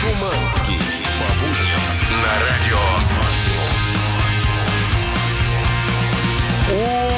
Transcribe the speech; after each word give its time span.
Шуманский. 0.00 0.80
По 1.18 1.28
будням 1.44 1.82
на 2.22 2.32
радио 2.46 2.80
О, 6.72 7.09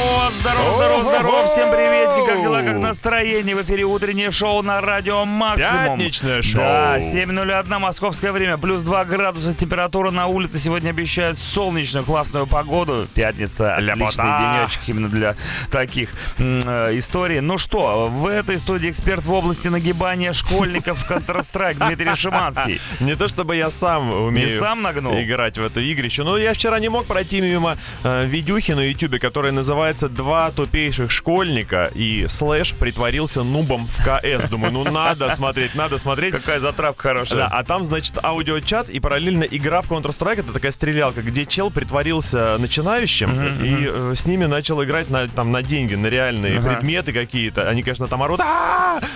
здорово, 0.42 0.74
здорово, 0.74 1.02
здорово, 1.02 1.46
всем 1.46 1.70
приветики, 1.70 2.26
как 2.26 2.42
дела, 2.42 2.62
как 2.62 2.78
настроение? 2.78 3.54
В 3.54 3.62
эфире 3.62 3.84
утреннее 3.84 4.32
шоу 4.32 4.62
на 4.62 4.80
радио 4.80 5.24
Максимум. 5.24 5.98
Пятничное 5.98 6.42
шоу. 6.42 6.60
Да, 6.62 6.98
7.01 6.98 7.78
московское 7.78 8.32
время, 8.32 8.58
плюс 8.58 8.82
2 8.82 9.04
градуса 9.04 9.54
температура 9.54 10.10
на 10.10 10.26
улице. 10.26 10.58
Сегодня 10.58 10.90
обещают 10.90 11.38
солнечную 11.38 12.04
классную 12.04 12.46
погоду. 12.46 13.06
Пятница, 13.14 13.76
отличный 13.76 14.24
денечек 14.24 14.80
именно 14.86 15.08
для 15.08 15.36
таких 15.70 16.10
э, 16.38 16.98
историй. 16.98 17.40
Ну 17.40 17.56
что, 17.58 18.08
в 18.08 18.26
этой 18.26 18.58
студии 18.58 18.90
эксперт 18.90 19.24
в 19.24 19.32
области 19.32 19.68
нагибания 19.68 20.32
школьников 20.32 21.04
в 21.04 21.10
Counter-Strike 21.10 21.86
Дмитрий 21.86 22.14
Шиманский. 22.16 22.80
Не 23.00 23.14
то 23.14 23.28
чтобы 23.28 23.54
я 23.54 23.70
сам 23.70 24.12
умею 24.12 24.48
Не 24.48 24.58
сам 24.58 24.82
нагнул? 24.82 25.12
играть 25.20 25.56
в 25.56 25.64
эту 25.64 25.80
игрищу, 25.80 26.24
но 26.24 26.36
я 26.36 26.52
вчера 26.52 26.80
не 26.80 26.88
мог 26.88 27.06
пройти 27.06 27.40
мимо 27.40 27.76
э, 28.02 28.26
видюхи 28.26 28.72
на 28.72 28.80
ютубе, 28.88 29.20
которая 29.20 29.52
называется 29.52 30.08
«Два 30.08 30.31
тупейших 30.54 31.10
школьника» 31.10 31.90
и 31.94 32.26
слэш 32.28 32.74
притворился 32.74 33.42
нубом 33.42 33.86
в 33.86 33.96
КС. 33.98 34.48
Думаю, 34.48 34.72
ну 34.72 34.84
надо 34.84 35.34
смотреть, 35.34 35.74
надо 35.74 35.98
смотреть. 35.98 36.32
Какая 36.32 36.60
затравка 36.60 37.02
хорошая. 37.08 37.38
Да, 37.40 37.46
а 37.48 37.64
там, 37.64 37.84
значит, 37.84 38.18
аудиочат 38.22 38.88
и 38.88 39.00
параллельно 39.00 39.44
игра 39.44 39.80
в 39.82 39.90
Counter-Strike. 39.90 40.40
Это 40.40 40.52
такая 40.52 40.72
стрелялка, 40.72 41.22
где 41.22 41.44
чел 41.46 41.70
притворился 41.70 42.56
начинающим 42.58 43.30
и 43.62 43.88
э, 43.88 44.14
с 44.16 44.26
ними 44.26 44.46
начал 44.46 44.82
играть 44.82 45.10
на, 45.10 45.28
там, 45.28 45.52
на 45.52 45.62
деньги, 45.62 45.94
на 45.94 46.06
реальные 46.06 46.58
Ага. 46.58 46.74
предметы 46.74 47.12
какие-то. 47.12 47.68
Они, 47.68 47.82
конечно, 47.82 48.06
там 48.06 48.22
орут. 48.22 48.40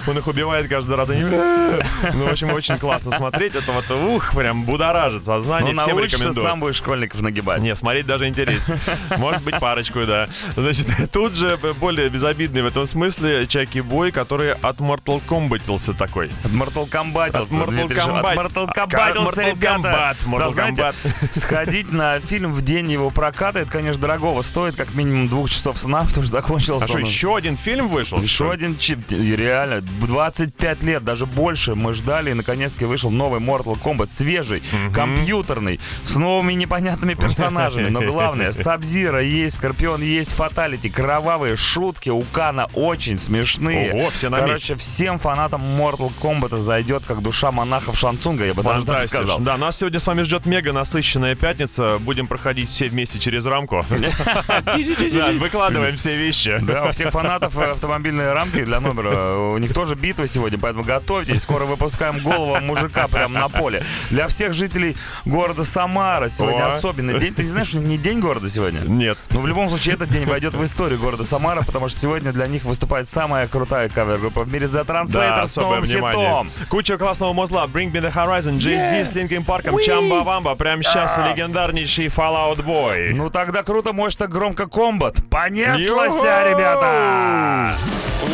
Он 0.07 0.19
их 0.19 0.27
убивает 0.27 0.69
каждый 0.69 0.97
раз. 0.97 1.11
Они... 1.11 1.23
Ну, 1.23 2.27
в 2.27 2.31
общем, 2.31 2.53
очень 2.53 2.79
классно 2.79 3.13
смотреть. 3.13 3.55
Это 3.55 3.73
вот, 3.73 3.91
ух, 3.91 4.35
прям 4.35 4.65
будоражит 4.65 5.25
сознание. 5.25 5.75
Ну, 5.75 5.83
Всем 5.83 5.99
рекомендую. 5.99 6.47
сам 6.47 6.61
будешь 6.61 6.77
школьников 6.77 7.21
нагибать. 7.23 7.61
Не, 7.63 7.75
смотреть 7.77 8.07
даже 8.07 8.27
интереснее. 8.29 8.79
Может 9.17 9.43
быть, 9.43 9.59
парочку, 9.59 10.05
да. 10.05 10.29
Значит, 10.57 10.87
тут 11.13 11.35
же 11.35 11.59
более 11.81 12.09
безобидный 12.09 12.63
в 12.63 12.67
этом 12.67 12.87
смысле 12.87 13.47
Чаки 13.47 13.81
Бой, 13.81 14.13
который 14.13 14.53
от 14.53 14.79
Mortal 14.79 15.23
Kombatился 15.27 15.93
такой. 15.95 16.31
От 16.45 16.53
Mortal 16.53 16.89
Kombat. 16.89 17.37
От 17.37 17.49
Mortal 17.51 17.89
Kombat. 17.89 18.33
От 18.33 18.39
Mortal 18.39 18.75
Kombat, 18.75 19.15
Mortal 19.17 19.51
ребята. 19.51 20.17
Mortal 20.27 20.39
Да, 20.39 20.51
знаете, 20.51 20.93
сходить 21.33 21.93
на 21.93 22.21
фильм 22.21 22.53
в 22.53 22.63
день 22.63 22.91
его 22.91 23.11
проката, 23.11 23.61
это, 23.61 23.71
конечно, 23.71 24.01
дорогого 24.01 24.43
стоит, 24.43 24.77
как 24.77 24.95
минимум 24.95 25.29
двух 25.29 25.51
часов 25.51 25.79
сна, 25.79 26.05
потому 26.09 26.23
что 26.25 26.33
закончился 26.33 26.85
А 26.85 26.89
что, 26.89 26.99
еще 26.99 27.37
один 27.37 27.57
фильм 27.57 27.89
вышел? 27.89 28.21
Еще 28.21 28.51
один 28.51 28.77
чип, 28.77 29.11
реально, 29.11 29.81
25 29.81 30.83
лет, 30.83 31.05
даже 31.05 31.27
больше 31.27 31.75
мы 31.75 31.95
ждали, 31.95 32.31
и 32.31 32.35
наконец-таки 32.35 32.85
вышел 32.85 33.11
новый 33.11 33.41
Mortal 33.41 33.81
Kombat, 33.81 34.11
свежий, 34.13 34.63
компьютерный, 34.95 35.81
с 36.05 36.17
новыми 36.17 36.55
непонятными 36.55 37.15
персонажами, 37.15 37.89
но 37.89 38.03
главное, 38.03 38.53
Сабзира 38.53 39.23
есть, 39.23 39.57
Скорпион 39.57 40.03
есть, 40.03 40.31
Фаталити, 40.31 40.89
кровавые 40.97 41.57
шутки 41.57 42.09
у 42.09 42.23
Кана 42.23 42.69
очень 42.73 43.19
смешные. 43.19 43.93
Ого, 43.93 44.09
все 44.11 44.31
на 44.31 44.39
Короче, 44.39 44.77
всем 44.77 45.19
фанатам 45.19 45.61
Mortal 45.61 46.11
Kombat 46.23 46.59
зайдет, 46.59 47.03
как 47.07 47.21
душа 47.21 47.53
монахов 47.53 47.99
Шансунга, 47.99 48.47
я 48.47 48.55
бы 48.55 48.63
даже 48.63 48.87
так 48.87 49.03
сказал. 49.07 49.39
Да, 49.41 49.59
нас 49.59 49.77
сегодня 49.77 50.01
с 50.01 50.07
вами 50.07 50.23
ждет 50.23 50.47
мега 50.47 50.73
насыщенная 50.73 51.35
пятница. 51.35 51.99
Будем 51.99 52.27
проходить 52.27 52.71
все 52.71 52.89
вместе 52.89 53.19
через 53.19 53.45
рамку. 53.45 53.85
Выкладываем 55.39 55.97
все 55.97 56.17
вещи. 56.17 56.59
Да, 56.63 56.87
у 56.87 56.93
всех 56.93 57.11
фанатов 57.11 57.59
э, 57.59 57.73
автомобильные 57.73 58.33
рамки 58.33 58.65
для 58.65 58.81
номера. 58.81 59.37
У 59.37 59.59
них 59.59 59.75
тоже 59.75 59.97
битва 59.97 60.27
сегодня, 60.27 60.59
поэтому 60.59 60.83
готовьтесь. 60.83 61.43
Скоро 61.43 61.67
выпускаем 61.67 62.21
голову 62.21 62.59
мужика 62.63 63.07
прямо 63.09 63.41
на 63.41 63.49
поле. 63.51 63.85
Для 64.09 64.29
всех 64.29 64.55
жителей 64.55 64.97
города 65.27 65.63
Самара 65.65 66.31
сегодня 66.31 66.67
особенный 66.69 67.21
день. 67.21 67.35
Ты 67.35 67.43
не 67.43 67.51
знаешь, 67.51 67.69
что 67.69 67.79
не 67.81 67.99
день 67.99 68.21
города 68.21 68.49
сегодня? 68.49 68.81
Нет. 68.81 69.19
Ну, 69.29 69.41
в 69.41 69.47
любом 69.47 69.69
случае, 69.69 69.97
этот 69.97 70.09
день 70.09 70.25
войдет 70.25 70.55
в 70.55 70.65
историю 70.65 70.86
города 70.95 71.25
Самара, 71.25 71.63
потому 71.63 71.89
что 71.89 71.99
сегодня 71.99 72.33
для 72.33 72.47
них 72.47 72.63
выступает 72.65 73.09
самая 73.09 73.49
крутая 73.49 73.89
кавер-группа 73.89 74.45
в 74.45 74.53
мире 74.53 74.67
The 74.67 74.85
Да, 74.85 75.03
Translator 75.03 75.41
с 75.47 75.51
особое 75.51 75.69
новым 75.79 75.83
внимание. 75.91 76.27
хитом. 76.29 76.51
Куча 76.69 76.99
классного 76.99 77.33
музла. 77.33 77.67
Bring 77.67 77.91
Me 77.91 78.01
The 78.01 78.13
Horizon, 78.15 78.59
Jay-Z 78.59 79.07
с 79.11 79.15
Линкин 79.15 79.43
Парком, 79.45 79.81
Чамба 79.83 80.23
Вамба. 80.23 80.55
Прямо 80.55 80.85
сейчас 80.85 81.19
легендарнейший 81.19 82.07
Fallout 82.07 82.65
Boy. 82.65 83.13
Ну 83.13 83.29
тогда 83.31 83.65
круто, 83.65 83.93
мощно, 83.93 84.29
громко 84.29 84.69
комбат. 84.69 85.17
Понеслась, 85.29 86.15
Йо-хо! 86.15 86.49
ребята! 86.51 87.75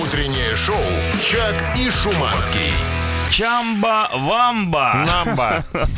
Утреннее 0.02 0.54
шоу 0.56 0.76
«Чак 1.22 1.76
и 1.78 1.90
Шуманский». 1.90 2.72
Чамба-вамба. 3.32 5.04
Намба. 5.06 5.65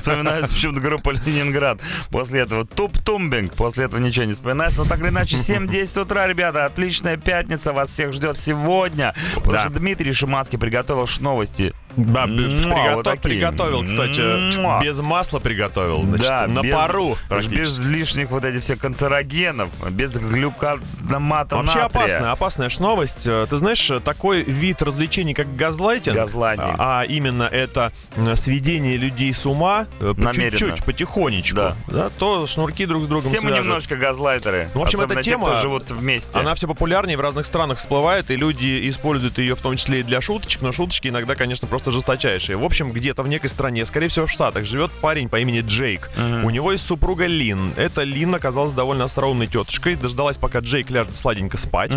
Вспоминается 0.00 0.54
почему-то 0.54 0.80
группа 0.80 1.10
Ленинград. 1.10 1.78
После 2.10 2.40
этого 2.40 2.64
туп-тумбинг. 2.66 3.54
После 3.54 3.84
этого 3.84 4.00
ничего 4.00 4.24
не 4.24 4.32
вспоминается. 4.32 4.78
Но 4.78 4.84
так 4.86 5.00
или 5.00 5.08
иначе, 5.08 5.36
7-10 5.36 6.00
утра, 6.00 6.26
ребята. 6.26 6.64
Отличная 6.64 7.16
пятница. 7.16 7.72
Вас 7.72 7.90
всех 7.90 8.12
ждет 8.12 8.38
сегодня. 8.38 9.14
Потому 9.34 9.52
Да. 9.52 9.60
что 9.60 9.70
Дмитрий 9.70 10.12
Шиманский 10.12 10.58
приготовил 10.58 11.06
новости. 11.20 11.74
Да, 11.96 12.24
приготов- 12.26 12.94
вот 12.94 13.04
такие. 13.04 13.20
приготовил, 13.22 13.84
кстати. 13.84 14.58
Муа. 14.60 14.80
Без 14.82 14.98
масла 15.00 15.38
приготовил. 15.38 16.02
Значит, 16.04 16.26
да, 16.26 16.46
на 16.46 16.62
без- 16.62 16.74
пару. 16.74 17.16
без 17.48 17.78
лишних 17.78 18.30
вот 18.30 18.44
этих 18.44 18.62
всех 18.62 18.78
канцерогенов, 18.78 19.68
без 19.90 20.16
глюкономата 20.16 21.56
Вообще 21.56 21.78
натрия. 21.80 21.86
опасная, 21.86 22.32
опасная 22.32 22.68
ж 22.68 22.78
новость. 22.78 23.26
Э, 23.26 23.46
Ты 23.48 23.56
знаешь, 23.56 23.90
э, 23.90 24.00
такой 24.00 24.42
вид 24.42 24.82
развлечений, 24.82 25.34
как 25.34 25.54
газлайтинг, 25.56 26.16
Газлайтинг. 26.16 26.74
а 26.78 27.00
а 27.00 27.04
именно 27.04 27.44
это 27.44 27.92
сведение 28.34 28.96
людей 28.98 29.32
с 29.32 29.46
ума 29.46 29.86
э, 30.00 30.12
по 30.14 30.20
Намеренно. 30.20 30.50
чуть-чуть, 30.58 30.84
потихонечку, 30.84 31.56
Да. 31.88 32.10
то 32.18 32.46
шнурки 32.46 32.84
друг 32.84 33.04
с 33.04 33.06
другом 33.06 33.30
Все 33.30 33.40
мы 33.40 33.48
свяжут. 33.50 33.64
немножко 33.66 33.96
газлайтеры. 33.96 34.68
Ну, 34.74 34.80
в 34.80 34.84
общем, 34.84 35.00
эта 35.00 35.14
те, 35.16 35.22
тема, 35.30 35.46
кто 35.46 35.60
живут 35.60 35.90
вместе. 35.90 36.38
Она 36.38 36.54
все 36.54 36.66
популярнее 36.68 37.16
в 37.16 37.20
разных 37.20 37.46
странах 37.46 37.78
всплывает, 37.78 38.30
и 38.30 38.36
люди 38.36 38.88
используют 38.90 39.38
ее 39.38 39.54
в 39.56 39.60
том 39.62 39.76
числе 39.76 40.00
и 40.00 40.02
для 40.02 40.20
шуточек, 40.20 40.60
но 40.60 40.72
шуточки 40.72 41.08
иногда, 41.08 41.34
конечно, 41.34 41.66
просто 41.66 41.79
жесточайшие. 41.86 42.56
В 42.56 42.64
общем, 42.64 42.92
где-то 42.92 43.22
в 43.22 43.28
некой 43.28 43.48
стране, 43.48 43.86
скорее 43.86 44.08
всего, 44.08 44.26
в 44.26 44.30
Штатах, 44.30 44.64
живет 44.64 44.90
парень 44.90 45.28
по 45.28 45.38
имени 45.40 45.60
Джейк. 45.60 46.10
У 46.42 46.50
него 46.50 46.72
есть 46.72 46.86
супруга 46.86 47.26
Лин. 47.26 47.72
Эта 47.76 48.02
Лин 48.02 48.34
оказалась 48.34 48.72
довольно 48.72 49.04
остроумной 49.04 49.46
тетушкой, 49.46 49.94
дождалась, 49.94 50.36
пока 50.36 50.58
Джейк 50.58 50.90
ляжет 50.90 51.16
сладенько 51.16 51.56
спать. 51.56 51.92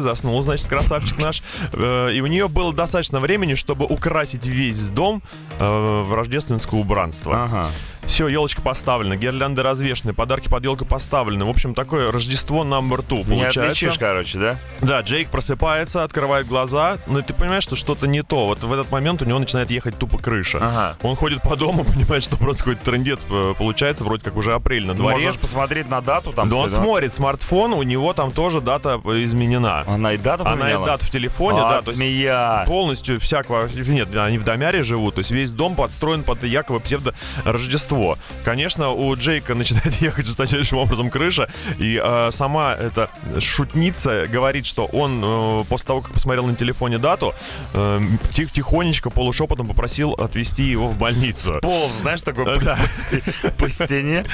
Заснул, 0.00 0.42
значит, 0.42 0.66
красавчик 0.66 1.18
наш. 1.18 1.42
Э, 1.72 2.10
И 2.12 2.20
у 2.20 2.26
нее 2.26 2.48
было 2.48 2.72
достаточно 2.72 3.20
времени, 3.20 3.54
чтобы 3.54 3.84
украсить 3.86 4.46
весь 4.46 4.88
дом 4.88 5.22
э, 5.58 6.02
в 6.02 6.14
рождественское 6.14 6.80
убранство. 6.80 7.44
Ага. 7.44 7.68
Все, 8.06 8.28
елочка 8.28 8.60
поставлена, 8.60 9.16
гирлянды 9.16 9.62
развешены, 9.62 10.12
подарки 10.12 10.48
под 10.48 10.62
елку 10.64 10.84
поставлены. 10.84 11.46
В 11.46 11.48
общем, 11.48 11.74
такое 11.74 12.12
Рождество 12.12 12.62
two 12.62 13.18
Не 13.18 13.24
получается. 13.24 13.62
отличишь, 13.62 13.98
короче, 13.98 14.38
да? 14.38 14.58
Да, 14.82 15.00
Джейк 15.00 15.30
просыпается, 15.30 16.04
открывает 16.04 16.46
глаза, 16.46 16.98
но 17.06 17.22
ты 17.22 17.32
понимаешь, 17.32 17.62
что 17.62 17.76
что-то 17.76 18.06
не 18.06 18.22
то. 18.22 18.46
Вот 18.46 18.62
в 18.66 18.72
этот 18.72 18.90
момент 18.90 19.22
у 19.22 19.24
него 19.24 19.38
начинает 19.38 19.70
ехать 19.70 19.98
тупо 19.98 20.18
крыша. 20.18 20.58
Ага. 20.60 20.96
Он 21.02 21.16
ходит 21.16 21.42
по 21.42 21.56
дому, 21.56 21.84
понимает, 21.94 22.22
что 22.22 22.36
просто 22.36 22.64
какой-то 22.64 22.84
трендец 22.84 23.20
э, 23.30 23.54
получается, 23.56 24.04
вроде 24.04 24.24
как 24.24 24.36
уже 24.36 24.52
апрель 24.52 24.86
на 24.86 24.94
дворе. 24.94 25.24
Можешь 25.26 25.40
посмотреть 25.40 25.88
на 25.88 26.00
дату 26.00 26.32
там. 26.32 26.48
Да 26.48 26.56
он 26.56 26.70
смотрит 26.70 27.14
смартфон, 27.14 27.72
у 27.72 27.82
него 27.82 28.12
там 28.12 28.30
тоже 28.30 28.60
дата 28.60 29.00
э, 29.04 29.24
изменена. 29.24 29.84
Она 29.86 30.12
и 30.12 30.16
дату 30.16 30.44
Она 30.44 30.54
и 30.54 30.58
поменяла? 30.60 30.86
дату 30.86 31.04
в 31.06 31.10
телефоне, 31.10 31.60
А, 31.60 31.70
да, 31.70 31.82
то 31.82 31.90
есть 31.90 31.98
змея. 31.98 32.64
полностью 32.66 33.20
вся 33.20 33.42
квартира... 33.42 33.84
Нет, 33.92 34.14
они 34.16 34.38
в 34.38 34.44
домяре 34.44 34.82
живут, 34.82 35.14
то 35.14 35.20
есть 35.20 35.30
весь 35.30 35.50
дом 35.50 35.74
подстроен 35.74 36.22
под 36.22 36.42
якобы 36.44 36.80
псевдо-Рождество. 36.80 38.18
Конечно, 38.44 38.90
у 38.90 39.14
Джейка 39.16 39.54
начинает 39.54 39.94
ехать 40.00 40.26
жесточайшим 40.26 40.78
образом 40.78 41.10
крыша, 41.10 41.48
и 41.78 42.00
э, 42.02 42.30
сама 42.32 42.74
эта 42.74 43.10
шутница 43.38 44.26
говорит, 44.26 44.66
что 44.66 44.86
он 44.86 45.20
э, 45.24 45.64
после 45.68 45.86
того, 45.86 46.00
как 46.00 46.12
посмотрел 46.12 46.46
на 46.46 46.54
телефоне 46.54 46.98
дату, 46.98 47.34
э, 47.74 48.00
тих- 48.32 48.50
тихонечко, 48.54 49.10
полушепотом 49.10 49.66
попросил 49.66 50.12
отвезти 50.12 50.64
его 50.64 50.88
в 50.88 50.96
больницу. 50.96 51.58
Пол, 51.60 51.90
знаешь, 52.00 52.22
такой 52.22 52.44
по, 52.44 52.56
Да. 52.60 52.76
по 52.76 52.88
сте- 52.88 53.50
по 53.58 53.70
стене. 53.70 54.24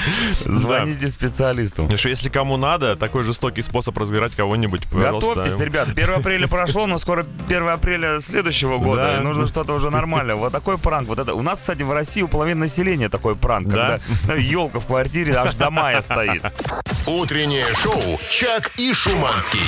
Звоните 0.45 1.09
специалисту. 1.09 1.87
И 1.91 1.97
что 1.97 2.09
если 2.09 2.29
кому 2.29 2.57
надо, 2.57 2.95
такой 2.95 3.23
жестокий 3.23 3.61
способ 3.61 3.97
разыграть 3.97 4.33
кого-нибудь, 4.35 4.87
пожалуйста. 4.89 5.35
Готовьтесь, 5.35 5.59
ребят. 5.59 5.89
1 5.89 6.09
апреля 6.19 6.47
прошло, 6.47 6.87
но 6.87 6.97
скоро 6.97 7.25
1 7.47 7.67
апреля 7.69 8.21
следующего 8.21 8.77
года. 8.77 9.01
Да. 9.15 9.17
И 9.17 9.23
нужно 9.23 9.47
что-то 9.47 9.73
уже 9.73 9.89
нормальное. 9.89 10.35
Вот 10.35 10.51
такой 10.51 10.77
пранк. 10.77 11.07
Вот 11.07 11.19
это. 11.19 11.33
У 11.33 11.41
нас, 11.41 11.59
кстати, 11.59 11.83
в 11.83 11.91
России 11.91 12.21
у 12.21 12.27
половины 12.27 12.61
населения 12.61 13.09
такой 13.09 13.35
пранк 13.35 13.51
пранк, 13.51 13.67
Да? 13.73 13.99
когда 14.21 14.35
елка 14.35 14.79
в 14.79 14.85
квартире 14.85 15.35
аж 15.35 15.55
до 15.55 15.69
мая 15.71 16.01
стоит. 16.01 16.41
Утреннее 17.07 17.65
шоу 17.81 18.19
«Чак 18.29 18.71
и 18.77 18.93
Шуманский». 18.93 19.59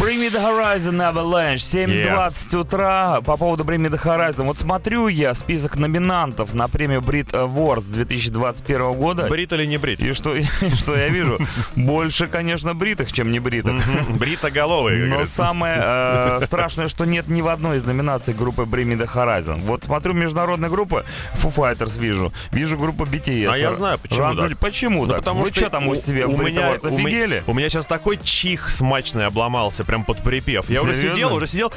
Bring 0.00 0.20
me 0.20 0.30
the 0.32 0.40
horizon 0.40 0.96
Avalanche. 1.12 1.56
7.20 1.58 2.56
утра. 2.56 3.20
По 3.22 3.36
поводу 3.36 3.64
Bring 3.64 3.79
horizon. 3.88 4.42
Вот 4.44 4.58
смотрю 4.58 5.08
я 5.08 5.34
список 5.34 5.76
номинантов 5.76 6.54
на 6.54 6.68
премию 6.68 7.00
Brit 7.00 7.30
Awards 7.30 7.84
2021 7.92 8.92
года. 8.94 9.26
Брит 9.28 9.52
или 9.52 9.66
не 9.66 9.78
брит? 9.78 10.00
И 10.00 10.12
что, 10.12 10.34
и 10.36 10.44
что 10.76 10.96
я 10.96 11.08
вижу? 11.08 11.38
Больше, 11.76 12.26
конечно, 12.26 12.74
бритых, 12.74 13.12
чем 13.12 13.32
не 13.32 13.40
бритых. 13.40 13.82
Бритоголовый, 14.10 15.08
как 15.10 15.18
Но 15.18 15.24
самое 15.24 15.76
э, 15.78 16.40
страшное, 16.44 16.88
что 16.88 17.04
нет 17.04 17.28
ни 17.28 17.42
в 17.42 17.48
одной 17.48 17.78
из 17.78 17.84
номинаций 17.84 18.34
группы 18.34 18.62
Bring 18.62 18.94
Me 18.94 18.98
The 18.98 19.08
Horizon. 19.12 19.60
Вот 19.60 19.84
смотрю 19.84 20.14
международные 20.14 20.70
группы, 20.70 21.04
Foo 21.34 21.54
Fighters 21.54 21.98
вижу, 21.98 22.32
вижу 22.52 22.76
группу 22.76 23.04
BTS. 23.04 23.48
А 23.50 23.56
я 23.56 23.72
знаю, 23.74 23.98
почему 23.98 24.34
так. 24.34 24.58
Почему 24.58 25.06
Ну, 25.06 25.08
так? 25.08 25.18
потому 25.18 25.42
Вы 25.42 25.52
что 25.52 25.70
там 25.70 25.88
у 25.88 25.96
себя 25.96 26.26
в 26.28 26.38
меня, 26.38 26.72
офигели? 26.72 27.42
у 27.46 27.54
меня 27.54 27.68
сейчас 27.68 27.86
такой 27.86 28.18
чих 28.18 28.70
смачный 28.70 29.26
обломался, 29.26 29.84
прям 29.84 30.04
под 30.04 30.18
припев. 30.18 30.68
Я 30.70 30.82
уже 30.82 30.94
сидел, 30.94 31.34
уже 31.34 31.46
сидел, 31.46 31.72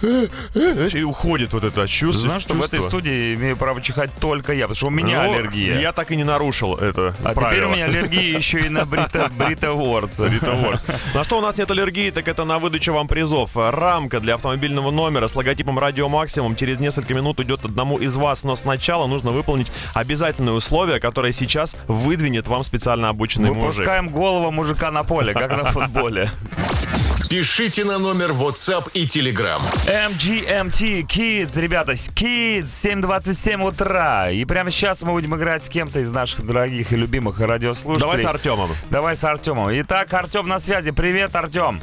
знаешь, 0.00 0.94
и 1.02 1.04
уходит 1.04 1.52
вот 1.52 1.64
это 1.64 1.86
чувство. 1.88 2.22
Знаешь, 2.22 2.42
что 2.42 2.54
в 2.54 2.62
этой 2.62 2.80
студии 2.82 3.34
имею 3.34 3.56
право 3.56 3.80
чихать 3.82 4.10
только 4.20 4.52
я, 4.52 4.64
потому 4.66 4.76
что 4.76 4.86
у 4.86 4.90
меня 4.90 5.22
Ну, 5.24 5.32
аллергия. 5.34 5.78
Я 5.80 5.92
так 5.92 6.10
и 6.10 6.16
не 6.16 6.24
нарушил 6.24 6.76
это 6.76 7.14
А 7.24 7.32
правило. 7.34 7.50
теперь 7.50 7.64
у 7.64 7.70
меня 7.70 7.84
аллергия 7.86 8.36
еще 8.36 8.60
и 8.66 8.68
на 8.68 8.84
Брита 8.86 9.30
Брита 9.36 9.66
Awards. 9.68 10.80
На 11.14 11.24
что 11.24 11.38
у 11.38 11.40
нас 11.40 11.56
нет 11.58 11.70
аллергии, 11.70 12.10
так 12.10 12.28
это 12.28 12.44
на 12.44 12.58
выдачу 12.58 12.92
вам 12.92 13.08
призов. 13.08 13.50
Рамка 13.56 14.20
для 14.20 14.34
автомобильного 14.34 14.90
номера 14.90 15.28
с 15.28 15.34
логотипом 15.34 15.78
Радио 15.78 16.08
Максимум 16.08 16.56
через 16.56 16.78
несколько 16.78 17.14
минут 17.14 17.40
идет 17.40 17.64
одному 17.64 17.96
из 17.98 18.14
вас, 18.16 18.44
но 18.44 18.56
сначала 18.56 19.06
нужно 19.06 19.30
выполнить 19.32 19.70
обязательное 19.94 20.52
условие, 20.54 21.00
которое 21.00 21.32
сейчас 21.32 21.76
выдвинет 21.88 22.46
вам 22.48 22.64
специально 22.64 23.08
обученный 23.08 23.50
мужик. 23.50 23.72
Выпускаем 23.72 24.08
голову 24.08 24.50
мужика 24.50 24.90
на 24.90 25.02
поле, 25.04 25.32
как 25.34 25.50
на 25.50 25.64
футболе. 25.72 26.30
Пишите 27.32 27.82
на 27.86 27.98
номер 27.98 28.32
WhatsApp 28.32 28.90
и 28.92 29.06
Telegram. 29.06 29.58
MGMT 29.86 31.06
Kids, 31.06 31.58
ребята, 31.58 31.92
Kids, 31.92 32.66
7.27 32.66 33.66
утра. 33.66 34.30
И 34.30 34.44
прямо 34.44 34.70
сейчас 34.70 35.00
мы 35.00 35.12
будем 35.12 35.34
играть 35.34 35.64
с 35.64 35.70
кем-то 35.70 36.00
из 36.00 36.10
наших 36.10 36.44
дорогих 36.44 36.92
и 36.92 36.96
любимых 36.96 37.40
радиослушателей. 37.40 38.06
Давай 38.06 38.22
с 38.22 38.26
Артемом. 38.26 38.70
Давай 38.90 39.16
с 39.16 39.24
Артемом. 39.24 39.68
Итак, 39.72 40.12
Артем 40.12 40.46
на 40.46 40.60
связи. 40.60 40.90
Привет, 40.90 41.34
Артем. 41.34 41.80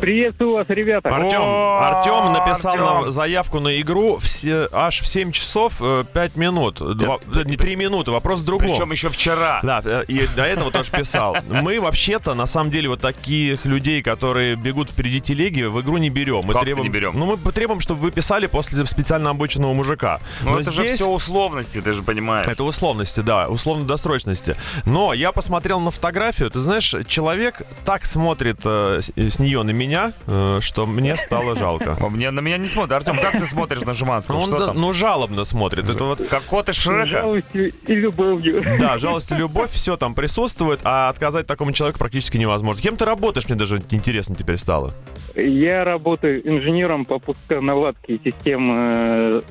Приветствую 0.00 0.54
вас, 0.54 0.66
ребята. 0.68 1.08
Артем, 1.14 1.40
Артем 1.42 2.32
написал 2.32 2.72
Артем. 2.72 2.84
нам 2.84 3.10
заявку 3.12 3.60
на 3.60 3.80
игру 3.80 4.18
все, 4.18 4.68
аж 4.72 5.00
в 5.00 5.06
7 5.06 5.30
часов 5.30 5.78
5 5.78 6.36
минут. 6.36 6.78
Два, 6.96 7.18
э, 7.32 7.42
не 7.44 7.56
3 7.56 7.76
минуты, 7.76 8.10
вопрос 8.10 8.40
в 8.40 8.44
другом. 8.44 8.68
Причем 8.68 8.90
еще 8.90 9.08
вчера. 9.10 9.60
Да, 9.62 9.80
э, 9.84 10.02
и 10.08 10.26
до 10.26 10.42
этого 10.42 10.72
тоже 10.72 10.90
писал. 10.90 11.36
Мы 11.48 11.80
вообще-то, 11.80 12.34
на 12.34 12.46
самом 12.46 12.70
деле, 12.72 12.88
вот 12.88 13.00
таких 13.00 13.64
людей, 13.64 14.02
которые 14.02 14.56
бегут 14.56 14.90
впереди 14.90 15.20
телеги, 15.20 15.62
в 15.62 15.80
игру 15.80 15.98
не 15.98 16.10
берем. 16.10 16.42
Мы 16.44 16.52
Как 16.52 16.64
требуем, 16.64 16.86
не 16.86 16.92
берем? 16.92 17.12
Ну, 17.14 17.36
мы 17.42 17.52
требуем, 17.52 17.78
чтобы 17.80 18.00
вы 18.00 18.10
писали 18.10 18.46
после 18.46 18.84
специально 18.86 19.30
обученного 19.30 19.72
мужика. 19.72 20.20
Ну 20.42 20.52
Но 20.52 20.58
это 20.58 20.72
же 20.72 20.82
здесь- 20.82 20.94
все 20.96 21.06
условности, 21.08 21.80
ты 21.80 21.92
же 21.94 22.02
понимаешь. 22.02 22.48
Это 22.48 22.64
условности, 22.64 23.20
да, 23.20 23.46
условно-досрочности. 23.46 24.56
Но 24.84 25.12
я 25.14 25.30
посмотрел 25.30 25.78
на 25.78 25.92
фотографию, 25.92 26.50
ты 26.50 26.58
знаешь, 26.58 26.92
человек 27.06 27.62
так 27.84 28.04
смотрит 28.04 28.58
э, 28.64 29.00
с, 29.00 29.12
с 29.16 29.38
нее 29.38 29.61
на 29.62 29.70
меня, 29.70 30.12
э, 30.26 30.58
что 30.60 30.86
мне 30.86 31.16
стало 31.16 31.54
жалко. 31.54 31.96
Мне, 32.10 32.30
на 32.30 32.40
меня 32.40 32.58
не 32.58 32.66
смотрит. 32.66 32.92
Артем, 32.92 33.18
как 33.18 33.32
ты 33.32 33.46
смотришь 33.46 33.82
на 33.82 33.94
Шиманского? 33.94 34.36
Ну, 34.36 34.42
он, 34.42 34.50
да, 34.50 34.72
ну, 34.72 34.92
жалобно 34.92 35.44
смотрит. 35.44 35.88
Это 35.88 36.04
вот 36.04 36.26
Как 36.28 36.42
кот 36.44 36.68
С 36.68 36.74
Шрека? 36.76 37.10
жалостью 37.10 37.72
и 37.86 37.94
любовью. 37.94 38.62
Да, 38.80 38.98
жалость 38.98 39.30
и 39.32 39.34
любовь, 39.34 39.70
все 39.70 39.96
там 39.96 40.14
присутствует, 40.14 40.80
а 40.84 41.08
отказать 41.08 41.46
такому 41.46 41.72
человеку 41.72 41.98
практически 41.98 42.36
невозможно. 42.36 42.82
Кем 42.82 42.96
ты 42.96 43.04
работаешь, 43.04 43.48
мне 43.48 43.56
даже 43.56 43.82
интересно 43.90 44.34
теперь 44.34 44.56
стало. 44.56 44.92
Я 45.34 45.84
работаю 45.84 46.46
инженером 46.48 47.04
по 47.04 47.18
пусконаладке 47.18 48.18
систем 48.22 48.70
э, 48.72 49.42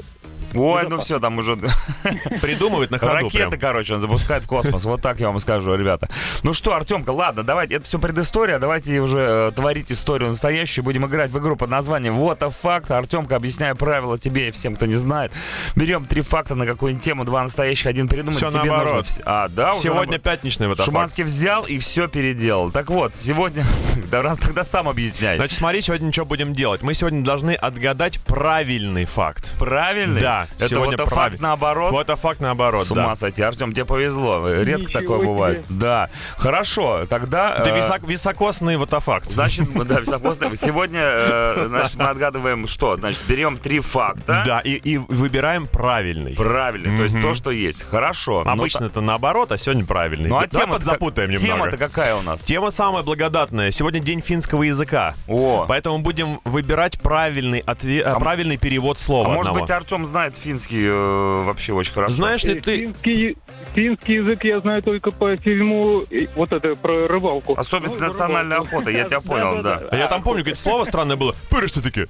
Ой, 0.53 0.87
ну 0.89 0.99
все, 0.99 1.19
там 1.19 1.37
уже 1.37 1.55
Придумывает 2.41 2.91
на 2.91 2.97
ходу 2.97 3.13
ракеты, 3.13 3.57
короче, 3.57 3.95
он 3.95 4.01
запускает 4.01 4.43
в 4.43 4.47
космос. 4.47 4.83
Вот 4.83 5.01
так 5.01 5.19
я 5.19 5.27
вам 5.27 5.39
скажу, 5.39 5.73
ребята. 5.75 6.09
Ну 6.43 6.53
что, 6.53 6.75
Артемка, 6.75 7.11
ладно, 7.11 7.43
давайте, 7.43 7.75
это 7.75 7.85
все 7.85 7.99
предыстория, 7.99 8.59
давайте 8.59 8.99
уже 8.99 9.19
э, 9.19 9.51
творить 9.55 9.91
историю 9.91 10.29
настоящую. 10.29 10.83
Будем 10.83 11.05
играть 11.05 11.31
в 11.31 11.39
игру 11.39 11.55
под 11.55 11.69
названием 11.69 12.15
Вот 12.15 12.41
a 12.43 12.49
факт. 12.49 12.91
Артемка, 12.91 13.35
объясняю 13.35 13.75
правила 13.75 14.17
тебе 14.17 14.49
и 14.49 14.51
всем, 14.51 14.75
кто 14.75 14.85
не 14.85 14.95
знает. 14.95 15.31
Берем 15.75 16.05
три 16.05 16.21
факта 16.21 16.55
на 16.55 16.65
какую-нибудь 16.65 17.03
тему, 17.03 17.25
два 17.25 17.43
настоящих, 17.43 17.87
один 17.87 18.07
придумать. 18.07 18.37
Тебе 18.37 18.51
наоборот. 18.51 19.05
нужно 19.07 19.23
А, 19.25 19.47
да, 19.49 19.73
Сегодня 19.73 20.19
пятничный 20.19 20.67
вот. 20.67 20.81
Шуманский 20.81 21.23
взял 21.23 21.63
и 21.63 21.79
все 21.79 22.07
переделал. 22.07 22.71
Так 22.71 22.89
вот, 22.89 23.15
сегодня... 23.15 23.65
Да 24.11 24.21
раз 24.21 24.39
тогда 24.39 24.63
сам 24.63 24.89
объясняй. 24.89 25.37
Значит, 25.37 25.57
смотри, 25.57 25.81
сегодня 25.81 26.11
что 26.11 26.25
будем 26.25 26.53
делать. 26.53 26.81
Мы 26.81 26.93
сегодня 26.93 27.23
должны 27.23 27.51
отгадать 27.51 28.19
правильный 28.21 29.05
факт. 29.05 29.53
Правильный? 29.57 30.19
Да, 30.19 30.40
Это 30.57 30.67
сегодня 30.67 30.97
вот 30.97 31.09
правильный. 31.09 31.31
факт 31.31 31.41
наоборот. 31.41 31.91
Вот 31.91 32.09
а 32.09 32.15
факт 32.15 32.41
наоборот, 32.41 32.85
С 32.85 32.91
ума 32.91 33.09
да. 33.09 33.15
сойти. 33.15 33.41
Артем, 33.41 33.71
тебе 33.73 33.85
повезло. 33.85 34.47
Редко 34.49 34.81
Ничего 34.87 34.99
такое 34.99 35.17
себе. 35.19 35.27
бывает. 35.27 35.65
Да. 35.69 36.09
Хорошо, 36.37 37.05
тогда... 37.09 37.55
Это 37.55 37.69
э, 37.69 37.77
висок- 37.77 38.07
високосный 38.07 38.77
вот 38.77 38.93
а 38.93 38.99
факт. 38.99 39.31
Значит, 39.31 39.71
да, 39.87 39.99
високосный. 39.99 40.55
Сегодня, 40.57 41.01
э, 41.03 41.65
значит, 41.69 41.95
мы 41.97 42.05
отгадываем 42.05 42.67
что? 42.67 42.95
Значит, 42.95 43.21
берем 43.27 43.57
три 43.57 43.79
факта. 43.79 44.43
Да, 44.45 44.59
и, 44.59 44.71
и 44.73 44.97
выбираем 44.97 45.67
правильный. 45.67 46.35
Правильный, 46.35 46.97
то 46.97 47.03
есть 47.03 47.21
то, 47.21 47.35
что 47.35 47.51
есть. 47.51 47.83
Хорошо. 47.83 48.43
Ну, 48.45 48.51
Обычно 48.51 48.85
это 48.85 49.01
наоборот, 49.01 49.51
а 49.51 49.57
сегодня 49.57 49.85
правильный. 49.85 50.29
Ну, 50.29 50.37
а 50.37 50.47
тема 50.47 50.75
подзапутаем 50.75 51.29
немного. 51.29 51.47
Тема-то 51.47 51.77
какая 51.77 52.15
у 52.15 52.21
нас? 52.21 52.41
Тема 52.41 52.71
самая 52.71 53.03
благодатная. 53.03 53.71
Сегодня 53.71 53.99
день 53.99 54.21
финского 54.21 54.63
языка. 54.63 55.13
О, 55.27 55.65
Поэтому 55.67 55.99
будем 55.99 56.39
выбирать 56.43 56.99
правильный, 57.01 57.59
отве- 57.61 58.01
а, 58.01 58.19
правильный 58.19 58.57
перевод 58.57 58.97
а 58.97 58.99
слова 58.99 59.27
может 59.29 59.47
одного. 59.47 59.59
быть, 59.61 59.71
Артем 59.71 60.05
знает 60.05 60.30
финский 60.35 60.85
э, 60.87 61.43
вообще 61.45 61.73
очень 61.73 61.93
хорошо. 61.93 62.13
Знаешь 62.13 62.43
ли 62.43 62.53
Э, 62.55 62.61
ты... 62.61 62.77
Финский, 62.77 63.37
финский 63.73 64.13
язык 64.15 64.43
я 64.43 64.59
знаю 64.59 64.81
только 64.83 65.11
по 65.11 65.35
фильму 65.37 66.03
вот 66.35 66.51
это 66.51 66.75
про 66.75 67.07
рыбалку. 67.07 67.53
Особенность 67.57 67.99
Ну, 67.99 68.07
национальной 68.07 68.55
рыбалку. 68.57 68.75
охоты, 68.77 68.91
я 68.91 69.03
тебя 69.05 69.21
понял, 69.21 69.61
да. 69.61 69.81
Я 69.91 70.07
там 70.07 70.21
помню, 70.23 70.39
какое-то 70.43 70.61
слово 70.61 70.83
странное 70.83 71.15
было. 71.15 71.35
Пырышты-таки. 71.49 72.07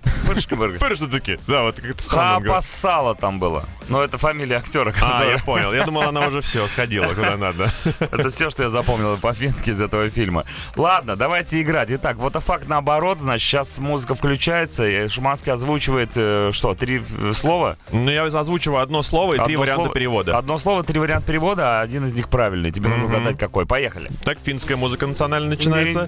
Пырышты-таки. 0.80 1.38
Да, 1.48 1.64
вот 1.64 1.80
как-то 1.80 2.04
странно. 2.04 2.46
Хапасала 2.48 3.16
там 3.16 3.40
было. 3.40 3.64
Но 3.90 4.02
это 4.04 4.18
фамилия 4.18 4.58
актера. 4.58 4.94
А, 5.02 5.26
я 5.26 5.38
понял. 5.40 5.74
Я 5.74 5.86
думал, 5.86 6.04
она 6.04 6.28
уже 6.28 6.42
все 6.42 6.68
сходила 6.68 7.08
куда 7.14 7.38
надо. 7.38 7.70
Это 8.00 8.30
все, 8.30 8.50
что 8.50 8.64
я 8.64 8.70
запомнил 8.70 9.18
по-фински 9.18 9.72
из 9.72 9.82
этого 9.82 10.10
фильма. 10.10 10.46
Ладно, 10.76 11.16
давайте 11.16 11.62
играть. 11.62 11.90
Итак, 11.92 12.18
вот 12.18 12.36
а 12.36 12.40
факт 12.40 12.68
наоборот. 12.68 13.20
Значит, 13.20 13.48
сейчас 13.48 13.78
музыка 13.78 14.16
включается, 14.16 14.88
и 14.88 15.08
Шуманский 15.10 15.52
озвучивает, 15.52 16.12
э, 16.16 16.52
что, 16.54 16.74
три 16.76 17.02
э, 17.20 17.32
слова? 17.34 17.78
Ну, 17.92 18.10
я 18.12 18.24
озвучиваю 18.26 18.82
одно 18.82 19.02
слово 19.04 19.34
и 19.34 19.38
три 19.38 19.44
Одно 19.56 19.60
варианта 19.60 19.84
слово- 19.86 19.94
перевода. 19.94 20.38
Одно 20.38 20.58
слово, 20.58 20.84
три 20.84 21.00
варианта 21.00 21.28
перевода, 21.28 21.80
а 21.80 21.82
один 21.82 22.06
из 22.06 22.14
них 22.14 22.30
правильный. 22.30 22.72
Тебе 22.72 22.90
нужно 22.90 23.06
Мгм. 23.08 23.16
угадать 23.16 23.38
какой. 23.40 23.66
Поехали. 23.66 24.10
Так 24.24 24.38
финская 24.44 24.78
музыка 24.78 25.08
национальная 25.08 25.50
начинается. 25.52 26.06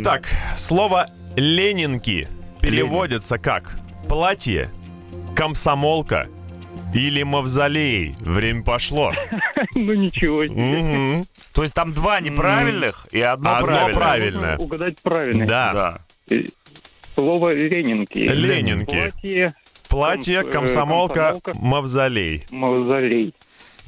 Итак, 0.00 0.28
слово 0.56 1.10
«ленинки» 1.36 2.28
переводится 2.60 3.38
как 3.38 3.78
«платье», 4.08 4.70
«комсомолка» 5.34 6.28
или 6.94 7.22
«мавзолей». 7.22 8.16
Время 8.20 8.62
пошло. 8.62 9.12
Ну 9.74 9.92
ничего 9.94 10.46
себе. 10.46 11.22
То 11.52 11.62
есть 11.62 11.74
там 11.74 11.92
два 11.92 12.20
неправильных 12.20 13.06
и 13.12 13.20
одно, 13.20 13.56
Одно 13.56 13.66
правильное. 13.66 13.94
правильное. 13.94 14.50
Нужно 14.52 14.64
угадать 14.64 15.02
правильно. 15.02 15.46
Да, 15.46 15.72
Да. 15.72 15.98
Э, 16.30 16.42
Слово 17.14 17.52
Ленинки. 17.54 18.18
Ленинки. 18.18 19.10
Платье, 19.88 20.40
э, 20.40 20.44
комсомолка, 20.44 21.34
комсомолка. 21.40 21.52
мавзолей. 21.58 22.44
мавзолей. 22.50 23.34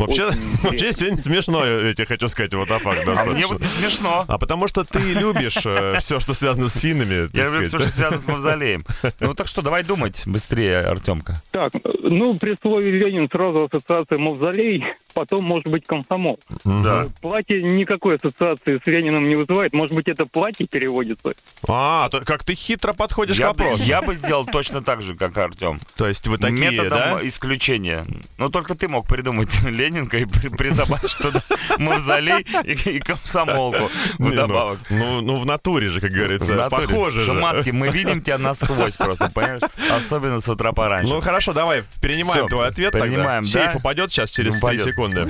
Вообще, 0.00 0.30
вообще 0.62 0.92
сегодня 0.92 1.22
смешно, 1.22 1.64
я 1.66 1.94
тебе 1.94 2.06
хочу 2.06 2.28
сказать, 2.28 2.54
вот 2.54 2.68
так 2.68 2.82
факт. 2.82 3.06
А 3.06 3.24
мне 3.26 3.46
вот 3.46 3.60
не 3.60 3.66
смешно. 3.66 4.24
А 4.26 4.38
потому 4.38 4.66
что 4.68 4.84
ты 4.84 4.98
любишь 4.98 5.56
все, 6.00 6.20
что 6.20 6.34
связано 6.34 6.68
с 6.68 6.76
финнами. 6.76 7.26
так 7.26 7.34
Я 7.34 7.44
люблю 7.46 7.66
все, 7.66 7.78
что 7.78 7.88
связано 7.88 8.20
с 8.20 8.26
мавзолеем. 8.26 8.84
Ну 9.20 9.34
так 9.34 9.48
что, 9.48 9.62
давай 9.62 9.82
думать 9.82 10.22
быстрее, 10.26 10.78
Артемка. 10.78 11.34
Так, 11.50 11.72
ну, 12.02 12.36
при 12.38 12.56
слове 12.60 12.90
Ленин 12.90 13.28
сразу 13.28 13.66
ассоциация 13.66 14.18
мавзолей, 14.18 14.84
потом, 15.14 15.44
может 15.44 15.68
быть, 15.68 15.86
комсомол. 15.86 16.38
Да. 16.64 17.06
Платье 17.20 17.62
никакой 17.62 18.16
ассоциации 18.16 18.80
с 18.82 18.86
Лениным 18.86 19.22
не 19.22 19.36
вызывает. 19.36 19.72
Может 19.72 19.94
быть, 19.96 20.08
это 20.08 20.26
платье 20.26 20.66
переводится? 20.66 21.32
А, 21.68 22.08
то 22.08 22.20
как 22.20 22.44
ты 22.44 22.54
хитро 22.54 22.92
подходишь 22.92 23.36
к 23.36 23.40
Я 23.40 23.52
бы, 23.52 23.64
вопросу. 23.64 23.82
я 23.84 24.02
бы 24.02 24.16
сделал 24.16 24.46
точно 24.46 24.82
так 24.82 25.02
же, 25.02 25.14
как 25.14 25.36
Артем. 25.36 25.78
То 25.96 26.08
есть 26.08 26.26
вы 26.26 26.36
такие, 26.38 26.70
Методом 26.70 26.90
да? 26.90 27.18
исключения. 27.22 28.04
Но 28.38 28.48
только 28.48 28.74
ты 28.74 28.88
мог 28.88 29.06
придумать 29.06 29.50
Ленинка 29.90 30.18
и 30.18 30.24
при- 30.24 30.48
призабавишь 30.48 31.14
туда 31.14 31.42
мавзолей 31.78 32.46
и, 32.64 32.90
и 32.90 33.00
комсомолку 33.00 33.90
ну, 34.18 34.30
вдобавок. 34.30 34.78
Ну, 34.90 35.20
ну, 35.20 35.34
в 35.34 35.44
натуре 35.44 35.90
же, 35.90 36.00
как 36.00 36.10
говорится. 36.10 36.52
В 36.52 36.56
натуре. 36.56 36.86
Похоже 36.86 37.20
же. 37.20 37.26
Шуманский, 37.26 37.72
мы 37.72 37.88
видим 37.88 38.22
тебя 38.22 38.38
насквозь 38.38 38.96
просто, 38.96 39.28
понимаешь? 39.34 39.60
Особенно 39.90 40.40
с 40.40 40.48
утра 40.48 40.72
пораньше. 40.72 41.12
Ну 41.12 41.20
хорошо, 41.20 41.52
давай, 41.52 41.84
принимаем 42.00 42.46
твой 42.46 42.68
ответ 42.68 42.92
принимаем, 42.92 43.44
тогда. 43.44 43.60
Сейф 43.60 43.72
да? 43.72 43.78
упадет 43.78 44.10
сейчас 44.10 44.30
через 44.30 44.54
3 44.54 44.58
Упадет. 44.60 44.84
секунды. 44.84 45.28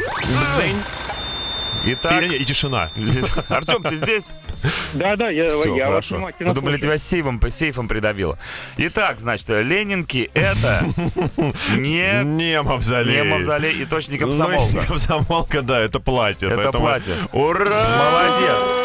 Итак, 1.93 2.23
И, 2.23 2.37
и 2.37 2.45
тишина. 2.45 2.91
Артем, 3.49 3.83
ты 3.83 3.97
здесь? 3.97 4.29
Да, 4.93 5.17
да, 5.17 5.31
я, 5.31 5.49
Все, 5.49 5.75
я 5.77 5.85
вас 5.85 5.89
хорошо. 6.07 6.15
внимательно 6.17 6.49
Мы 6.51 6.55
думали, 6.55 6.79
тебя 6.79 6.99
сейфом, 6.99 7.39
по 7.41 7.51
сейфом 7.51 7.89
придавило. 7.89 8.39
Итак, 8.77 9.19
значит, 9.19 9.49
Ленинки 9.49 10.31
это 10.35 10.85
не, 11.77 12.25
Не 12.25 12.63
мавзолей. 12.63 13.17
не 13.17 13.25
мавзолей 13.25 13.83
и 13.83 13.85
точно 13.87 14.13
не 14.13 14.19
Ну, 14.19 14.27
комсомолка. 14.27 14.83
комсомолка, 14.89 15.63
да, 15.63 15.81
это 15.81 16.01
платье. 16.01 16.49
Это 16.49 16.57
поэтому- 16.57 16.85
платье. 16.87 17.15
Ура! 17.33 17.65
Молодец. 17.65 18.80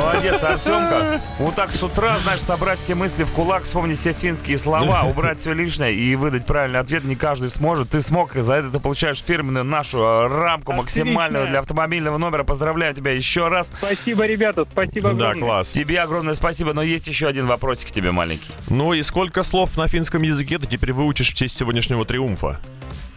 Молодец, 0.00 0.42
Артемка. 0.42 1.20
Вот 1.38 1.54
так 1.54 1.70
с 1.72 1.82
утра, 1.82 2.16
знаешь, 2.18 2.40
собрать 2.40 2.78
все 2.80 2.94
мысли 2.94 3.24
в 3.24 3.30
кулак, 3.32 3.64
вспомнить 3.64 3.98
все 3.98 4.12
финские 4.12 4.58
слова, 4.58 5.02
убрать 5.04 5.38
все 5.38 5.52
лишнее 5.52 5.94
и 5.94 6.14
выдать 6.16 6.46
правильный 6.46 6.80
ответ 6.80 7.04
не 7.04 7.16
каждый 7.16 7.50
сможет. 7.50 7.90
Ты 7.90 8.00
смог, 8.00 8.36
и 8.36 8.40
за 8.40 8.54
это 8.54 8.70
ты 8.70 8.80
получаешь 8.80 9.22
фирменную 9.22 9.64
нашу 9.64 9.98
э, 9.98 10.26
рамку 10.28 10.72
максимальную 10.72 11.48
для 11.48 11.60
автомобильного 11.60 12.18
номера. 12.18 12.44
Поздравляю 12.44 12.94
тебя 12.94 13.12
еще 13.12 13.48
раз. 13.48 13.72
Спасибо, 13.78 14.24
ребята, 14.26 14.66
спасибо 14.70 15.10
Да, 15.10 15.30
огромное. 15.30 15.40
класс. 15.40 15.68
Тебе 15.68 16.00
огромное 16.00 16.34
спасибо, 16.34 16.72
но 16.72 16.82
есть 16.82 17.06
еще 17.06 17.26
один 17.26 17.46
вопросик 17.46 17.88
к 17.88 17.92
тебе 17.92 18.10
маленький. 18.10 18.50
Ну 18.68 18.92
и 18.94 19.02
сколько 19.02 19.42
слов 19.42 19.76
на 19.76 19.88
финском 19.88 20.22
языке 20.22 20.58
ты 20.58 20.66
теперь 20.66 20.92
выучишь 20.92 21.30
в 21.30 21.34
честь 21.34 21.56
сегодняшнего 21.56 22.04
триумфа? 22.04 22.58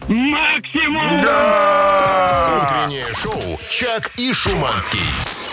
Максимум! 0.08 1.18
Утреннее 2.62 3.04
шоу 3.22 3.58
«Чак 3.68 4.10
и 4.16 4.32
Шуманский». 4.32 5.00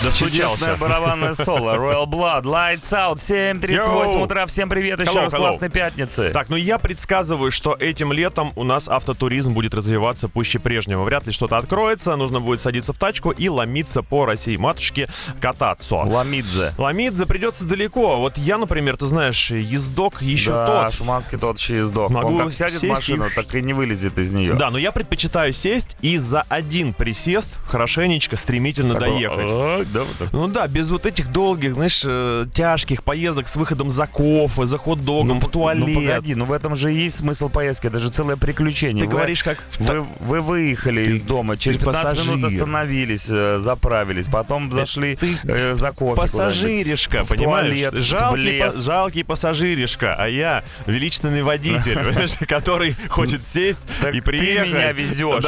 Чудесное 0.02 0.12
Достучался. 0.12 0.76
барабанное 0.78 1.34
соло. 1.34 1.76
Royal 1.76 2.06
Blood, 2.06 2.44
Lights 2.44 2.92
Out, 2.92 3.16
7.38 3.16 4.14
Йоу. 4.14 4.24
утра. 4.24 4.46
Всем 4.46 4.70
привет, 4.70 5.00
еще 5.00 5.12
Hello, 5.12 5.22
раз 5.22 5.34
hello. 5.34 5.38
классной 5.38 5.70
пятницы. 5.70 6.32
Так, 6.32 6.50
ну 6.50 6.58
я 6.58 6.78
предсказываю, 6.78 7.50
что 7.50 7.76
этим 7.80 8.12
летом 8.12 8.52
у 8.56 8.64
нас 8.64 8.88
автотуризм 8.88 9.54
будет 9.54 9.74
развиваться 9.74 10.28
пуще 10.28 10.60
прежнего. 10.60 11.04
Вряд 11.04 11.26
ли 11.28 11.32
что-то 11.32 11.58
откроется, 11.58 12.16
нужно 12.18 12.40
будет 12.40 12.62
садиться 12.62 12.92
в 12.94 12.98
тачку 12.98 13.32
и 13.32 13.48
ломиться 13.50 14.02
по 14.02 14.26
России 14.26 14.58
матушке 14.58 15.08
кататься. 15.40 15.96
Ламидзе. 15.96 16.74
Ломиться 16.78 17.26
придется 17.26 17.64
далеко. 17.64 18.18
Вот 18.18 18.38
я, 18.38 18.58
например, 18.58 18.98
ты 18.98 19.06
знаешь, 19.06 19.50
ездок 19.52 20.22
еще 20.22 20.52
да, 20.52 20.84
тот. 20.86 20.94
Шуманский 20.94 21.38
тот 21.38 21.58
еще 21.58 21.86
сдох. 21.86 22.12
Могу 22.12 22.36
Он 22.36 22.46
как 22.46 22.54
сядет 22.54 22.82
в 22.82 22.88
машину, 22.88 23.28
и- 23.28 23.34
так 23.34 23.54
и 23.56 23.62
не 23.62 23.74
вылезет 23.74 24.18
из 24.18 24.32
нее. 24.32 24.54
Да, 24.54 24.70
но 24.72 24.78
я 24.78 24.92
предпочитаю 24.92 25.54
сесть 25.54 25.96
и 26.02 26.18
за 26.18 26.42
один 26.50 26.94
присест 26.94 27.50
хорошенечко, 27.68 28.36
стремительно 28.36 28.94
Такой, 28.94 29.10
доехать. 29.10 29.85
«А, 29.90 29.94
да, 29.94 30.04
вот. 30.04 30.34
Ну 30.34 30.48
да, 30.48 30.68
без 30.68 30.90
вот 30.90 31.06
этих 31.06 31.32
долгих, 31.32 31.76
знаешь, 31.76 32.02
э, 32.06 32.46
тяжких 32.54 33.04
поездок 33.04 33.48
с 33.48 33.56
выходом 33.56 33.92
за 33.92 34.08
кофе, 34.08 34.66
за 34.66 34.78
хот-догом, 34.78 35.40
в 35.40 35.50
туалет. 35.50 35.88
Ну 35.88 35.96
погоди, 36.02 36.36
ну 36.36 36.46
в 36.46 36.52
этом 36.52 36.76
же 36.76 36.94
и 36.94 36.98
есть 36.98 37.20
смысл 37.20 37.50
поездки, 37.50 37.88
это 37.88 38.00
же 38.00 38.10
целое 38.10 38.36
приключение. 38.38 39.02
Ты 39.04 39.08
Вы- 39.10 39.12
говоришь, 39.18 39.44
как... 39.44 39.64
Вы, 39.80 40.06
вы 40.20 40.42
выехали 40.42 41.02
из 41.02 41.22
дома, 41.22 41.58
через 41.58 41.80
ты 41.80 41.86
15 41.86 42.20
минут 42.20 42.42
пассажир. 42.42 42.60
остановились, 42.62 43.26
э, 43.30 43.60
заправились, 43.64 44.26
потом 44.28 44.72
зашли 44.72 45.16
ты 45.16 45.38
э, 45.44 45.76
за 45.76 45.92
кофе. 45.92 46.22
Пассажиришка, 46.22 47.26
понимаешь? 47.26 47.68
туалет, 47.68 47.94
жалкий, 47.96 48.60
па- 48.60 48.72
жалкий 48.72 49.24
пассажиришка, 49.24 50.16
а 50.18 50.28
я 50.28 50.64
величественный 50.86 51.44
водитель, 51.44 52.00
который 52.48 52.96
хочет 53.10 53.42
сесть 53.46 53.82
и 54.14 54.22
приехать. 54.22 54.64
ты 54.64 54.70
меня 54.76 54.92
везешь. 54.92 55.46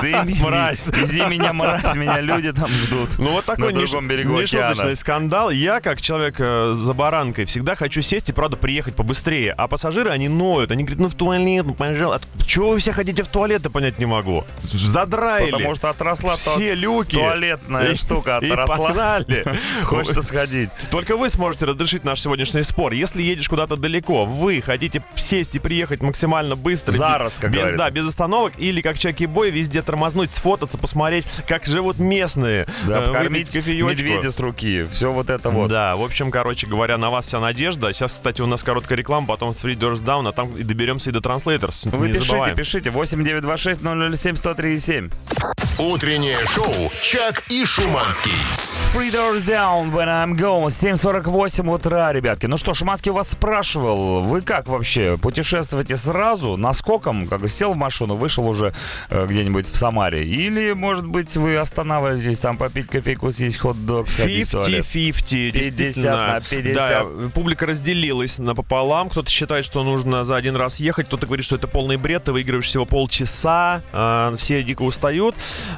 Ты 0.00 0.16
Мразь. 0.42 0.86
Вези 0.88 1.24
меня, 1.26 1.52
мразь, 1.52 1.94
меня 1.94 2.20
люди 2.20 2.52
там 2.52 2.68
ждут. 2.68 3.18
Ну 3.18 3.32
вот 3.32 3.44
такой 3.44 3.65
на 3.72 3.78
неш- 3.78 3.86
другом 3.90 4.08
берегу 4.08 4.40
нешуточный 4.40 4.96
скандал. 4.96 5.50
Я, 5.50 5.80
как 5.80 6.00
человек 6.00 6.36
э, 6.38 6.72
за 6.74 6.92
баранкой, 6.92 7.44
всегда 7.46 7.74
хочу 7.74 8.02
сесть 8.02 8.28
и, 8.28 8.32
правда, 8.32 8.56
приехать 8.56 8.94
побыстрее. 8.94 9.52
А 9.56 9.68
пассажиры, 9.68 10.10
они 10.10 10.28
ноют. 10.28 10.70
Они 10.70 10.84
говорят, 10.84 11.00
ну 11.00 11.08
в 11.08 11.14
туалет, 11.14 11.64
ну 11.66 11.74
пожалуйста. 11.74 12.26
Чего 12.46 12.70
вы 12.70 12.78
все 12.78 12.92
хотите 12.92 13.22
в 13.22 13.28
туалет, 13.28 13.62
я 13.64 13.70
понять 13.70 13.98
не 13.98 14.06
могу. 14.06 14.44
Задраили. 14.62 15.50
Потому 15.50 15.74
что 15.74 15.90
отросла 15.90 16.36
все 16.36 16.74
люки. 16.74 17.14
туалетная 17.16 17.92
И- 17.92 17.96
штука 17.96 18.38
и 18.42 18.50
отросла. 18.50 18.76
погнали. 18.88 19.44
Хочется 19.84 20.22
сходить. 20.22 20.70
Только 20.90 21.16
вы 21.16 21.28
сможете 21.28 21.66
разрешить 21.66 22.04
наш 22.04 22.20
сегодняшний 22.20 22.62
спор. 22.62 22.92
Если 22.92 23.22
едешь 23.22 23.48
куда-то 23.48 23.76
далеко, 23.76 24.24
вы 24.24 24.60
хотите 24.60 25.02
сесть 25.16 25.54
и 25.54 25.58
приехать 25.58 26.02
максимально 26.02 26.56
быстро. 26.56 26.92
Зараз, 26.92 27.32
как 27.38 27.50
без. 27.50 27.76
Да, 27.76 27.90
без 27.90 28.06
остановок. 28.06 28.54
Или 28.58 28.80
как 28.80 28.98
Чаки-бой 28.98 29.50
везде 29.50 29.82
тормознуть, 29.82 30.32
сфотаться, 30.32 30.78
посмотреть, 30.78 31.24
как 31.46 31.64
живут 31.66 31.98
местные. 31.98 32.66
Да, 32.86 33.02
э, 33.02 33.06
покормить 33.08 33.48
кофеечку. 33.60 33.88
медведя 33.90 34.30
с 34.30 34.40
руки. 34.40 34.84
Все 34.90 35.12
вот 35.12 35.30
это 35.30 35.50
вот. 35.50 35.68
Да, 35.68 35.96
в 35.96 36.02
общем, 36.02 36.30
короче 36.30 36.66
говоря, 36.66 36.98
на 36.98 37.10
вас 37.10 37.26
вся 37.26 37.40
надежда. 37.40 37.92
Сейчас, 37.92 38.12
кстати, 38.12 38.40
у 38.40 38.46
нас 38.46 38.62
короткая 38.62 38.98
реклама, 38.98 39.26
потом 39.26 39.50
Three 39.50 39.76
Doors 39.76 40.02
Down, 40.04 40.28
а 40.28 40.32
там 40.32 40.50
и 40.56 40.62
доберемся 40.62 41.10
и 41.10 41.12
до 41.12 41.20
Translators. 41.20 41.88
Вы 41.88 42.08
не 42.08 42.14
пишите, 42.14 42.30
забываем. 42.30 42.56
пишите. 42.56 42.90
8926 42.90 43.80
007 44.16 44.36
137. 44.36 45.10
Утреннее 45.78 46.38
шоу 46.54 46.90
«Чак 47.00 47.44
и 47.50 47.64
Шуманский». 47.66 48.32
Three 48.94 49.10
doors 49.12 49.44
down 49.44 49.92
when 49.92 50.08
I'm 50.08 50.34
gone. 50.38 50.68
7.48 50.68 51.70
утра, 51.70 52.12
ребятки. 52.14 52.46
Ну 52.46 52.56
что, 52.56 52.72
Шуманский 52.72 53.10
вас 53.10 53.30
спрашивал, 53.30 54.22
вы 54.22 54.40
как 54.40 54.68
вообще, 54.68 55.18
путешествуете 55.18 55.98
сразу, 55.98 56.56
наскоком, 56.56 57.26
как 57.26 57.40
бы 57.40 57.50
сел 57.50 57.74
в 57.74 57.76
машину, 57.76 58.14
вышел 58.14 58.48
уже 58.48 58.72
э, 59.10 59.26
где-нибудь 59.26 59.70
в 59.70 59.76
Самаре? 59.76 60.24
Или, 60.24 60.72
может 60.72 61.06
быть, 61.06 61.36
вы 61.36 61.58
останавливаетесь 61.58 62.38
там 62.38 62.56
попить 62.56 62.86
кофейку, 62.86 63.30
съесть 63.32 63.45
хот-дог, 63.54 64.08
сходить 64.10 64.48
в 64.48 64.52
туалет? 64.52 64.84
50-50, 64.84 65.52
50 65.52 65.52
действительно. 65.52 66.10
на 66.26 66.40
50. 66.40 66.74
Да, 66.74 67.04
публика 67.34 67.66
разделилась 67.66 68.38
напополам. 68.38 69.08
Кто-то 69.10 69.30
считает, 69.30 69.64
что 69.64 69.84
нужно 69.84 70.24
за 70.24 70.36
один 70.36 70.56
раз 70.56 70.80
ехать, 70.80 71.06
кто-то 71.06 71.26
говорит, 71.26 71.44
что 71.44 71.56
это 71.56 71.68
полный 71.68 71.96
бред, 71.96 72.24
ты 72.24 72.32
выигрываешь 72.32 72.66
всего 72.66 72.84
полчаса, 72.86 73.82
а, 73.92 74.34
все 74.36 74.62
дико 74.62 74.82
устают. 74.82 75.34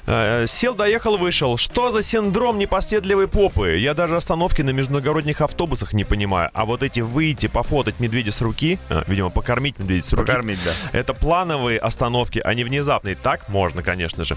Э, 0.06 0.46
Сел, 0.48 0.74
доехал, 0.74 1.16
вышел. 1.16 1.56
Что 1.56 1.90
за 1.90 2.02
синдром 2.02 2.58
непоседливой 2.58 3.28
попы? 3.28 3.76
Я 3.78 3.94
даже 3.94 4.16
остановки 4.16 4.62
на 4.62 4.70
междугородних 4.70 5.40
автобусах 5.40 5.92
не 5.92 6.04
понимаю. 6.04 6.50
А 6.54 6.64
вот 6.64 6.82
эти 6.82 7.00
выйти, 7.00 7.46
пофотать 7.48 8.00
медведя 8.00 8.32
с 8.32 8.40
руки, 8.40 8.78
а, 8.88 9.04
видимо, 9.06 9.30
покормить 9.30 9.78
медведя 9.78 10.06
с 10.06 10.12
руки, 10.12 10.26
Покормить, 10.26 10.58
да. 10.64 10.98
это 10.98 11.14
плановые 11.14 11.78
остановки, 11.78 12.40
а 12.44 12.54
не 12.54 12.64
внезапные. 12.64 13.14
Так 13.16 13.48
можно, 13.48 13.82
конечно 13.82 14.24
же. 14.24 14.36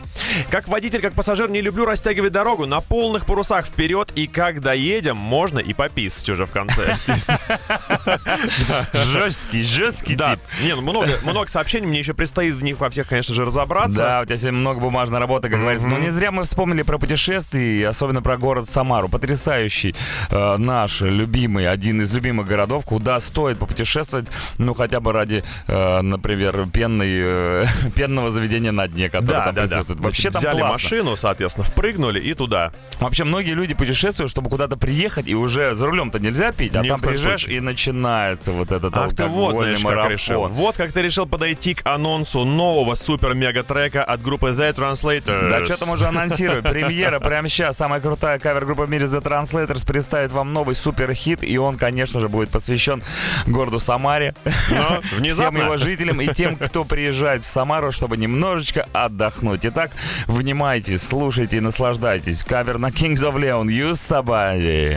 Как 0.49 0.67
водитель, 0.67 1.01
как 1.01 1.13
пассажир 1.13 1.49
не 1.49 1.61
люблю 1.61 1.85
растягивать 1.85 2.31
дорогу 2.31 2.65
на 2.65 2.81
полных 2.81 3.20
парусах 3.25 3.65
вперед. 3.65 4.11
И 4.15 4.27
как 4.27 4.61
доедем, 4.61 5.17
можно 5.17 5.59
и 5.59 5.73
пописать 5.73 6.27
уже 6.29 6.45
в 6.45 6.51
конце. 6.51 6.95
Жесткий, 8.93 9.63
жесткий 9.63 10.15
тип. 10.17 10.39
не, 10.61 10.75
ну 10.75 10.81
много, 10.81 11.09
много 11.23 11.47
сообщений, 11.49 11.87
мне 11.87 11.99
еще 11.99 12.13
предстоит 12.13 12.53
в 12.55 12.63
них 12.63 12.79
во 12.79 12.89
всех, 12.89 13.07
конечно 13.07 13.33
же, 13.33 13.45
разобраться. 13.45 13.97
Да, 13.97 14.21
у 14.21 14.25
тебя 14.25 14.37
сегодня 14.37 14.59
много 14.59 14.79
бумажной 14.79 15.19
работы, 15.19 15.49
как 15.49 15.59
говорится. 15.59 15.87
Но 15.87 15.97
не 15.97 16.09
зря 16.09 16.31
мы 16.31 16.43
вспомнили 16.43 16.81
про 16.83 16.97
путешествия, 16.97 17.79
и 17.79 17.83
особенно 17.83 18.21
про 18.21 18.37
город 18.37 18.69
Самару. 18.69 19.07
Потрясающий 19.09 19.95
э, 20.29 20.57
наш 20.57 21.01
любимый, 21.01 21.67
один 21.67 22.01
из 22.01 22.13
любимых 22.13 22.47
городов, 22.47 22.85
куда 22.85 23.19
стоит 23.19 23.57
попутешествовать, 23.59 24.27
ну, 24.57 24.73
хотя 24.73 24.99
бы 24.99 25.11
ради, 25.11 25.43
э, 25.67 26.01
например, 26.01 26.67
пенной, 26.71 27.09
э, 27.23 27.65
пенного 27.95 28.31
заведения 28.31 28.71
на 28.71 28.87
дне, 28.87 29.09
которое 29.09 29.39
Да, 29.39 29.45
там 29.45 29.55
да, 29.55 29.61
да. 29.61 29.67
присутствует. 29.67 29.99
Вообще 29.99 30.31
там 30.31 30.39
Взяли 30.39 30.59
классно. 30.59 30.73
машину, 30.73 31.17
соответственно, 31.17 31.65
впрыгнули 31.65 32.19
и 32.19 32.33
туда. 32.33 32.71
Вообще 33.11 33.25
многие 33.25 33.51
люди 33.51 33.73
путешествуют, 33.73 34.31
чтобы 34.31 34.49
куда-то 34.49 34.77
приехать, 34.77 35.27
и 35.27 35.35
уже 35.35 35.75
за 35.75 35.85
рулем-то 35.85 36.17
нельзя 36.17 36.53
пить, 36.53 36.73
а 36.77 36.81
Ни 36.81 36.87
там 36.87 37.01
приезжаешь, 37.01 37.41
случае. 37.41 37.57
и 37.57 37.59
начинается 37.59 38.53
вот 38.53 38.71
этот 38.71 38.95
Ах 38.95 39.13
ты 39.13 39.25
вот, 39.25 39.53
знаешь, 39.53 39.81
как 39.81 40.09
решил. 40.09 40.43
марафон. 40.43 40.51
Вот 40.53 40.77
как 40.77 40.93
ты 40.93 41.01
решил 41.01 41.25
подойти 41.25 41.73
к 41.73 41.85
анонсу 41.85 42.45
нового 42.45 42.95
супер-мега-трека 42.95 44.01
от 44.01 44.21
группы 44.21 44.51
The 44.51 44.73
Translators. 44.73 45.49
Да 45.49 45.65
что 45.65 45.77
там 45.77 45.89
уже 45.89 46.05
анонсирует. 46.05 46.63
Премьера 46.63 47.19
прямо 47.19 47.49
сейчас. 47.49 47.75
Самая 47.75 47.99
крутая 47.99 48.39
кавер-группа 48.39 48.85
в 48.85 48.89
мире 48.89 49.07
The 49.07 49.21
Translators 49.21 49.85
представит 49.85 50.31
вам 50.31 50.53
новый 50.53 50.75
супер-хит. 50.75 51.43
И 51.43 51.57
он, 51.57 51.75
конечно 51.75 52.21
же, 52.21 52.29
будет 52.29 52.47
посвящен 52.47 53.03
городу 53.45 53.79
Самаре. 53.79 54.35
Но 54.69 55.01
Всем 55.03 55.17
внезапно... 55.17 55.57
его 55.57 55.75
жителям 55.75 56.21
и 56.21 56.33
тем, 56.33 56.55
кто 56.55 56.85
приезжает 56.85 57.43
в 57.43 57.45
Самару, 57.45 57.91
чтобы 57.91 58.15
немножечко 58.15 58.87
отдохнуть. 58.93 59.65
Итак, 59.65 59.91
внимайте, 60.27 60.97
слушайте 60.97 61.57
и 61.57 61.59
наслаждайтесь. 61.59 62.45
Кавер 62.45 62.77
на 62.77 62.93
Kings 63.01 63.23
of 63.23 63.35
Leon. 63.35 63.67
Use 63.67 63.99
somebody. 63.99 64.89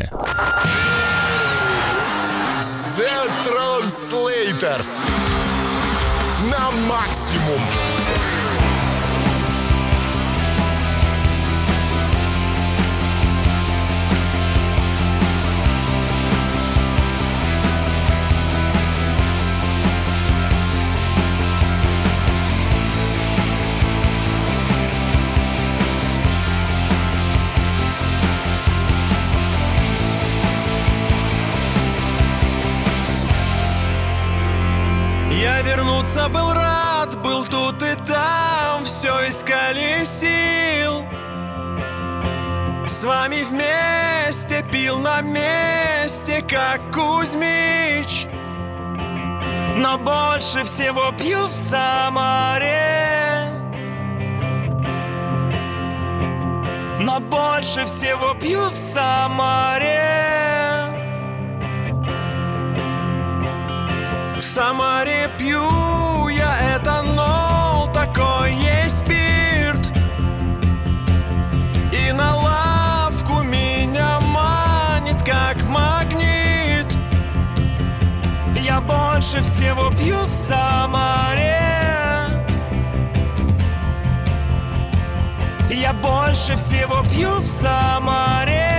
The 2.62 3.08
Translators. 3.42 5.02
На 6.50 6.70
максимум. 6.87 7.93
Вернуться 36.04 36.28
был 36.28 36.52
рад, 36.52 37.18
был 37.23 37.46
тут 37.46 37.82
и 37.82 37.94
там, 38.04 38.84
все 38.84 39.26
искали 39.26 40.04
сил. 40.04 41.02
С 42.87 43.04
вами 43.04 43.42
вместе 43.42 44.62
пил 44.70 44.99
на 44.99 45.23
месте, 45.23 46.42
как 46.42 46.82
Кузьмич. 46.92 48.26
Но 49.76 49.96
больше 49.96 50.62
всего 50.64 51.11
пью 51.12 51.46
в 51.46 51.52
Самаре 51.52 53.49
Но 57.00 57.18
больше 57.18 57.87
всего 57.87 58.34
пью 58.34 58.70
в 58.70 58.76
Самаре 58.76 60.24
Самаре 64.54 65.28
пью 65.37 66.28
я 66.28 66.76
этанол, 66.76 67.88
такой 67.92 68.54
есть 68.54 68.99
спирт. 68.99 69.88
И 71.92 72.12
на 72.12 72.37
лавку 72.37 73.42
меня 73.42 74.20
манит, 74.20 75.25
как 75.25 75.56
магнит. 75.64 76.87
Я 78.54 78.80
больше 78.80 79.42
всего 79.42 79.90
пью 79.90 80.18
в 80.18 80.30
Самаре 80.30 81.58
Я 85.68 85.92
больше 85.94 86.54
всего 86.54 87.02
пью 87.02 87.40
в 87.40 87.44
Самаре 87.44 88.74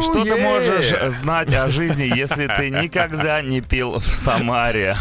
Да, 0.00 0.06
что 0.06 0.24
ты 0.24 0.36
можешь 0.36 0.92
знать 1.20 1.52
о 1.54 1.68
жизни, 1.68 2.04
если 2.16 2.46
ты 2.46 2.70
никогда 2.70 3.42
не 3.42 3.60
пил 3.60 3.98
в 3.98 4.06
Самаре? 4.06 4.96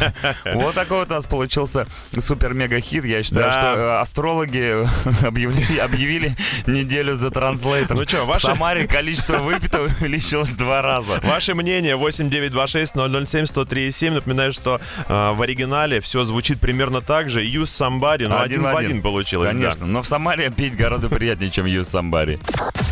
Вот 0.54 0.76
такой 0.76 1.00
вот 1.00 1.12
у 1.12 1.14
нас 1.14 1.26
получился 1.26 1.88
супер-мега-хит. 2.18 3.06
Я 3.06 3.24
считаю, 3.24 3.46
Да. 3.46 3.52
что 3.52 3.74
э, 3.76 4.00
астрологи 4.02 4.86
объявили, 5.26 5.80
объявили 5.80 6.36
неделю 6.68 7.16
за 7.16 7.32
транслейтер. 7.32 7.96
Ну 7.96 8.06
чё, 8.06 8.26
В 8.26 8.38
Самаре 8.40 8.88
количество 8.88 9.38
выпитого 9.38 9.86
увеличилось 10.00 10.50
в 10.50 10.58
два 10.58 10.82
раза. 10.82 11.20
Ваше 11.24 11.54
мнение 11.56 11.96
8926-007-103-7. 11.98 14.12
Напоминаю, 14.12 14.54
что 14.54 14.80
э, 15.08 15.32
в 15.34 15.42
оригинале 15.42 16.02
все 16.02 16.24
звучит 16.24 16.60
примерно 16.60 17.02
так 17.02 17.30
же. 17.30 17.44
Use 17.44 17.64
somebody, 17.66 18.28
но 18.28 18.42
один, 18.42 18.62
в 18.64 18.76
один 18.76 19.02
получилось. 19.02 19.54
да. 19.54 19.60
Конечно, 19.60 19.86
но 19.86 20.02
в 20.02 20.08
Самаре 20.08 20.50
пить 20.52 20.76
гораздо 20.76 21.10
приятнее, 21.10 21.52
чем 21.52 21.66
Use 21.66 21.82
Somebody. 21.90 22.40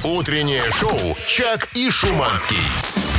Утреннее 0.03 0.61
шоу 0.79 1.15
«Чак 1.25 1.69
и 1.75 1.89
Шуманский». 1.99 3.16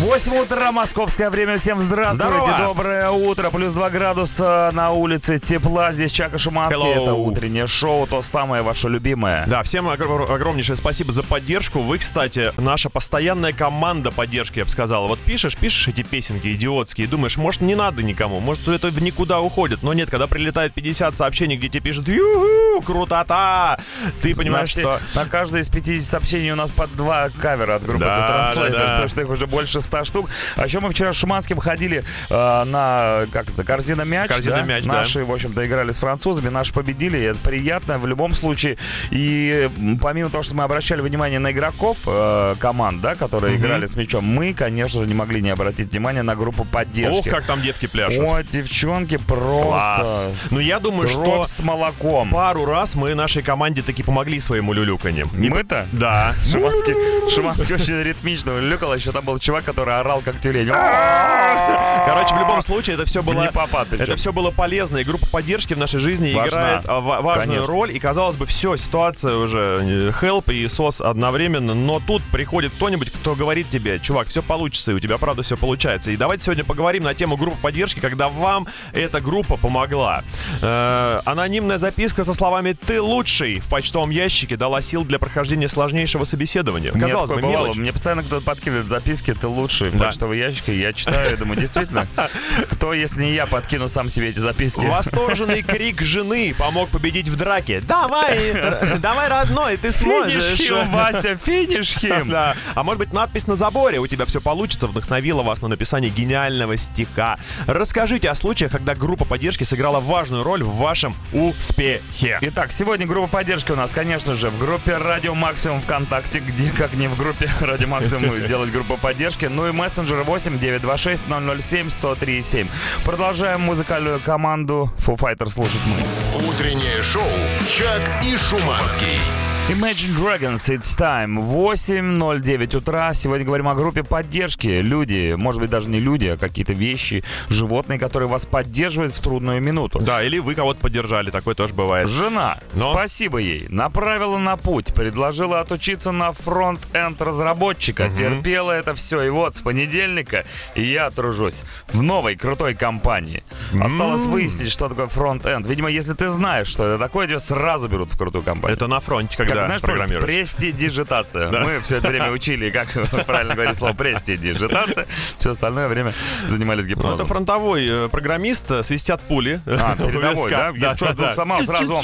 8 0.00 0.36
утра, 0.36 0.72
московское 0.72 1.30
время. 1.30 1.56
Всем 1.56 1.80
здравствуйте. 1.80 2.28
Здорово. 2.28 2.58
Доброе 2.58 3.10
утро. 3.10 3.48
Плюс 3.48 3.72
2 3.72 3.88
градуса 3.88 4.70
на 4.74 4.90
улице 4.90 5.38
тепла. 5.38 5.90
Здесь 5.90 6.12
Чака 6.12 6.36
Шуманский. 6.36 6.78
Hello. 6.78 7.02
Это 7.02 7.14
утреннее 7.14 7.66
шоу, 7.66 8.06
то 8.06 8.20
самое 8.20 8.60
ваше 8.62 8.88
любимое. 8.90 9.44
Да, 9.46 9.62
всем 9.62 9.88
огр- 9.88 10.30
огромнейшее 10.30 10.76
спасибо 10.76 11.12
за 11.12 11.22
поддержку. 11.22 11.80
Вы, 11.80 11.96
кстати, 11.96 12.52
наша 12.58 12.90
постоянная 12.90 13.54
команда 13.54 14.10
поддержки, 14.12 14.58
я 14.58 14.66
бы 14.66 14.70
сказал. 14.70 15.08
Вот 15.08 15.18
пишешь, 15.18 15.56
пишешь 15.56 15.88
эти 15.88 16.02
песенки 16.02 16.52
идиотские, 16.52 17.06
думаешь, 17.06 17.38
может, 17.38 17.62
не 17.62 17.74
надо 17.74 18.02
никому, 18.02 18.38
может, 18.40 18.68
это 18.68 18.88
в 18.88 19.02
никуда 19.02 19.40
уходит. 19.40 19.82
Но 19.82 19.94
нет, 19.94 20.10
когда 20.10 20.26
прилетает 20.26 20.74
50 20.74 21.16
сообщений, 21.16 21.56
где 21.56 21.70
тебе 21.70 21.80
пишут 21.80 22.08
«Ю-ху, 22.08 22.82
крутота!» 22.82 23.78
Ты 24.20 24.34
понимаешь, 24.34 24.76
на, 24.76 24.82
что... 24.82 25.00
на 25.14 25.24
каждое 25.24 25.62
из 25.62 25.70
50 25.70 26.04
сообщений 26.04 26.52
у 26.52 26.56
нас 26.56 26.70
по 26.70 26.86
два 26.86 27.30
кавера 27.30 27.76
от 27.76 27.82
группы 27.82 28.04
Да, 28.04 28.52
The 28.54 28.70
да, 28.70 28.98
да. 28.98 29.08
что 29.08 29.22
их 29.22 29.30
уже 29.30 29.46
больше 29.46 29.80
100 29.86 30.04
штук. 30.04 30.30
А 30.56 30.66
еще 30.66 30.80
мы 30.80 30.90
вчера 30.90 31.12
с 31.12 31.16
Шуманским 31.16 31.58
ходили 31.58 32.02
э, 32.30 32.64
на, 32.64 33.26
как 33.32 33.48
это, 33.48 33.64
корзина 33.64 34.02
мяч. 34.02 34.28
Корзина 34.28 34.56
да? 34.56 34.62
мяч, 34.62 34.84
да. 34.84 34.92
Наши, 34.92 35.24
в 35.24 35.32
общем-то, 35.32 35.66
играли 35.66 35.92
с 35.92 35.98
французами, 35.98 36.48
наши 36.48 36.72
победили, 36.72 37.20
это 37.20 37.38
приятно 37.38 37.98
в 37.98 38.06
любом 38.06 38.34
случае. 38.34 38.76
И 39.10 39.70
помимо 40.00 40.30
того, 40.30 40.42
что 40.42 40.54
мы 40.54 40.64
обращали 40.64 41.00
внимание 41.00 41.38
на 41.38 41.52
игроков 41.52 41.98
э, 42.06 42.56
команд, 42.58 43.00
да, 43.00 43.14
которые 43.14 43.56
играли 43.56 43.86
с 43.86 43.96
мячом, 43.96 44.24
мы, 44.24 44.52
конечно 44.52 45.00
же, 45.00 45.06
не 45.06 45.14
могли 45.14 45.40
не 45.40 45.50
обратить 45.50 45.90
внимание 45.92 46.22
на 46.22 46.36
группу 46.36 46.64
поддержки. 46.64 47.28
Ох, 47.28 47.34
как 47.34 47.44
там 47.44 47.62
девки 47.62 47.86
пляшут. 47.86 48.18
О, 48.18 48.42
девчонки 48.42 49.16
просто 49.16 49.66
Класс. 49.66 50.28
Ну, 50.50 50.60
я 50.60 50.80
думаю, 50.80 51.08
что 51.08 51.44
с 51.44 51.60
молоком. 51.60 52.30
пару 52.30 52.64
раз 52.64 52.94
мы 52.94 53.14
нашей 53.14 53.42
команде 53.42 53.82
таки 53.82 54.02
помогли 54.02 54.40
своему 54.40 54.72
люлюканье. 54.72 55.24
Не 55.34 55.48
по- 55.48 55.56
Мы-то? 55.56 55.86
Да. 55.92 56.34
Шиманский, 56.50 56.94
Шиманский 57.30 57.74
очень 57.74 58.02
ритмично 58.02 58.58
люкал. 58.58 58.94
Еще 58.94 59.12
там 59.12 59.24
был 59.24 59.38
чувак, 59.38 59.64
который 59.64 59.75
орал 59.82 60.20
как 60.22 60.40
тюлень. 60.40 60.68
Короче, 62.06 62.34
в 62.34 62.38
любом 62.38 62.62
случае, 62.62 62.94
это 62.94 63.04
все 63.04 63.22
было... 63.22 63.50
Это 63.90 64.16
все 64.16 64.32
было 64.32 64.50
полезно, 64.50 64.98
и 64.98 65.04
группа 65.04 65.26
поддержки 65.26 65.74
в 65.74 65.78
нашей 65.78 66.00
жизни 66.00 66.32
Важна. 66.32 66.48
играет 66.48 66.84
а, 66.86 67.00
ва- 67.00 67.20
важную 67.20 67.46
Конечно. 67.46 67.66
роль. 67.66 67.92
И 67.96 67.98
казалось 67.98 68.36
бы, 68.36 68.46
все, 68.46 68.76
ситуация 68.76 69.36
уже 69.36 69.78
э, 69.80 70.10
help 70.10 70.52
и 70.52 70.68
сос 70.68 71.00
одновременно, 71.00 71.74
но 71.74 72.00
тут 72.00 72.22
приходит 72.30 72.72
кто-нибудь, 72.76 73.10
кто 73.10 73.34
говорит 73.34 73.68
тебе, 73.70 73.98
чувак, 73.98 74.28
все 74.28 74.42
получится, 74.42 74.92
и 74.92 74.94
у 74.94 75.00
тебя 75.00 75.18
правда 75.18 75.42
все 75.42 75.56
получается. 75.56 76.10
И 76.10 76.16
давайте 76.16 76.44
сегодня 76.44 76.64
поговорим 76.64 77.02
на 77.02 77.14
тему 77.14 77.36
группы 77.36 77.56
поддержки, 77.60 78.00
когда 78.00 78.28
вам 78.28 78.66
эта 78.92 79.20
группа 79.20 79.56
помогла. 79.56 80.22
Э, 80.62 81.20
анонимная 81.24 81.78
записка 81.78 82.24
со 82.24 82.34
словами 82.34 82.72
«ты 82.72 83.00
лучший» 83.00 83.60
в 83.60 83.68
почтовом 83.68 84.10
ящике 84.10 84.56
дала 84.56 84.80
сил 84.80 85.04
для 85.04 85.18
прохождения 85.18 85.68
сложнейшего 85.68 86.24
собеседования. 86.24 86.92
Казалось 86.92 87.30
бы, 87.30 87.36
бывало. 87.36 87.50
мелочь. 87.64 87.76
Мне 87.76 87.92
постоянно 87.92 88.22
кто-то 88.22 88.44
подкидывает 88.44 88.86
записки, 88.86 89.34
ты 89.34 89.46
лучший 89.48 89.65
в 89.70 89.96
Да. 89.96 90.06
почтовый 90.06 90.38
ящик, 90.38 90.68
и 90.68 90.78
я 90.78 90.92
читаю 90.92 91.34
и 91.34 91.36
думаю, 91.36 91.60
действительно, 91.60 92.06
кто, 92.70 92.92
если 92.94 93.22
не 93.24 93.34
я, 93.34 93.46
подкину 93.46 93.88
сам 93.88 94.08
себе 94.08 94.28
эти 94.30 94.38
записки? 94.38 94.84
Восторженный 94.84 95.62
крик 95.62 96.00
жены 96.02 96.54
помог 96.58 96.88
победить 96.90 97.28
в 97.28 97.36
драке. 97.36 97.80
Давай, 97.80 98.54
давай, 98.98 99.28
родной, 99.28 99.76
ты 99.76 99.92
сможешь. 99.92 100.42
Финиш 100.44 100.58
хим, 100.58 100.90
Вася, 100.90 101.36
финиш 101.36 101.88
хим. 101.98 102.28
Да. 102.30 102.54
А 102.74 102.82
может 102.82 102.98
быть 102.98 103.12
надпись 103.12 103.46
на 103.46 103.56
заборе 103.56 103.98
«У 103.98 104.06
тебя 104.06 104.24
все 104.26 104.40
получится» 104.40 104.86
вдохновила 104.86 105.42
вас 105.42 105.62
на 105.62 105.68
написание 105.68 106.10
гениального 106.10 106.76
стиха. 106.76 107.38
Расскажите 107.66 108.28
о 108.30 108.34
случаях, 108.34 108.72
когда 108.72 108.94
группа 108.94 109.24
поддержки 109.24 109.64
сыграла 109.64 110.00
важную 110.00 110.42
роль 110.42 110.62
в 110.62 110.76
вашем 110.76 111.14
успехе. 111.32 112.38
Итак, 112.40 112.72
сегодня 112.72 113.06
группа 113.06 113.26
поддержки 113.28 113.72
у 113.72 113.76
нас, 113.76 113.90
конечно 113.90 114.34
же, 114.34 114.50
в 114.50 114.58
группе 114.58 114.96
Радио 114.96 115.34
Максимум 115.34 115.80
ВКонтакте, 115.80 116.40
где, 116.40 116.70
как 116.70 116.92
не 116.94 117.08
в 117.08 117.16
группе 117.16 117.50
Радио 117.60 117.88
Максимум, 117.88 118.46
делать 118.46 118.70
группу 118.70 118.96
поддержки. 118.96 119.46
Ну 119.56 119.66
и 119.66 119.72
мессенджеры 119.72 120.22
8 120.22 120.58
926 120.58 121.22
007 121.28 121.86
1037. 121.88 122.68
Продолжаем 123.06 123.62
музыкальную 123.62 124.20
команду 124.20 124.92
Foo 124.98 125.16
Fighters 125.16 125.52
слушать 125.52 125.80
мы. 125.86 126.46
Утреннее 126.46 127.02
шоу 127.02 127.22
«Чак 127.66 128.22
и 128.22 128.36
Шуманский». 128.36 129.55
Imagine 129.68 130.14
Dragons, 130.14 130.68
it's 130.68 130.96
time. 130.96 131.34
8.09 131.44 132.76
утра. 132.76 133.12
Сегодня 133.14 133.44
говорим 133.44 133.66
о 133.66 133.74
группе 133.74 134.04
поддержки. 134.04 134.68
Люди, 134.68 135.34
может 135.36 135.60
быть, 135.60 135.70
даже 135.70 135.88
не 135.88 135.98
люди, 135.98 136.28
а 136.28 136.36
какие-то 136.36 136.72
вещи, 136.72 137.24
животные, 137.48 137.98
которые 137.98 138.28
вас 138.28 138.46
поддерживают 138.46 139.12
в 139.12 139.20
трудную 139.20 139.60
минуту. 139.60 139.98
Да, 139.98 140.22
или 140.22 140.38
вы 140.38 140.54
кого-то 140.54 140.78
поддержали, 140.80 141.32
такое 141.32 141.56
тоже 141.56 141.74
бывает. 141.74 142.08
Жена, 142.08 142.58
Но? 142.74 142.92
спасибо 142.92 143.38
ей, 143.38 143.66
направила 143.68 144.38
на 144.38 144.56
путь, 144.56 144.94
предложила 144.94 145.58
отучиться 145.58 146.12
на 146.12 146.30
фронт-энд 146.30 147.20
разработчика, 147.20 148.08
терпела 148.08 148.70
это 148.70 148.94
все, 148.94 149.22
и 149.22 149.30
вот 149.30 149.56
с 149.56 149.62
понедельника 149.62 150.46
я 150.76 151.10
тружусь 151.10 151.64
в 151.88 152.02
новой 152.02 152.36
крутой 152.36 152.74
компании. 152.74 153.42
Осталось 153.80 154.26
выяснить, 154.26 154.70
что 154.70 154.88
такое 154.88 155.08
фронт-энд. 155.08 155.66
Видимо, 155.66 155.88
если 155.90 156.14
ты 156.14 156.28
знаешь, 156.28 156.68
что 156.68 156.86
это 156.86 157.02
такое, 157.02 157.26
тебя 157.26 157.40
сразу 157.40 157.88
берут 157.88 158.12
в 158.12 158.16
крутую 158.16 158.44
компанию. 158.44 158.76
Это 158.76 158.86
на 158.86 159.00
фронте, 159.00 159.36
Как, 159.60 159.68
когда 159.68 159.78
знаешь, 159.78 159.80
программируешь. 159.82 160.24
престидижитация. 160.24 161.50
Мы 161.50 161.80
все 161.80 161.96
это 161.96 162.08
время 162.08 162.30
учили, 162.30 162.70
как 162.70 162.88
правильно 163.26 163.54
говорить 163.54 163.76
слово 163.76 163.92
престидижитация. 163.94 165.06
Все 165.38 165.50
остальное 165.50 165.88
время 165.88 166.12
занимались 166.48 166.84
Ну, 166.86 166.90
это 166.92 167.00
гипнозом. 167.00 167.26
фронтовой 167.26 167.86
э, 167.88 168.08
программист, 168.08 168.70
э, 168.70 168.82
свистят 168.82 169.20
пули. 169.22 169.60
А, 169.66 169.96
передовой, 169.96 170.50
да? 170.50 170.72
Я 170.76 170.96
что, 170.96 171.06
вдруг 171.06 171.32
сломал, 171.34 171.64
сразу. 171.64 172.02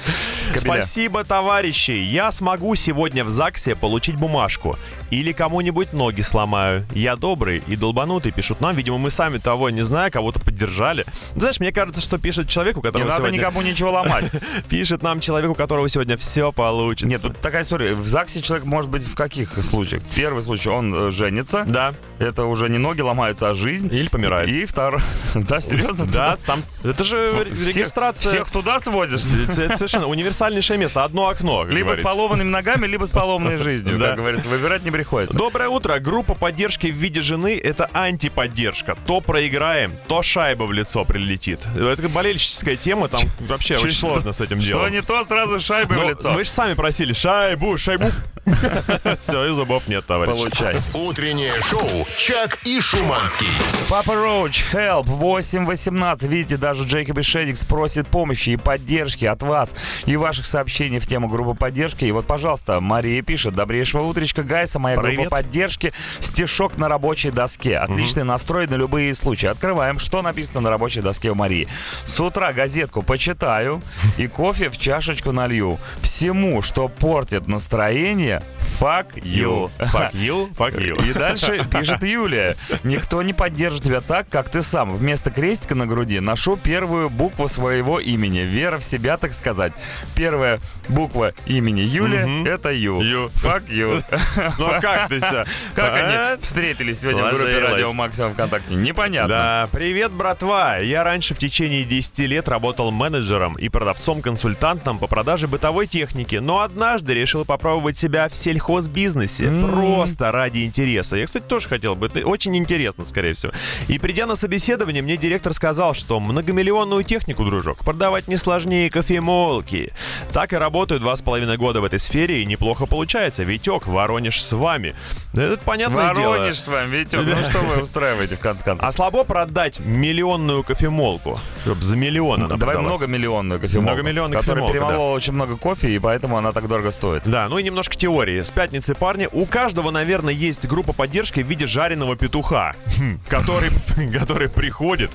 Спасибо, 0.56 1.24
товарищи. 1.24 1.92
Я 1.92 2.32
смогу 2.32 2.74
сегодня 2.74 3.24
в 3.24 3.30
ЗАГСе 3.30 3.74
получить 3.76 4.16
бумажку. 4.16 4.76
Или 5.10 5.32
кому-нибудь 5.32 5.92
ноги 5.92 6.20
сломаю. 6.20 6.84
Я 6.92 7.16
добрый 7.16 7.62
и 7.66 7.76
долбанутый, 7.76 8.32
пишут 8.32 8.60
нам. 8.60 8.76
Видимо, 8.76 8.98
мы 8.98 9.10
сами 9.10 9.38
того 9.38 9.68
не 9.70 9.82
зная, 9.82 10.10
кого-то 10.10 10.40
поддержали. 10.40 11.04
Знаешь, 11.34 11.58
мне 11.58 11.72
кажется, 11.72 12.00
что 12.00 12.18
пишет 12.18 12.48
человек, 12.48 12.76
у 12.76 12.80
Не 12.80 12.84
которого 12.84 13.08
надо 13.08 13.20
сегодня... 13.22 13.38
никому 13.38 13.62
ничего 13.62 13.90
ломать. 13.92 14.26
Пишет 14.68 15.02
нам 15.02 15.20
человек, 15.20 15.50
у 15.50 15.54
которого 15.54 15.88
сегодня 15.88 16.16
все 16.16 16.52
получится. 16.52 17.06
Нет, 17.06 17.22
тут 17.22 17.38
такая 17.40 17.64
история. 17.64 17.94
В 17.94 18.06
ЗАГСе 18.06 18.42
человек 18.42 18.64
может 18.66 18.90
быть 18.90 19.02
в 19.02 19.14
каких 19.14 19.62
случаях? 19.64 20.02
Первый 20.14 20.42
случай, 20.42 20.68
он 20.68 20.94
э, 20.94 21.10
женится. 21.10 21.64
Да. 21.66 21.94
Это 22.18 22.44
уже 22.44 22.68
не 22.68 22.78
ноги 22.78 23.00
ломаются, 23.00 23.50
а 23.50 23.54
жизнь. 23.54 23.88
Или 23.92 24.08
помирает. 24.08 24.48
И 24.48 24.64
второй... 24.64 25.00
Да, 25.34 25.60
серьезно? 25.60 26.06
Да, 26.06 26.36
там... 26.46 26.62
Это 26.84 27.02
же 27.02 27.44
регистрация... 27.44 28.32
Всех 28.32 28.50
туда 28.50 28.78
свозишь? 28.78 29.22
Совершенно 29.22 30.06
универсальнейшее 30.06 30.78
место. 30.78 31.02
Одно 31.02 31.28
окно, 31.28 31.64
Либо 31.64 31.94
с 31.94 32.00
поломанными 32.00 32.48
ногами, 32.48 32.86
либо 32.86 33.06
с 33.06 33.10
поломанной 33.10 33.58
жизнью. 33.58 33.98
Да. 34.00 34.10
Как 34.10 34.18
говорится, 34.18 34.48
выбирать 34.48 34.82
не 34.82 34.90
приходится. 35.00 35.36
Доброе 35.36 35.70
утро. 35.70 35.98
Группа 35.98 36.34
поддержки 36.34 36.88
в 36.88 36.94
виде 36.94 37.22
жены— 37.22 37.58
это 37.64 37.88
антиподдержка. 37.94 38.96
То 39.06 39.22
проиграем, 39.22 39.92
то 40.08 40.22
шайба 40.22 40.64
в 40.64 40.72
лицо 40.72 41.06
прилетит. 41.06 41.60
Это 41.74 42.08
болельческая 42.10 42.76
тема, 42.76 43.08
там 43.08 43.22
вообще 43.40 43.78
очень 43.78 43.96
сложно 43.96 44.34
с 44.34 44.42
этим 44.42 44.60
Что 44.60 44.68
делом. 44.68 44.92
не 44.92 45.00
то, 45.00 45.24
сразу 45.24 45.58
шайбой 45.58 45.96
в 45.96 46.00
Ну, 46.00 46.08
лицо. 46.10 46.32
Вы 46.32 46.44
же 46.44 46.50
сами 46.50 46.74
просили 46.74 47.14
шайбу, 47.14 47.78
шайбу. 47.78 48.10
Все, 49.22 49.50
и 49.50 49.54
зубов 49.54 49.86
нет, 49.88 50.04
товарищ. 50.06 50.32
Получай. 50.32 50.76
Утреннее 50.94 51.52
шоу 51.62 52.06
«Чак 52.16 52.58
и 52.64 52.80
Шуманский». 52.80 53.46
Папа 53.88 54.14
Роуч, 54.14 54.64
help, 54.72 55.04
8.18. 55.04 56.26
Видите, 56.26 56.56
даже 56.56 56.84
Джейкоб 56.84 57.18
и 57.18 57.22
Шедикс 57.22 57.64
просит 57.64 58.06
помощи 58.08 58.50
и 58.50 58.56
поддержки 58.56 59.24
от 59.24 59.42
вас 59.42 59.74
и 60.06 60.16
ваших 60.16 60.46
сообщений 60.46 60.98
в 60.98 61.06
тему 61.06 61.28
группы 61.28 61.54
поддержки. 61.58 62.04
И 62.04 62.12
вот, 62.12 62.26
пожалуйста, 62.26 62.80
Мария 62.80 63.22
пишет. 63.22 63.54
Добрейшего 63.54 64.02
утречка, 64.02 64.42
Гайса, 64.42 64.78
моя 64.78 64.89
Привет. 64.98 65.16
группа 65.16 65.30
поддержки. 65.30 65.92
Стишок 66.20 66.78
на 66.78 66.88
рабочей 66.88 67.30
доске. 67.30 67.76
Отличный 67.78 68.24
настрой 68.24 68.66
на 68.66 68.74
любые 68.74 69.14
случаи. 69.14 69.46
Открываем, 69.46 69.98
что 69.98 70.22
написано 70.22 70.60
на 70.60 70.70
рабочей 70.70 71.00
доске 71.00 71.30
у 71.30 71.34
Марии. 71.34 71.68
С 72.04 72.18
утра 72.20 72.52
газетку 72.52 73.02
почитаю 73.02 73.82
и 74.16 74.26
кофе 74.26 74.70
в 74.70 74.78
чашечку 74.78 75.32
налью. 75.32 75.78
Всему, 76.00 76.62
что 76.62 76.88
портит 76.88 77.46
настроение, 77.46 78.42
fuck 78.80 79.14
you. 79.14 79.70
Fuck 79.78 80.12
you, 80.12 80.54
fuck 80.54 80.76
you. 80.76 81.08
И 81.08 81.12
дальше 81.12 81.64
пишет 81.70 82.02
Юлия. 82.02 82.56
Никто 82.84 83.22
не 83.22 83.32
поддержит 83.32 83.82
тебя 83.82 84.00
так, 84.00 84.28
как 84.28 84.48
ты 84.48 84.62
сам. 84.62 84.94
Вместо 84.94 85.30
крестика 85.30 85.74
на 85.74 85.86
груди 85.86 86.20
ношу 86.20 86.56
первую 86.56 87.10
букву 87.10 87.48
своего 87.48 87.98
имени. 88.00 88.40
Вера 88.40 88.78
в 88.78 88.84
себя, 88.84 89.16
так 89.16 89.34
сказать. 89.34 89.72
Первая 90.14 90.58
буква 90.88 91.32
имени 91.46 91.80
Юлия 91.80 92.26
это 92.46 92.70
Ю. 92.70 93.00
Ю. 93.00 93.26
Fuck 93.42 93.68
you. 93.68 94.02
Ну 94.58 94.66
а 94.66 94.79
как 94.80 95.08
ты 95.08 95.18
все? 95.18 95.44
Как 95.74 95.94
они 95.94 96.42
встретились 96.42 97.00
сегодня 97.00 97.24
в 97.24 97.34
группе. 97.34 97.58
Радио 97.58 97.92
Максимум 97.92 98.32
ВКонтакте? 98.34 98.74
Непонятно. 98.74 99.28
Да, 99.28 99.68
привет, 99.72 100.12
братва. 100.12 100.78
Я 100.78 101.04
раньше 101.04 101.34
в 101.34 101.38
течение 101.38 101.84
10 101.84 102.18
лет 102.20 102.48
работал 102.48 102.90
менеджером 102.90 103.54
и 103.54 103.68
продавцом-консультантом 103.68 104.98
по 104.98 105.06
продаже 105.06 105.48
бытовой 105.48 105.86
техники, 105.86 106.36
но 106.36 106.60
однажды 106.60 107.14
решил 107.14 107.44
попробовать 107.44 107.98
себя 107.98 108.28
в 108.28 108.34
сельхозбизнесе. 108.36 109.48
Просто 109.48 110.32
ради 110.32 110.64
интереса. 110.64 111.16
Я, 111.16 111.26
кстати, 111.26 111.44
тоже 111.44 111.68
хотел 111.68 111.94
бы. 111.94 112.06
Это 112.06 112.26
очень 112.26 112.56
интересно, 112.56 113.04
скорее 113.04 113.34
всего. 113.34 113.52
И 113.88 113.98
придя 113.98 114.26
на 114.26 114.34
собеседование, 114.34 115.02
мне 115.02 115.16
директор 115.16 115.52
сказал, 115.52 115.94
что 115.94 116.20
многомиллионную 116.20 117.04
технику, 117.04 117.44
дружок, 117.44 117.78
продавать 117.84 118.28
не 118.28 118.36
сложнее 118.36 118.90
кофемолки. 118.90 119.92
Так 120.32 120.52
и 120.52 120.56
работаю 120.56 121.00
два 121.00 121.16
с 121.16 121.22
половиной 121.22 121.56
года 121.56 121.80
в 121.80 121.84
этой 121.84 121.98
сфере, 121.98 122.42
и 122.42 122.46
неплохо 122.46 122.86
получается. 122.86 123.42
Витек, 123.42 123.86
Воронеж 123.86 124.42
с 124.42 124.52
вами. 124.70 124.94
Это 125.34 125.58
понятное 125.64 126.14
дело. 126.14 126.30
Воронеж 126.32 126.58
с 126.58 126.66
вами, 126.66 126.96
видите, 126.96 127.16
ну 127.18 127.36
что 127.48 127.58
вы 127.58 127.82
устраиваете 127.82 128.36
в 128.36 128.40
конце 128.40 128.64
концов? 128.64 128.88
А 128.88 128.92
слабо 128.92 129.24
продать 129.24 129.80
миллионную 129.80 130.64
кофемолку, 130.64 131.40
чтобы 131.62 131.82
за 131.82 131.96
миллион 131.96 132.42
она 132.44 132.56
Давай 132.56 132.76
многомиллионную 132.76 133.60
кофемолку, 133.60 133.88
Многомиллионную 133.90 134.40
которая 134.40 134.66
кофемолку, 134.66 134.88
перемолола 134.88 135.14
очень 135.14 135.32
много 135.32 135.56
кофе, 135.56 135.90
и 135.90 135.98
поэтому 135.98 136.36
она 136.36 136.52
так 136.52 136.68
дорого 136.68 136.90
стоит. 136.90 137.22
Да, 137.26 137.48
ну 137.48 137.58
и 137.58 137.62
немножко 137.62 137.96
теории. 137.96 138.40
С 138.40 138.50
пятницы, 138.50 138.94
парни, 138.94 139.28
у 139.30 139.44
каждого, 139.46 139.90
наверное, 139.90 140.34
есть 140.34 140.66
группа 140.66 140.92
поддержки 140.92 141.40
в 141.40 141.46
виде 141.46 141.66
жареного 141.66 142.16
петуха, 142.16 142.74
хм, 142.98 143.18
который, 143.28 143.70
который 144.18 144.48
приходит, 144.48 145.10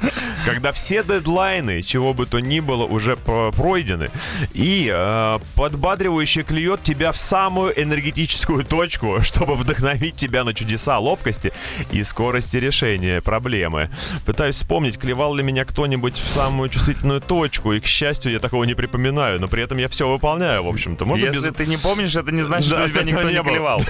когда 0.46 0.72
все 0.72 1.04
дедлайны, 1.04 1.82
чего 1.82 2.14
бы 2.14 2.26
то 2.26 2.40
ни 2.40 2.60
было, 2.60 2.84
уже 2.86 3.16
про- 3.18 3.52
пройдены, 3.52 4.10
и 4.54 4.90
э, 4.94 5.40
подбадривающе 5.56 6.44
клюет 6.44 6.82
тебя 6.84 7.12
в 7.12 7.18
самую 7.18 7.80
энергетическую 7.82 8.64
точку, 8.64 9.18
чтобы 9.36 9.56
вдохновить 9.56 10.16
тебя 10.16 10.46
на 10.46 10.54
чудеса 10.54 10.98
ловкости 10.98 11.52
и 11.92 12.04
скорости 12.04 12.56
решения 12.56 13.22
проблемы. 13.22 13.90
Пытаюсь 14.26 14.56
вспомнить, 14.56 14.98
клевал 14.98 15.36
ли 15.36 15.44
меня 15.44 15.66
кто-нибудь 15.66 16.16
в 16.16 16.30
самую 16.30 16.70
чувствительную 16.70 17.20
точку, 17.20 17.74
и, 17.74 17.82
к 17.82 17.86
счастью, 17.86 18.32
я 18.32 18.40
такого 18.40 18.64
не 18.64 18.76
припоминаю, 18.76 19.42
но 19.42 19.48
при 19.48 19.62
этом 19.64 19.78
я 19.78 19.90
все 19.90 20.08
выполняю, 20.08 20.64
в 20.64 20.70
общем-то. 20.70 21.04
Можно 21.06 21.26
Если 21.26 21.50
без... 21.50 21.56
ты 21.56 21.66
не 21.66 21.76
помнишь, 21.76 22.16
это 22.16 22.32
не 22.32 22.44
значит, 22.44 22.70
Да, 22.70 22.88
что 22.88 22.90
тебя 22.90 23.04
никто 23.04 23.30
не 23.30 23.36
не 23.36 23.44
клевал. 23.44 23.82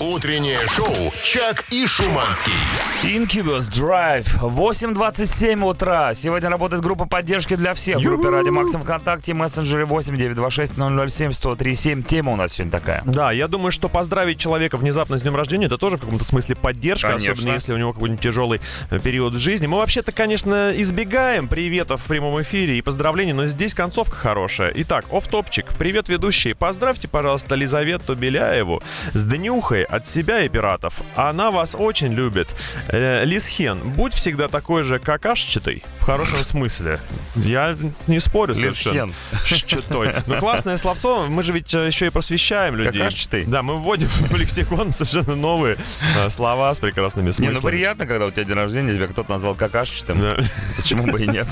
Утреннее 0.00 0.58
шоу 0.68 1.12
«Чак 1.22 1.64
и 1.70 1.86
Шуманский». 1.86 2.52
Incubus 3.02 3.70
Drive. 3.70 4.38
8.27 4.40 5.64
утра. 5.64 6.12
Сегодня 6.12 6.50
работает 6.50 6.82
группа 6.82 7.06
поддержки 7.06 7.56
для 7.56 7.72
всех. 7.72 7.98
В 7.98 8.02
группе 8.02 8.28
Ради 8.28 8.50
Максим 8.50 8.82
ВКонтакте, 8.82 9.32
мессенджере 9.32 9.86
8 9.86 10.14
926 10.14 10.74
007 10.74 11.32
1037. 11.32 12.02
Тема 12.02 12.32
у 12.32 12.36
нас 12.36 12.52
сегодня 12.52 12.72
такая. 12.72 13.02
Да, 13.06 13.32
я 13.32 13.48
думаю, 13.48 13.72
что 13.72 13.88
поздравить 14.10 14.40
человека 14.40 14.76
внезапно 14.76 15.18
с 15.18 15.22
днем 15.22 15.36
рождения, 15.36 15.66
это 15.66 15.78
тоже 15.78 15.96
в 15.96 16.00
каком-то 16.00 16.24
смысле 16.24 16.56
поддержка, 16.56 17.10
Конечно. 17.10 17.32
особенно 17.32 17.52
если 17.52 17.72
у 17.72 17.76
него 17.76 17.92
какой-нибудь 17.92 18.20
тяжелый 18.20 18.60
э, 18.90 18.98
период 18.98 19.34
в 19.34 19.38
жизни. 19.38 19.68
Мы 19.68 19.76
вообще-то, 19.76 20.10
конечно, 20.10 20.72
избегаем 20.74 21.46
приветов 21.46 22.02
в 22.02 22.06
прямом 22.06 22.42
эфире 22.42 22.76
и 22.76 22.82
поздравлений, 22.82 23.32
но 23.32 23.46
здесь 23.46 23.72
концовка 23.72 24.16
хорошая. 24.16 24.72
Итак, 24.74 25.04
оф-топчик. 25.12 25.66
Привет, 25.78 26.08
ведущие. 26.08 26.56
Поздравьте, 26.56 27.06
пожалуйста, 27.06 27.54
Лизавету 27.54 28.16
Беляеву 28.16 28.82
с 29.12 29.24
днюхой 29.24 29.84
от 29.84 30.08
себя 30.08 30.42
и 30.42 30.48
пиратов. 30.48 30.94
Она 31.14 31.52
вас 31.52 31.76
очень 31.78 32.12
любит. 32.12 32.48
Э, 32.88 33.24
Лисхен, 33.24 33.78
будь 33.92 34.14
всегда 34.14 34.48
такой 34.48 34.82
же 34.82 34.98
какашчатый, 34.98 35.84
в 36.00 36.04
хорошем 36.04 36.42
смысле. 36.42 36.98
Я 37.36 37.76
не 38.08 38.18
спорю 38.18 38.56
совершенно. 38.56 39.12
Лисхен. 39.48 40.14
Ну, 40.26 40.38
классное 40.40 40.78
словцо. 40.78 41.26
Мы 41.28 41.44
же 41.44 41.52
ведь 41.52 41.72
э, 41.74 41.86
еще 41.86 42.06
и 42.06 42.10
просвещаем 42.10 42.74
людей. 42.74 43.02
Какашчатый? 43.02 43.44
Да, 43.44 43.62
мы 43.62 43.76
вводим 43.76 43.99
в 44.06 44.36
лексикон 44.36 44.92
совершенно 44.92 45.34
новые 45.36 45.76
э, 46.16 46.30
слова 46.30 46.74
с 46.74 46.78
прекрасными 46.78 47.26
Не, 47.26 47.32
смыслами. 47.32 47.54
ну 47.54 47.68
приятно, 47.68 48.06
когда 48.06 48.26
у 48.26 48.30
тебя 48.30 48.44
день 48.44 48.56
рождения, 48.56 48.94
тебя 48.94 49.06
кто-то 49.08 49.30
назвал 49.30 49.54
какашечным. 49.54 50.36
Почему 50.76 51.06
бы 51.06 51.22
и 51.22 51.26
нет? 51.26 51.46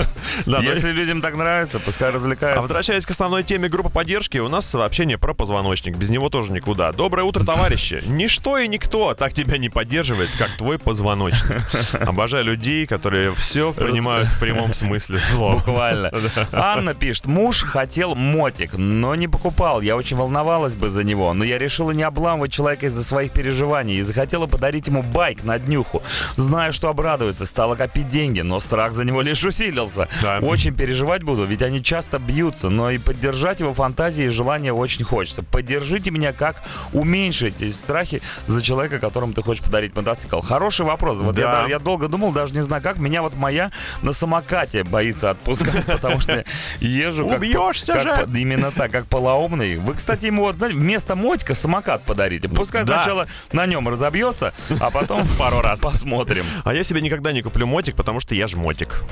Да, 0.46 0.60
Если 0.60 0.90
людям 0.90 1.20
так 1.20 1.36
нравится, 1.36 1.78
пускай 1.80 2.10
А 2.10 2.12
развлекаются. 2.12 2.60
возвращаясь 2.62 3.04
к 3.06 3.10
основной 3.10 3.42
теме 3.42 3.68
группы 3.68 3.88
поддержки, 3.90 4.38
у 4.38 4.48
нас 4.48 4.66
сообщение 4.66 5.18
про 5.18 5.34
позвоночник. 5.34 5.96
Без 5.96 6.10
него 6.10 6.28
тоже 6.28 6.52
никуда. 6.52 6.92
Доброе 6.92 7.22
утро, 7.24 7.44
товарищи. 7.44 8.02
Ничто 8.06 8.58
и 8.58 8.68
никто 8.68 9.14
так 9.14 9.32
тебя 9.32 9.58
не 9.58 9.68
поддерживает, 9.68 10.30
как 10.38 10.56
твой 10.56 10.78
позвоночник. 10.78 11.62
Обожаю 12.06 12.44
людей, 12.44 12.86
которые 12.86 13.34
все 13.34 13.72
принимают 13.72 14.28
в 14.28 14.38
прямом 14.40 14.74
смысле 14.74 15.18
слова. 15.20 15.56
Буквально. 15.56 16.10
Анна 16.52 16.94
пишет, 16.94 17.26
муж 17.26 17.62
хотел 17.64 18.14
мотик, 18.14 18.72
но 18.76 19.14
не 19.14 19.28
покупал. 19.28 19.80
Я 19.80 19.96
очень 19.96 20.16
волновалась 20.16 20.74
бы 20.76 20.88
за 20.88 21.04
него, 21.04 21.32
но 21.34 21.44
я 21.44 21.58
решила 21.58 21.90
не 21.90 22.02
обламывать 22.02 22.37
человека 22.46 22.86
из-за 22.86 23.02
своих 23.02 23.32
переживаний 23.32 23.96
и 23.98 24.02
захотела 24.02 24.46
подарить 24.46 24.86
ему 24.86 25.02
байк 25.02 25.42
на 25.42 25.58
днюху. 25.58 26.02
Знаю, 26.36 26.72
что 26.72 26.88
обрадуется, 26.88 27.46
стала 27.46 27.74
копить 27.74 28.08
деньги, 28.08 28.42
но 28.42 28.60
страх 28.60 28.94
за 28.94 29.04
него 29.04 29.22
лишь 29.22 29.42
усилился. 29.42 30.08
Да. 30.22 30.38
Очень 30.40 30.74
переживать 30.76 31.22
буду, 31.24 31.44
ведь 31.44 31.62
они 31.62 31.82
часто 31.82 32.18
бьются, 32.20 32.68
но 32.68 32.90
и 32.90 32.98
поддержать 32.98 33.60
его 33.60 33.74
фантазии 33.74 34.24
и 34.26 34.28
желания 34.28 34.72
очень 34.72 35.04
хочется. 35.04 35.42
Поддержите 35.42 36.10
меня, 36.10 36.32
как 36.32 36.62
уменьшить 36.92 37.62
эти 37.62 37.72
страхи 37.72 38.22
за 38.46 38.62
человека, 38.62 38.98
которому 38.98 39.32
ты 39.32 39.42
хочешь 39.42 39.62
подарить 39.64 39.96
мотоцикл. 39.96 40.40
Хороший 40.40 40.84
вопрос. 40.86 41.16
Вот 41.18 41.36
я, 41.38 41.44
Да. 41.46 41.62
да- 41.62 41.68
я 41.68 41.78
долго 41.78 42.08
думал, 42.08 42.32
даже 42.32 42.54
не 42.54 42.60
знаю 42.62 42.82
как. 42.82 42.98
Меня 42.98 43.22
вот 43.22 43.34
моя 43.34 43.70
на 44.02 44.12
самокате 44.12 44.84
боится 44.84 45.30
отпускать, 45.30 45.86
потому 45.86 46.20
что 46.20 46.44
езжу 46.80 47.26
как... 47.28 47.38
Убьешься 47.38 48.00
же. 48.02 48.28
Именно 48.38 48.70
так, 48.70 48.90
как 48.90 49.06
полоумный. 49.06 49.76
Вы, 49.76 49.94
кстати, 49.94 50.26
ему 50.26 50.42
вот, 50.42 50.56
знаете, 50.56 50.76
вместо 50.78 51.14
мотика 51.16 51.54
самокат 51.54 52.02
подарите. 52.28 52.48
Пускай 52.48 52.84
Да. 52.84 52.94
сначала 53.02 53.26
на 53.52 53.66
нем 53.66 53.88
разобьется, 53.88 54.52
а 54.80 54.90
потом 54.90 55.26
пару 55.38 55.60
раз 55.60 55.80
посмотрим. 55.80 56.44
А 56.64 56.74
я 56.74 56.82
себе 56.82 57.00
никогда 57.00 57.32
не 57.32 57.42
куплю 57.42 57.66
мотик, 57.66 57.96
потому 57.96 58.20
что 58.20 58.34
я 58.34 58.46
жмотик. 58.46 59.02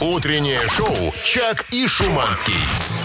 Утреннее 0.00 0.60
шоу 0.68 1.12
«Чак 1.24 1.66
и 1.72 1.86
Шуманский». 1.88 2.54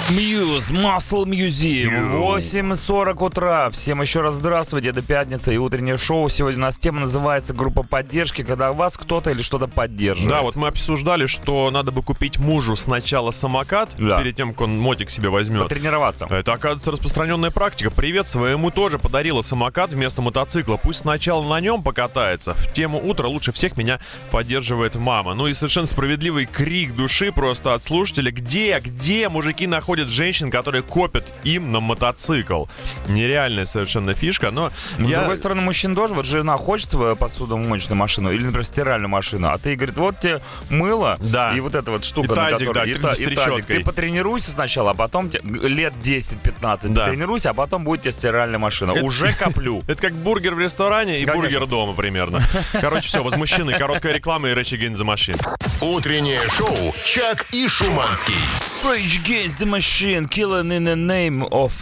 Мьюз, 0.10 0.69
Muscle 0.69 1.24
Museum, 1.26 2.12
8.40 2.12 3.26
утра. 3.26 3.69
Всем 3.69 4.02
еще 4.02 4.21
раз 4.21 4.34
здравствуйте, 4.34 4.89
это 4.89 5.02
пятница 5.02 5.54
и 5.54 5.58
утреннее 5.58 5.97
шоу. 5.97 6.28
Сегодня 6.28 6.60
у 6.60 6.62
нас 6.63 6.76
тема 6.76 7.00
называется 7.02 7.54
«Группа 7.54 7.84
поддержки», 7.84 8.43
когда 8.43 8.74
вас 8.74 8.97
кто-то 8.97 9.32
или 9.32 9.41
что-то 9.41 9.67
поддерживает. 9.67 10.30
Да, 10.30 10.41
вот 10.41 10.56
мы 10.56 10.67
обсуждали, 10.67 11.28
что 11.28 11.71
надо 11.71 11.91
бы 11.91 12.04
купить 12.04 12.38
мужу 12.38 12.76
сначала 12.76 13.32
самокат, 13.32 13.89
Да. 13.97 14.19
перед 14.19 14.36
тем, 14.36 14.52
как 14.52 14.62
он 14.62 14.78
мотик 14.78 15.10
себе 15.10 15.30
возьмет. 15.30 15.63
Потренироваться. 15.63 16.28
Это, 16.30 16.52
оказывается, 16.54 16.91
распространенная 16.91 17.52
практика. 17.52 17.89
Привет, 17.89 18.28
своему 18.28 18.69
тоже 18.69 19.00
подарила 19.00 19.41
самокат 19.41 19.93
вместо 19.93 20.21
мотоцикла. 20.21 20.76
Пусть 20.78 21.00
сначала 21.00 21.41
на 21.43 21.62
нем 21.62 21.82
покатается. 21.84 22.54
В 22.54 22.74
тему 22.74 23.00
утра 23.02 23.28
лучше 23.28 23.52
всех 23.54 23.78
меня 23.78 24.00
поддерживает 24.30 24.95
мама. 24.95 25.34
Ну 25.36 25.47
и 25.47 25.54
совершенно 25.54 25.88
справедливый 25.88 26.47
крик 26.51 26.95
души 26.95 27.31
просто 27.31 27.73
от 27.73 27.83
слушателя. 27.83 28.31
Где, 28.31 28.79
где 28.79 29.29
мужики 29.29 29.67
находят 29.67 30.07
женщин, 30.09 30.51
которые 30.51 30.81
копят 30.83 31.31
им 31.43 31.71
на 31.71 31.79
мотоцикл? 31.79 32.65
Нереальная 33.07 33.65
совершенно 33.65 34.13
фишка, 34.13 34.51
но 34.51 34.71
Но, 34.97 35.07
я... 35.07 35.17
С 35.17 35.19
другой 35.21 35.37
стороны, 35.37 35.61
мужчин 35.61 35.95
тоже, 35.95 36.13
вот 36.13 36.25
жена 36.25 36.57
хочет 36.57 36.91
свою 36.91 37.15
посудомоечную 37.15 37.97
машину 37.97 38.31
или, 38.31 38.43
например, 38.43 38.65
стиральную 38.65 39.09
машину, 39.09 39.49
а 39.49 39.57
ты, 39.57 39.75
говорит, 39.75 39.95
вот 39.97 40.19
тебе 40.19 40.39
мыло 40.69 41.17
Да. 41.21 41.53
и 41.55 41.59
вот 41.59 41.75
эта 41.75 41.91
вот 41.91 42.03
штука, 42.03 42.33
И 42.33 42.35
тазик, 42.35 42.59
на 42.67 42.73
которой... 42.73 42.73
да, 42.73 42.91
и, 42.91 43.01
та- 43.01 43.15
с 43.15 43.19
и 43.19 43.35
тазик. 43.35 43.65
Ты 43.65 43.79
потренируйся 43.83 44.51
сначала, 44.51 44.91
а 44.91 44.93
потом 44.93 45.29
те- 45.29 45.41
лет 45.43 45.93
10-15 46.03 46.89
Да. 46.93 47.07
тренируйся, 47.07 47.51
а 47.51 47.53
потом 47.53 47.83
будет 47.83 48.01
тебе 48.01 48.11
стиральная 48.11 48.59
машина. 48.59 48.93
Уже 48.93 49.33
коплю. 49.33 49.81
Это 49.87 50.01
как 50.01 50.13
бургер 50.13 50.55
в 50.55 50.59
ресторане 50.59 51.21
и 51.21 51.25
Конечно. 51.25 51.41
бургер 51.41 51.65
дома 51.67 51.93
примерно. 51.93 52.41
Короче, 52.73 53.07
все, 53.07 53.23
возмущены. 53.23 53.73
Короткая 53.73 54.13
реклама 54.13 54.49
и 54.49 54.53
Rage 54.53 54.77
Against 54.79 55.01
the 55.01 55.05
Machine. 55.05 55.39
Утреннее 56.31 56.48
шоу 56.57 56.94
«Чак 57.02 57.46
и 57.50 57.66
Шуманский». 57.66 58.38
Rage 58.85 59.18
Against 59.24 59.59
the 59.59 59.66
Machine, 59.66 60.29
Killing 60.29 60.70
in 60.70 60.85
the 60.85 60.94
Name 60.94 61.42
of 61.50 61.72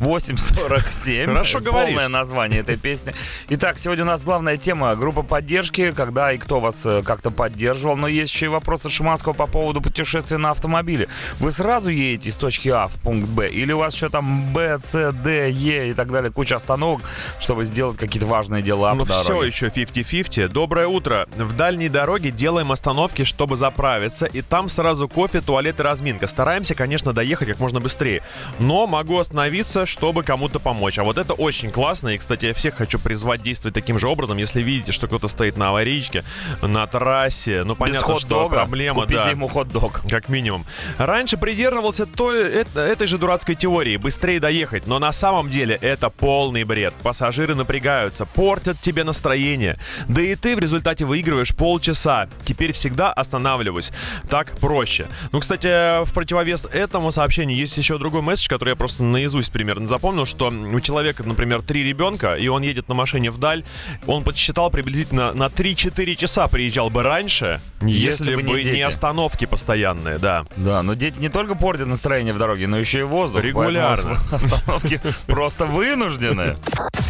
847. 0.00 1.26
Хорошо 1.26 1.60
говоришь. 1.60 1.94
Полное 1.94 2.08
название 2.08 2.60
этой 2.60 2.76
песни. 2.76 3.14
Итак, 3.48 3.78
сегодня 3.78 4.04
у 4.04 4.06
нас 4.06 4.24
главная 4.24 4.56
тема 4.56 4.94
группа 4.96 5.22
поддержки, 5.22 5.92
когда 5.92 6.32
и 6.32 6.38
кто 6.38 6.60
вас 6.60 6.84
э, 6.84 7.02
как-то 7.04 7.30
поддерживал. 7.30 7.96
Но 7.96 8.08
есть 8.08 8.32
еще 8.32 8.46
и 8.46 8.48
вопросы 8.48 8.88
Шиманского 8.90 9.32
по 9.32 9.46
поводу 9.46 9.80
путешествия 9.80 10.38
на 10.38 10.50
автомобиле. 10.50 11.08
Вы 11.40 11.52
сразу 11.52 11.88
едете 11.88 12.30
из 12.30 12.36
точки 12.36 12.68
А 12.68 12.88
в 12.88 12.94
пункт 12.94 13.28
Б? 13.28 13.48
Или 13.48 13.72
у 13.72 13.78
вас 13.78 13.94
что 13.94 14.08
там 14.08 14.52
Б, 14.52 14.78
С, 14.82 15.12
Д, 15.12 15.50
Е 15.50 15.90
и 15.90 15.94
так 15.94 16.10
далее, 16.12 16.30
куча 16.30 16.56
остановок, 16.56 17.02
чтобы 17.40 17.64
сделать 17.64 17.96
какие-то 17.96 18.26
важные 18.26 18.62
дела 18.62 18.94
Ну 18.94 19.04
все 19.04 19.42
еще 19.42 19.66
50-50. 19.66 20.48
Доброе 20.48 20.86
утро. 20.86 21.28
В 21.36 21.56
дальней 21.56 21.88
дороге 21.88 22.30
делаем 22.30 22.72
остановки, 22.72 23.24
чтобы 23.24 23.56
заправиться, 23.56 24.26
и 24.26 24.42
там 24.42 24.68
сразу 24.68 25.08
кофе, 25.08 25.40
туалет 25.40 25.80
и 25.80 25.82
разминка. 25.82 26.26
Стараемся, 26.26 26.74
конечно, 26.74 27.12
доехать 27.12 27.48
как 27.48 27.58
можно 27.58 27.80
быстрее, 27.80 28.22
но 28.58 28.86
могу 28.86 29.18
остановиться, 29.18 29.86
чтобы 29.88 30.22
кому-то 30.22 30.60
помочь. 30.60 30.98
А 30.98 31.04
вот 31.04 31.18
это 31.18 31.32
очень 31.32 31.70
классно, 31.70 32.10
и, 32.10 32.18
кстати, 32.18 32.46
я 32.46 32.54
всех 32.54 32.74
хочу 32.74 32.98
призвать 32.98 33.42
действовать 33.42 33.74
таким 33.74 33.98
же 33.98 34.06
образом. 34.06 34.36
Если 34.36 34.62
видите, 34.62 34.92
что 34.92 35.06
кто-то 35.06 35.28
стоит 35.28 35.56
на 35.56 35.70
аварийке, 35.70 36.22
на 36.62 36.86
трассе, 36.86 37.64
ну 37.64 37.72
Без 37.72 37.78
понятно, 37.78 38.18
что 38.18 38.48
проблема, 38.48 39.02
купите 39.02 39.22
да. 39.24 39.30
ему 39.30 39.48
хот-дог. 39.48 40.02
Как 40.08 40.28
минимум. 40.28 40.64
Раньше 40.98 41.36
придерживался 41.36 42.06
той, 42.06 42.64
этой 42.74 43.06
же 43.06 43.18
дурацкой 43.18 43.54
теории 43.54 43.96
быстрее 43.96 44.40
доехать, 44.40 44.86
но 44.86 44.98
на 44.98 45.12
самом 45.12 45.50
деле 45.50 45.78
это 45.80 46.10
полный 46.10 46.64
бред. 46.64 46.94
Пассажиры 47.02 47.54
напрягаются, 47.54 48.26
портят 48.26 48.80
тебе 48.80 49.04
настроение. 49.04 49.78
Да 50.06 50.22
и 50.22 50.34
ты 50.34 50.54
в 50.54 50.58
результате 50.58 51.04
выигрываешь 51.04 51.54
полчаса. 51.54 52.28
Теперь 52.44 52.72
всегда 52.72 53.12
останавливаюсь. 53.12 53.90
Так 54.28 54.56
проще. 54.58 55.08
Ну, 55.32 55.40
кстати, 55.40 56.04
в 56.04 56.12
противовес 56.12 56.66
этому 56.66 57.10
сообщению 57.10 57.56
есть 57.56 57.76
еще 57.76 57.98
другой 57.98 58.22
месседж, 58.22 58.48
который 58.48 58.70
я 58.70 58.76
просто 58.76 59.02
наизусть 59.02 59.50
примерно 59.50 59.77
запомнил, 59.86 60.24
что 60.24 60.48
у 60.48 60.80
человека, 60.80 61.22
например, 61.24 61.62
три 61.62 61.84
ребенка, 61.84 62.34
и 62.34 62.48
он 62.48 62.62
едет 62.62 62.88
на 62.88 62.94
машине 62.94 63.30
вдаль, 63.30 63.64
он 64.06 64.24
подсчитал 64.24 64.70
приблизительно 64.70 65.32
на 65.32 65.46
3-4 65.46 66.14
часа 66.16 66.48
приезжал 66.48 66.90
бы 66.90 67.02
раньше, 67.02 67.60
если, 67.82 67.92
Если 68.06 68.34
бы 68.34 68.42
не 68.42 68.52
бы 68.52 68.58
не 68.58 68.70
дети. 68.70 68.80
остановки 68.80 69.44
постоянные, 69.44 70.18
да. 70.18 70.46
Да, 70.56 70.82
но 70.82 70.94
дети 70.94 71.18
не 71.18 71.28
только 71.28 71.54
портят 71.54 71.86
настроение 71.86 72.32
в 72.32 72.38
дороге, 72.38 72.66
но 72.66 72.78
еще 72.78 73.00
и 73.00 73.02
воздух. 73.02 73.42
Регулярно. 73.42 74.18
Остановки 74.32 75.00
просто 75.26 75.66
вынуждены. 75.66 76.56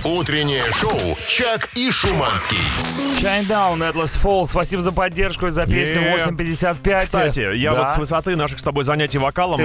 Утреннее 0.04 0.62
шоу 0.81 1.16
«Чак 1.26 1.70
и 1.76 1.90
Шуманский». 1.90 2.59
Shinedown, 3.20 3.78
Atlas 3.92 4.20
Fall, 4.22 4.46
спасибо 4.46 4.81
за 4.83 4.92
поддержку 4.92 5.46
и 5.46 5.50
за 5.50 5.66
песню 5.66 6.02
Е. 6.02 6.16
8.55. 6.18 7.00
Кстати, 7.04 7.57
я 7.57 7.72
вот 7.74 7.88
с 7.90 7.96
высоты 7.96 8.37
наших 8.37 8.59
с 8.59 8.62
тобой 8.62 8.85
занятий 8.85 9.18
вокалом 9.18 9.61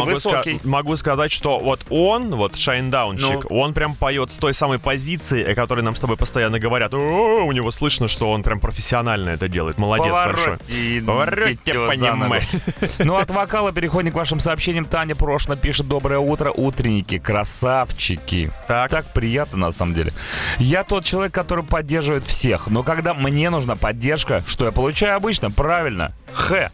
могу, 0.63 0.95
сказать, 0.95 1.31
что 1.31 1.59
вот 1.59 1.81
он, 1.89 2.35
вот 2.35 2.55
Шайндаунчик, 2.93 3.49
Ну. 3.49 3.57
он 3.57 3.73
прям 3.73 3.95
поет 3.95 4.31
с 4.31 4.35
той 4.35 4.53
самой 4.53 4.79
позиции, 4.79 5.43
о 5.43 5.55
которой 5.55 5.81
нам 5.81 5.95
с 5.95 5.99
тобой 5.99 6.17
постоянно 6.17 6.59
говорят. 6.59 6.93
О, 6.93 7.43
у 7.45 7.51
него 7.51 7.71
слышно, 7.71 8.07
что 8.07 8.31
он 8.31 8.43
прям 8.43 8.59
профессионально 8.59 9.29
это 9.29 9.47
делает. 9.47 9.77
Молодец 9.77 10.11
большой. 10.11 10.57
Понимай. 11.87 12.41
ногу. 12.41 12.63
Ну, 13.03 13.15
от 13.15 13.31
вокала 13.31 13.71
переходим 13.71 14.11
к 14.11 14.15
вашим 14.15 14.39
сообщениям. 14.39 14.85
Таня 14.85 15.15
Прошна 15.15 15.55
пишет 15.55 15.87
«Доброе 15.87 16.19
утро, 16.19 16.51
утренники, 16.51 17.17
красавчики». 17.17 18.51
Так. 18.67 18.91
Так 18.91 19.11
приятно, 19.13 19.57
на 19.57 19.71
самом 19.71 19.93
деле. 19.93 20.13
Я 20.59 20.83
тот 20.83 21.03
человек, 21.03 21.33
который 21.33 21.63
поддерживает 21.63 22.23
всех, 22.23 22.67
но 22.67 22.83
когда 22.83 23.13
мне 23.13 23.49
нужна 23.49 23.75
поддержка, 23.75 24.43
что 24.47 24.65
я 24.65 24.71
получаю 24.71 25.15
обычно? 25.15 25.49
Правильно. 25.49 26.13
Х. 26.33 26.69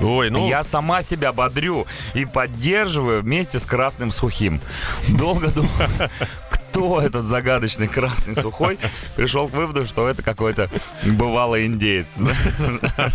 Ой, 0.00 0.30
ну, 0.30 0.48
Я 0.48 0.64
сама 0.64 1.02
себя 1.02 1.32
бодрю 1.32 1.86
и 2.14 2.24
поддерживаю 2.24 3.22
вместе 3.22 3.58
с 3.58 3.64
красным 3.64 4.10
сухим. 4.10 4.60
Долго 5.08 5.48
думал, 5.48 5.70
кто 6.70 7.00
этот 7.00 7.24
загадочный 7.24 7.88
красный 7.88 8.36
сухой, 8.36 8.78
пришел 9.16 9.48
к 9.48 9.52
выводу, 9.52 9.84
что 9.86 10.08
это 10.08 10.22
какой-то 10.22 10.68
бывалый 11.04 11.66
индеец. 11.66 12.06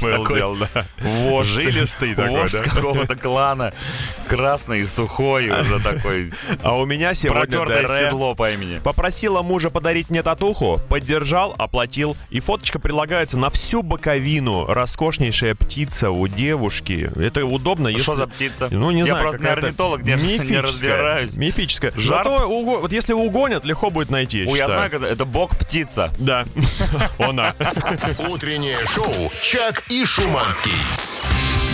был 0.02 0.56
да. 0.56 0.86
Вождь, 1.02 1.50
Жилистый 1.50 2.16
такой, 2.16 2.42
вождь 2.42 2.58
какого-то 2.58 3.16
клана. 3.16 3.74
Красный 4.28 4.86
сухой, 4.86 5.50
уже 5.50 5.80
такой 5.80 6.34
А 6.62 6.78
у 6.78 6.86
меня 6.86 7.14
сегодня 7.14 7.42
протертое 7.42 8.10
седло 8.10 8.36
по 8.36 8.52
имени. 8.52 8.80
Попросила 8.80 9.42
мужа 9.42 9.70
подарить 9.70 10.10
мне 10.10 10.24
татуху, 10.24 10.80
поддержал, 10.90 11.54
оплатил. 11.58 12.16
И 12.30 12.40
фоточка 12.40 12.80
прилагается 12.80 13.38
на 13.38 13.50
всю 13.50 13.82
боковину. 13.82 14.66
Роскошнейшая 14.66 15.56
птица 15.56 16.10
у 16.12 16.28
девушки. 16.28 17.12
Это 17.16 17.46
удобно, 17.46 17.88
если... 17.88 18.04
Что 18.04 18.16
за 18.16 18.28
птица? 18.28 18.68
Ну, 18.72 18.92
не 18.92 19.00
Я 19.00 19.06
знаю, 19.06 19.22
просто 19.22 19.42
не 19.44 19.50
орнитолог, 19.50 20.04
не- 20.04 20.60
разбираюсь. 20.60 21.36
Мифическая. 21.36 21.92
Жарт? 21.96 22.28
Зато 22.28 22.48
вот 22.48 22.92
если 22.92 23.14
угонят, 23.14 23.53
легко 23.64 23.90
будет 23.90 24.10
найти, 24.10 24.40
я 24.44 24.50
Ой, 24.50 24.58
я 24.58 24.66
считаю. 24.66 24.80
знаю, 24.80 24.92
как 24.92 25.02
это, 25.02 25.12
это 25.12 25.26
бог-птица. 25.26 26.14
Да, 26.18 26.46
она. 27.20 27.56
Утреннее 28.30 28.78
шоу 28.94 29.32
«Чак 29.42 29.84
и 29.90 30.06
Шуманский». 30.06 30.72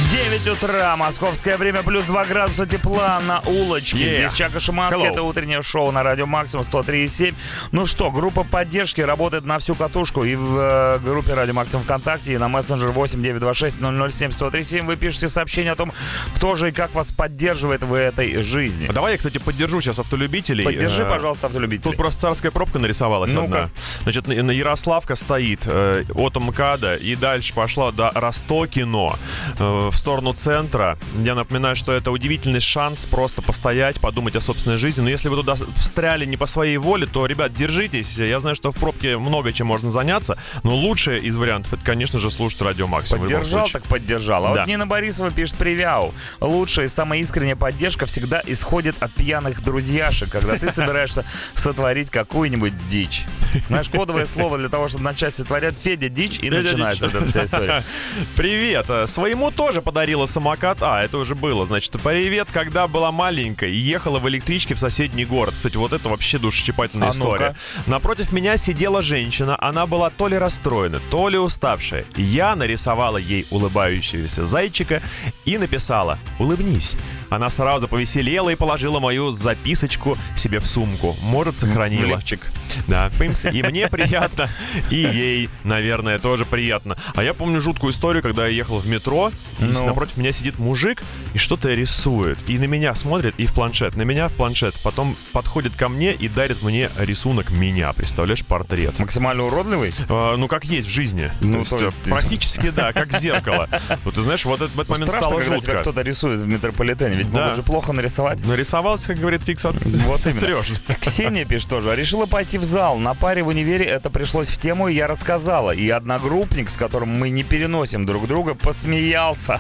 9 0.09 0.47
утра, 0.47 0.95
московское 0.95 1.55
время, 1.55 1.83
плюс 1.83 2.03
2 2.05 2.25
градуса 2.25 2.65
тепла 2.65 3.19
на 3.27 3.41
улочке. 3.41 3.97
Yeah. 3.97 4.17
Здесь 4.17 4.33
Чака 4.33 4.59
Шиманский, 4.59 5.03
Hello. 5.03 5.11
это 5.11 5.21
утреннее 5.21 5.61
шоу 5.61 5.91
на 5.91 6.01
радио 6.01 6.25
Максимум 6.25 6.65
103,7. 6.65 7.35
Ну 7.71 7.85
что, 7.85 8.09
группа 8.09 8.43
поддержки 8.43 9.01
работает 9.01 9.45
на 9.45 9.59
всю 9.59 9.75
катушку. 9.75 10.23
И 10.23 10.33
в 10.33 10.57
э, 10.57 10.99
группе 10.99 11.35
Радио 11.35 11.53
Максимум 11.53 11.83
ВКонтакте, 11.83 12.33
и 12.33 12.37
на 12.39 12.47
мессенджер 12.47 12.89
8926 12.89 13.77
007 13.77 14.31
1037 14.31 14.85
вы 14.87 14.95
пишете 14.95 15.27
сообщение 15.29 15.73
о 15.73 15.75
том, 15.75 15.93
кто 16.35 16.55
же 16.55 16.69
и 16.69 16.71
как 16.71 16.95
вас 16.95 17.11
поддерживает 17.11 17.83
в 17.83 17.93
этой 17.93 18.41
жизни. 18.41 18.87
А 18.89 18.93
Давай 18.93 19.11
я, 19.11 19.17
кстати, 19.17 19.37
поддержу 19.37 19.79
сейчас 19.79 19.99
автолюбителей. 19.99 20.65
Поддержи, 20.65 21.03
Э, 21.03 21.09
пожалуйста, 21.09 21.47
автолюбителей. 21.47 21.83
Тут 21.83 21.97
просто 21.97 22.21
царская 22.21 22.51
пробка 22.51 22.79
нарисовалась 22.79 23.31
Ну-ка. 23.31 23.45
одна. 23.45 23.69
Значит, 24.03 24.27
на 24.27 24.41
на 24.41 24.51
Ярославка 24.51 25.13
стоит 25.15 25.61
э, 25.65 26.03
от 26.15 26.35
МКАДа 26.35 26.95
и 26.95 27.15
дальше 27.15 27.53
пошла 27.53 27.91
до 27.91 28.11
Ростокино 28.15 29.13
э, 29.59 29.89
в 29.91 29.98
сторону 29.99 30.33
центра. 30.33 30.97
Я 31.23 31.35
напоминаю, 31.35 31.75
что 31.75 31.93
это 31.93 32.11
удивительный 32.11 32.59
шанс 32.59 33.05
просто 33.05 33.41
постоять, 33.41 33.99
подумать 33.99 34.35
о 34.35 34.41
собственной 34.41 34.77
жизни. 34.77 35.01
Но 35.01 35.09
если 35.09 35.29
вы 35.29 35.35
туда 35.37 35.55
встряли 35.75 36.25
не 36.25 36.37
по 36.37 36.45
своей 36.45 36.77
воле, 36.77 37.05
то, 37.05 37.25
ребят, 37.25 37.53
держитесь. 37.53 38.17
Я 38.17 38.39
знаю, 38.39 38.55
что 38.55 38.71
в 38.71 38.75
пробке 38.75 39.17
много 39.17 39.53
чем 39.53 39.67
можно 39.67 39.91
заняться, 39.91 40.37
но 40.63 40.75
лучшее 40.75 41.19
из 41.19 41.35
вариантов 41.37 41.73
это, 41.73 41.83
конечно 41.85 42.19
же, 42.19 42.31
слушать 42.31 42.61
радио 42.61 42.87
Максимум. 42.87 43.23
Поддержал, 43.23 43.69
так 43.69 43.83
поддержал. 43.83 44.45
А 44.47 44.53
Да. 44.53 44.61
вот 44.61 44.67
Нина 44.67 44.87
Борисова 44.87 45.29
пишет 45.31 45.57
«Привяу». 45.57 46.13
Лучшая 46.39 46.85
и 46.85 46.89
самая 46.89 47.19
искренняя 47.19 47.55
поддержка 47.55 48.05
всегда 48.05 48.41
исходит 48.45 48.95
от 49.01 49.11
пьяных 49.13 49.61
друзьяшек, 49.63 50.29
когда 50.29 50.55
ты 50.57 50.71
собираешься 50.71 51.25
сотворить 51.55 52.09
какую-нибудь 52.09 52.73
дичь. 52.89 53.23
Знаешь, 53.67 53.89
кодовое 53.89 54.25
слово 54.25 54.57
для 54.57 54.69
того, 54.69 54.87
чтобы 54.87 55.03
начать 55.03 55.33
сотворять 55.35 55.75
Федя 55.81 56.09
дичь, 56.09 56.39
и 56.41 56.49
начинается 56.49 57.07
эта 57.07 57.25
вся 57.25 57.45
история. 57.45 57.83
Привет. 58.35 58.87
Своему 59.09 59.51
тоже 59.51 59.81
подарила 59.89 60.27
самокат. 60.27 60.83
А, 60.83 61.01
это 61.03 61.17
уже 61.17 61.33
было. 61.33 61.65
Значит, 61.65 61.93
привет, 62.03 62.49
когда 62.53 62.87
была 62.87 63.11
маленькая 63.11 63.71
и 63.71 63.75
ехала 63.75 64.19
в 64.19 64.29
электричке 64.29 64.75
в 64.75 64.79
соседний 64.79 65.25
город. 65.25 65.55
Кстати, 65.57 65.77
вот 65.77 65.93
это 65.93 66.09
вообще 66.09 66.37
душесчипательная 66.37 67.07
А 67.07 67.11
история. 67.11 67.55
Напротив 67.87 68.31
меня 68.31 68.55
сидела 68.57 69.01
женщина. 69.01 69.57
Она 69.59 69.87
была 69.87 70.11
то 70.11 70.27
ли 70.27 70.37
расстроена, 70.37 71.01
то 71.09 71.27
ли 71.27 71.39
уставшая. 71.39 72.05
Я 72.15 72.55
нарисовала 72.55 73.17
ей 73.17 73.47
улыбающегося 73.49 74.45
зайчика 74.45 75.01
и 75.45 75.57
написала 75.57 76.19
«Улыбнись». 76.37 76.95
Она 77.31 77.49
сразу 77.49 77.87
повеселела 77.87 78.49
и 78.49 78.55
положила 78.55 78.99
мою 78.99 79.31
записочку 79.31 80.17
себе 80.35 80.59
в 80.59 80.67
сумку. 80.67 81.15
Может, 81.23 81.57
сохранила. 81.57 82.15
лифчик. 82.15 82.41
Да, 82.87 83.09
пымс. 83.17 83.45
И 83.45 83.63
мне 83.63 83.87
приятно, 83.87 84.49
и 84.91 84.95
ей, 84.95 85.49
наверное, 85.63 86.19
тоже 86.19 86.45
приятно. 86.45 86.95
А 87.15 87.23
я 87.23 87.33
помню 87.33 87.61
жуткую 87.61 87.91
историю, 87.91 88.21
когда 88.21 88.47
я 88.47 88.53
ехал 88.53 88.79
в 88.79 88.87
метро, 88.87 89.31
и 89.59 89.63
Ну? 89.63 89.78
Напротив 89.87 90.17
меня 90.17 90.31
сидит 90.31 90.59
мужик 90.59 91.01
и 91.33 91.37
что-то 91.37 91.69
рисует. 91.73 92.37
И 92.47 92.57
на 92.57 92.65
меня 92.65 92.93
смотрит, 92.95 93.35
и 93.37 93.45
в 93.45 93.53
планшет. 93.53 93.95
На 93.95 94.03
меня 94.03 94.27
в 94.27 94.33
планшет. 94.33 94.75
Потом 94.83 95.15
подходит 95.33 95.75
ко 95.75 95.89
мне 95.89 96.13
и 96.13 96.27
дарит 96.27 96.61
мне 96.63 96.89
рисунок 96.97 97.51
меня. 97.51 97.93
Представляешь, 97.93 98.45
портрет. 98.45 98.97
Максимально 98.99 99.43
уродливый? 99.43 99.93
А, 100.09 100.35
ну, 100.37 100.47
как 100.47 100.65
есть 100.65 100.87
в 100.87 100.91
жизни. 100.91 101.31
Ну, 101.41 101.63
то 101.63 101.69
то 101.69 101.75
есть, 101.85 101.95
есть- 101.95 102.07
э, 102.07 102.09
практически, 102.09 102.69
да, 102.69 102.91
как 102.93 103.19
зеркало. 103.19 103.67
Вот 104.03 104.15
ты 104.15 104.21
знаешь, 104.21 104.45
вот 104.45 104.61
этот 104.61 104.75
момент 104.89 105.09
Страшно, 105.09 105.27
стало 105.27 105.39
когда 105.39 105.55
жутко. 105.55 105.77
кто-то 105.79 106.01
рисует 106.01 106.39
в 106.39 106.47
метрополитене, 106.47 107.15
ведь 107.15 107.31
Да. 107.31 107.41
могут 107.41 107.55
же 107.57 107.63
плохо 107.63 107.93
нарисовать. 107.93 108.45
Нарисовался, 108.45 109.07
как 109.07 109.17
говорит 109.19 109.43
Фикс 109.43 109.65
от 109.65 109.75
Вот 109.83 110.25
именно. 110.25 110.61
Ксения 111.01 111.45
пишет 111.45 111.69
тоже. 111.69 111.95
Решила 111.95 112.25
пойти 112.25 112.57
в 112.57 112.63
зал. 112.63 112.97
На 112.97 113.13
паре 113.13 113.43
в 113.43 113.47
универе 113.47 113.85
это 113.85 114.09
пришлось 114.09 114.49
в 114.49 114.59
тему, 114.59 114.87
и 114.87 114.93
я 114.95 115.07
рассказала. 115.07 115.71
И 115.71 115.89
одногруппник, 115.89 116.69
с 116.69 116.75
которым 116.75 117.09
мы 117.09 117.29
не 117.29 117.43
переносим 117.43 118.05
друг 118.05 118.27
друга, 118.27 118.55
посмеялся. 118.55 119.59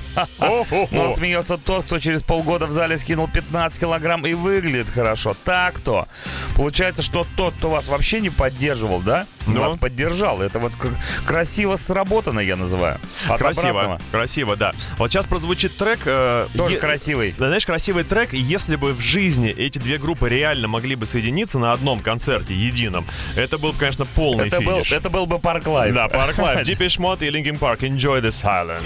Но 0.91 1.15
смеется 1.15 1.57
тот, 1.57 1.85
кто 1.85 1.99
через 1.99 2.23
полгода 2.23 2.65
в 2.67 2.71
зале 2.71 2.97
скинул 2.97 3.27
15 3.27 3.79
килограмм 3.79 4.25
и 4.25 4.33
выглядит 4.33 4.89
хорошо. 4.89 5.35
Так-то. 5.45 6.07
Получается, 6.55 7.01
что 7.01 7.25
тот, 7.35 7.53
кто 7.55 7.69
вас 7.69 7.87
вообще 7.87 8.19
не 8.19 8.29
поддерживал, 8.29 8.99
да? 9.01 9.25
Ну? 9.47 9.59
Вас 9.61 9.77
поддержал. 9.77 10.41
Это 10.41 10.59
вот 10.59 10.71
красиво 11.25 11.75
сработано, 11.77 12.39
я 12.39 12.55
называю. 12.55 12.99
От 13.27 13.39
Красиво, 13.39 13.69
обратного. 13.69 14.01
красиво, 14.11 14.55
да. 14.55 14.71
Вот 14.97 15.11
сейчас 15.11 15.25
прозвучит 15.25 15.75
трек. 15.77 15.99
э, 16.05 16.47
Тоже 16.55 16.75
е- 16.75 16.79
красивый. 16.79 17.35
Да, 17.37 17.47
знаешь, 17.47 17.65
красивый 17.65 18.03
трек, 18.03 18.33
и 18.33 18.37
если 18.39 18.75
бы 18.75 18.93
в 18.93 18.99
жизни 19.01 19.49
эти 19.49 19.79
две 19.79 19.97
группы 19.97 20.29
реально 20.29 20.67
могли 20.67 20.95
бы 20.95 21.05
соединиться 21.05 21.57
на 21.59 21.71
одном 21.71 21.99
концерте 21.99 22.53
едином, 22.53 23.05
это 23.35 23.57
был 23.57 23.71
бы, 23.71 23.79
конечно, 23.79 24.05
полный 24.05 24.47
Это 24.47 24.61
был, 24.61 24.75
финиш. 24.83 24.91
это 24.91 25.09
был 25.09 25.25
бы 25.25 25.39
Park 25.39 25.65
Live. 25.67 25.93
Да, 25.95 26.07
Park 26.09 26.37
Live, 26.37 26.59
Depeche 26.67 26.99
Mode 26.99 27.27
и 27.27 27.31
Linkin 27.31 27.57
Park. 27.57 27.79
Enjoy 27.79 28.21
the 28.21 28.31
silence. 28.31 28.85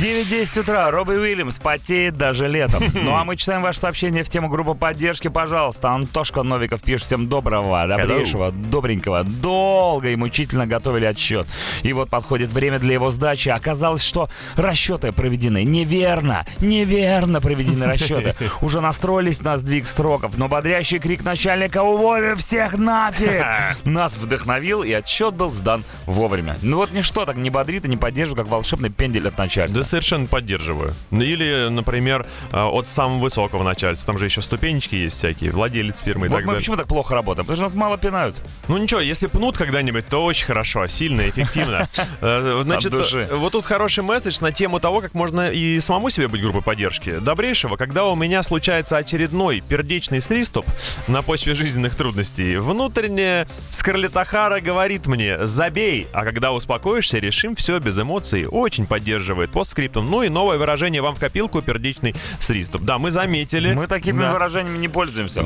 9.10 0.00 0.60
утра. 0.60 0.90
Робби 0.90 1.12
Уильямс 1.12 1.58
потеет 1.58 2.16
даже 2.16 2.48
летом. 2.48 2.82
Ну 3.00 3.14
а 3.14 3.24
мы 3.24 3.36
читаем 3.36 3.60
ваше 3.62 3.80
сообщение 3.80 4.22
в 4.24 4.30
тему 4.30 4.48
группы 4.48 4.74
поддержки. 4.74 5.28
Пожалуйста, 5.28 5.90
Антошка 5.90 6.42
Новиков 6.42 6.80
пишет 6.80 7.06
всем 7.06 7.28
доброго, 7.28 7.86
добрейшего, 7.86 8.50
добренького. 8.50 9.24
Долго 9.24 10.10
и 10.10 10.16
мучительно 10.16 10.66
готовили 10.66 11.06
отсчет. 11.06 11.46
И 11.82 11.92
вот 11.92 12.08
подходит 12.08 12.50
время 12.50 12.78
для 12.78 12.94
его 12.94 13.10
сдачи. 13.10 13.48
Оказалось, 13.48 14.02
что 14.02 14.28
расчеты 14.56 15.12
проведены 15.12 15.64
неверно. 15.64 16.46
Неверно 16.60 17.40
проведены 17.40 17.86
расчеты. 17.86 18.34
Уже 18.62 18.80
настроились 18.80 19.42
на 19.42 19.58
сдвиг 19.58 19.86
строков, 19.86 20.38
но 20.38 20.48
бодрящий 20.48 20.98
крик 20.98 21.24
начальника 21.24 21.82
«Уволю 21.82 22.36
всех 22.36 22.74
нафиг!» 22.78 23.44
нас 23.84 24.16
вдохновил, 24.16 24.82
и 24.82 24.92
отсчет 24.92 25.34
был 25.34 25.50
сдан 25.50 25.84
вовремя. 26.06 26.56
Ну 26.62 26.76
вот 26.78 26.92
ничто 26.92 27.26
так 27.26 27.36
не 27.36 27.50
бодрит 27.50 27.84
и 27.84 27.88
не 27.88 27.96
поддерживает, 27.96 28.46
как 28.46 28.52
волшебный 28.52 28.90
пендель 28.90 29.28
от 29.28 29.36
начальства. 29.36 29.89
Совершенно 29.90 30.26
поддерживаю. 30.26 30.92
Или, 31.10 31.68
например, 31.68 32.24
э, 32.52 32.56
от 32.62 32.88
самого 32.88 33.18
высокого 33.18 33.64
начальства. 33.64 34.06
Там 34.06 34.18
же 34.18 34.26
еще 34.26 34.40
ступенечки 34.40 34.94
есть 34.94 35.16
всякие, 35.18 35.50
владелец 35.50 35.98
фирмы 36.00 36.26
и 36.26 36.28
Вот 36.28 36.36
так 36.36 36.44
мы 36.44 36.52
далее. 36.52 36.60
почему 36.60 36.76
так 36.76 36.86
плохо 36.86 37.14
работаем? 37.14 37.44
Потому 37.44 37.56
что 37.56 37.64
нас 37.64 37.74
мало 37.74 37.98
пинают. 37.98 38.36
Ну 38.68 38.78
ничего, 38.78 39.00
если 39.00 39.26
пнут 39.26 39.56
когда-нибудь, 39.56 40.06
то 40.06 40.24
очень 40.24 40.46
хорошо, 40.46 40.86
сильно, 40.86 41.28
эффективно. 41.28 41.88
Э, 42.22 42.60
Значит, 42.64 42.92
вот 43.32 43.52
тут 43.52 43.64
хороший 43.64 44.04
месседж 44.04 44.38
на 44.40 44.52
тему 44.52 44.78
того, 44.78 45.00
как 45.00 45.14
можно 45.14 45.48
и 45.50 45.80
самому 45.80 46.10
себе 46.10 46.28
быть 46.28 46.40
группой 46.42 46.62
поддержки. 46.62 47.18
Добрейшего, 47.18 47.76
когда 47.76 48.04
у 48.06 48.14
меня 48.14 48.42
случается 48.42 48.96
очередной 48.96 49.60
пердечный 49.66 50.20
сриступ 50.20 50.66
на 51.08 51.22
почве 51.22 51.54
жизненных 51.54 51.94
трудностей, 51.96 52.56
внутренняя 52.56 53.48
Скарлетахара 53.70 54.60
говорит 54.60 55.06
мне 55.06 55.46
«забей», 55.46 56.06
а 56.12 56.24
когда 56.24 56.52
успокоишься, 56.52 57.18
решим 57.18 57.56
все 57.56 57.78
без 57.78 57.98
эмоций. 57.98 58.46
Очень 58.46 58.86
поддерживает 58.86 59.50
постскриптум. 59.88 60.10
Ну 60.10 60.22
и 60.22 60.28
новое 60.28 60.58
выражение 60.58 61.02
вам 61.02 61.14
в 61.14 61.20
копилку 61.20 61.62
пердечный 61.62 62.14
сриступ. 62.40 62.82
Да, 62.82 62.98
мы 62.98 63.10
заметили. 63.10 63.72
Мы 63.74 63.86
такими 63.86 64.20
Да. 64.20 64.32
выражениями 64.32 64.78
не 64.78 64.88
пользуемся. 64.88 65.44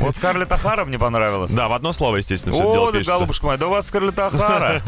Вот 0.00 0.16
Скарлетт 0.16 0.50
Ахара 0.52 0.84
мне 0.84 0.98
понравилось. 0.98 1.52
Да, 1.52 1.68
в 1.68 1.72
одно 1.72 1.92
слово, 1.92 2.16
естественно, 2.16 2.54
все 2.54 2.62
это 2.64 2.72
О, 2.72 2.74
дело 2.92 3.04
да, 3.04 3.12
голубушка 3.12 3.46
моя, 3.46 3.58
да 3.58 3.66
у 3.66 3.70
вас 3.70 3.86
Скарлетт 3.86 4.18
Ахара. 4.18 4.82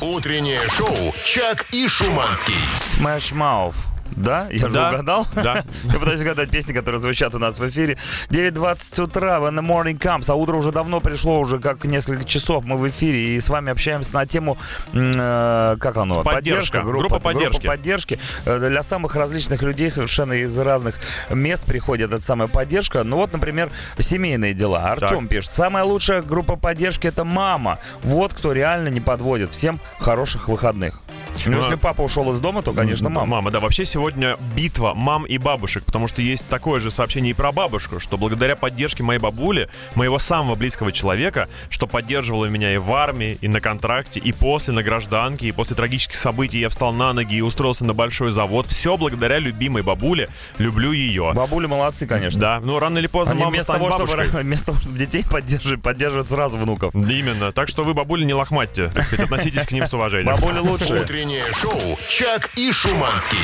Утреннее 0.00 0.60
шоу 0.76 1.14
«Чак 1.24 1.66
и 1.72 1.88
Шуманский». 1.88 2.54
Smash 2.98 3.32
Mouth. 3.34 3.74
Да? 4.16 4.46
Я 4.50 4.68
же 4.68 4.70
Да, 4.74 4.88
угадал? 4.90 5.26
да. 5.34 5.64
Я 5.84 5.98
пытаюсь 5.98 6.20
угадать 6.20 6.50
песни, 6.50 6.72
которые 6.72 7.00
звучат 7.00 7.34
у 7.34 7.38
нас 7.38 7.58
в 7.58 7.68
эфире. 7.68 7.98
9.20 8.30 9.02
утра, 9.02 9.38
when 9.38 9.54
the 9.54 9.62
morning 9.66 9.98
comes. 9.98 10.24
А 10.28 10.34
утро 10.34 10.56
уже 10.56 10.72
давно 10.72 11.00
пришло, 11.00 11.38
уже 11.40 11.58
как 11.58 11.84
несколько 11.84 12.24
часов 12.24 12.64
мы 12.64 12.76
в 12.76 12.88
эфире. 12.88 13.36
И 13.36 13.40
с 13.40 13.48
вами 13.48 13.70
общаемся 13.72 14.14
на 14.14 14.26
тему, 14.26 14.58
э, 14.92 15.76
как 15.80 15.96
оно? 15.96 16.22
Поддержка. 16.22 16.82
Группа 16.82 17.18
поддержки. 17.18 17.52
Группа 17.62 17.66
поддержки. 17.68 18.18
Э, 18.44 18.58
Для 18.58 18.82
самых 18.82 19.14
различных 19.16 19.62
людей 19.62 19.90
совершенно 19.90 20.32
из 20.34 20.56
разных 20.58 20.96
мест 21.30 21.64
приходит 21.64 22.12
эта 22.12 22.22
самая 22.22 22.48
поддержка. 22.48 23.04
Ну 23.04 23.16
вот, 23.16 23.32
например, 23.32 23.70
семейные 23.98 24.54
дела. 24.54 24.92
Артем 24.92 25.28
пишет. 25.28 25.52
Самая 25.54 25.84
лучшая 25.84 26.22
группа 26.22 26.56
поддержки 26.56 27.06
это 27.06 27.24
мама. 27.24 27.78
Вот 28.02 28.34
кто 28.34 28.52
реально 28.52 28.88
не 28.88 29.00
подводит. 29.00 29.50
Всем 29.52 29.80
хороших 29.98 30.48
выходных. 30.48 31.00
Ну, 31.46 31.58
если 31.58 31.74
папа 31.76 32.02
ушел 32.02 32.32
из 32.32 32.40
дома, 32.40 32.62
то, 32.62 32.72
конечно, 32.72 33.08
мама. 33.08 33.26
Мама, 33.26 33.50
да. 33.50 33.60
Вообще 33.60 33.84
сегодня 33.84 34.36
битва 34.54 34.94
мам 34.94 35.24
и 35.24 35.38
бабушек, 35.38 35.84
потому 35.84 36.08
что 36.08 36.22
есть 36.22 36.48
такое 36.48 36.80
же 36.80 36.90
сообщение 36.90 37.30
и 37.30 37.34
про 37.34 37.52
бабушку, 37.52 38.00
что 38.00 38.16
благодаря 38.16 38.56
поддержке 38.56 39.02
моей 39.02 39.20
бабули, 39.20 39.68
моего 39.94 40.18
самого 40.18 40.54
близкого 40.54 40.92
человека, 40.92 41.48
что 41.70 41.86
поддерживала 41.86 42.46
меня 42.46 42.74
и 42.74 42.78
в 42.78 42.92
армии, 42.92 43.38
и 43.40 43.48
на 43.48 43.60
контракте, 43.60 44.20
и 44.20 44.32
после 44.32 44.74
на 44.74 44.82
гражданке, 44.82 45.46
и 45.48 45.52
после 45.52 45.76
трагических 45.76 46.16
событий 46.16 46.58
я 46.58 46.68
встал 46.68 46.92
на 46.92 47.12
ноги 47.12 47.36
и 47.36 47.40
устроился 47.40 47.84
на 47.84 47.94
большой 47.94 48.30
завод. 48.30 48.66
Все 48.66 48.96
благодаря 48.96 49.38
любимой 49.38 49.82
бабуле. 49.82 50.28
Люблю 50.58 50.92
ее. 50.92 51.32
Бабули 51.34 51.66
молодцы, 51.66 52.06
конечно. 52.06 52.40
Да, 52.40 52.60
ну 52.62 52.78
рано 52.78 52.98
или 52.98 53.06
поздно 53.06 53.32
Они 53.32 53.40
мама 53.40 53.52
вместо 53.52 53.72
станет 53.72 53.90
того, 53.90 54.06
чтобы, 54.06 54.16
бабушкой. 54.16 54.42
вместо 54.42 54.66
того, 54.66 54.78
чтобы 54.78 54.98
детей 54.98 55.24
поддерживать, 55.28 55.82
поддерживают 55.82 56.28
сразу 56.28 56.58
внуков. 56.58 56.94
Именно. 56.94 57.52
Так 57.52 57.68
что 57.68 57.84
вы, 57.84 57.94
бабули, 57.94 58.24
не 58.24 58.34
лохматьте. 58.34 58.88
Так 58.88 59.04
сказать, 59.04 59.26
относитесь 59.26 59.66
к 59.66 59.72
ним 59.72 59.86
с 59.86 59.94
уважением. 59.94 60.34
Бабули 60.34 60.58
лучшие. 60.58 61.04
Утреннее 61.28 61.52
шоу 61.52 61.98
«Чак 62.08 62.50
и 62.56 62.72
Шуманский». 62.72 63.36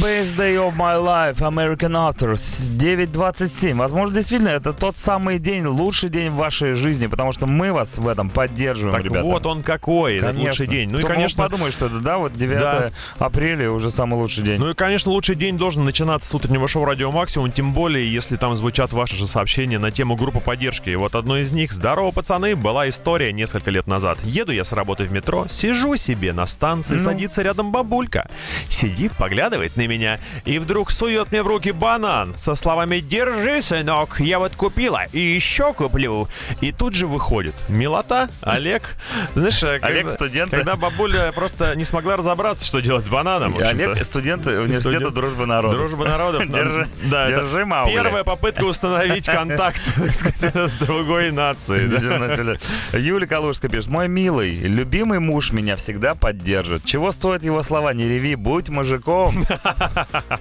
Best 0.00 0.34
day 0.38 0.56
of 0.56 0.74
my 0.78 0.98
life, 0.98 1.36
American 1.40 1.92
Authors, 1.92 2.40
9.27. 2.78 3.74
Возможно, 3.74 4.14
действительно, 4.14 4.48
это 4.48 4.72
тот 4.72 4.96
самый 4.96 5.38
день, 5.38 5.66
лучший 5.66 6.08
день 6.08 6.30
в 6.30 6.36
вашей 6.36 6.72
жизни, 6.72 7.08
потому 7.08 7.32
что 7.32 7.46
мы 7.46 7.74
вас 7.74 7.98
в 7.98 8.08
этом 8.08 8.30
поддерживаем, 8.30 8.96
Так 8.96 9.04
ребята. 9.04 9.24
вот 9.24 9.44
он 9.44 9.62
какой, 9.62 10.14
этот 10.16 10.30
Конечно. 10.30 10.48
лучший 10.48 10.66
день. 10.66 10.88
Ну 10.88 10.94
и, 10.96 11.00
Кто 11.00 11.08
мог 11.08 11.16
конечно, 11.16 11.42
подумать, 11.44 11.74
что 11.74 11.86
это, 11.86 11.98
да, 11.98 12.16
вот 12.16 12.32
9 12.32 12.58
Да. 12.58 12.90
апреля 13.18 13.70
уже 13.70 13.90
самый 13.90 14.14
лучший 14.14 14.44
день. 14.44 14.58
Ну 14.58 14.70
и, 14.70 14.74
конечно, 14.74 15.12
лучший 15.12 15.34
день 15.34 15.58
должен 15.58 15.84
начинаться 15.84 16.30
с 16.30 16.34
утреннего 16.34 16.66
шоу 16.66 16.86
«Радио 16.86 17.12
Максимум», 17.12 17.52
тем 17.52 17.74
более, 17.74 18.10
если 18.10 18.36
там 18.36 18.54
звучат 18.54 18.92
ваши 18.94 19.16
же 19.16 19.26
сообщения 19.26 19.78
на 19.78 19.90
тему 19.90 20.16
группы 20.16 20.40
поддержки. 20.40 20.88
И 20.88 20.96
вот 20.96 21.14
одно 21.14 21.36
из 21.36 21.52
них 21.52 21.72
«Здорово, 21.72 22.12
пацаны!» 22.12 22.56
была 22.56 22.88
история 22.88 23.30
несколько 23.34 23.70
лет 23.70 23.86
назад. 23.86 24.18
Еду 24.24 24.52
я 24.52 24.64
с 24.64 24.72
работы 24.72 25.04
в 25.04 25.12
метро, 25.12 25.46
сижу 25.50 25.96
себе 25.96 26.32
на 26.32 26.46
станции, 26.46 26.91
Ну. 26.98 27.04
садится 27.04 27.42
рядом 27.42 27.72
бабулька. 27.72 28.28
Сидит, 28.68 29.12
поглядывает 29.16 29.76
на 29.76 29.86
меня 29.86 30.18
и 30.44 30.58
вдруг 30.58 30.90
сует 30.90 31.30
мне 31.32 31.42
в 31.42 31.46
руки 31.46 31.70
банан 31.72 32.34
со 32.34 32.54
словами 32.54 33.00
«Держи, 33.00 33.60
сынок, 33.62 34.20
я 34.20 34.38
вот 34.38 34.54
купила 34.54 35.04
и 35.12 35.18
еще 35.20 35.72
куплю». 35.74 36.28
И 36.60 36.72
тут 36.72 36.94
же 36.94 37.06
выходит. 37.06 37.54
Милота, 37.68 38.28
Олег. 38.40 38.96
Знаешь, 39.34 39.62
э, 39.62 39.78
Олег 39.82 40.06
когда- 40.06 40.14
студент. 40.14 40.50
Когда 40.50 40.76
бабуля 40.76 41.32
просто 41.32 41.74
не 41.76 41.84
смогла 41.84 42.16
разобраться, 42.16 42.64
что 42.64 42.80
делать 42.80 43.06
с 43.06 43.08
бананом. 43.08 43.56
Олег, 43.56 44.02
студент 44.04 44.46
университета 44.46 44.80
Студент. 44.90 45.14
Дружбы 45.14 45.46
народов. 45.46 45.78
Дружба 45.78 46.04
народов. 46.06 46.46
Держи, 46.48 46.88
да, 47.04 47.28
держи, 47.28 47.64
Маугли. 47.64 47.94
Первая 47.94 48.24
попытка 48.24 48.64
установить 48.64 49.26
контакт, 49.26 49.80
так 49.96 50.14
сказать, 50.14 50.70
с 50.70 50.74
другой 50.74 51.30
нацией. 51.30 51.88
да. 51.88 52.98
Юля 52.98 53.26
Калужская 53.26 53.70
пишет. 53.70 53.88
Мой 53.88 54.08
милый, 54.08 54.52
любимый 54.52 55.18
муж 55.20 55.52
меня 55.52 55.76
всегда 55.76 56.14
поддержит. 56.14 56.81
Чего 56.84 57.12
стоят 57.12 57.44
его 57.44 57.62
слова, 57.62 57.92
не 57.92 58.08
реви, 58.08 58.34
будь 58.34 58.68
мужиком. 58.68 59.44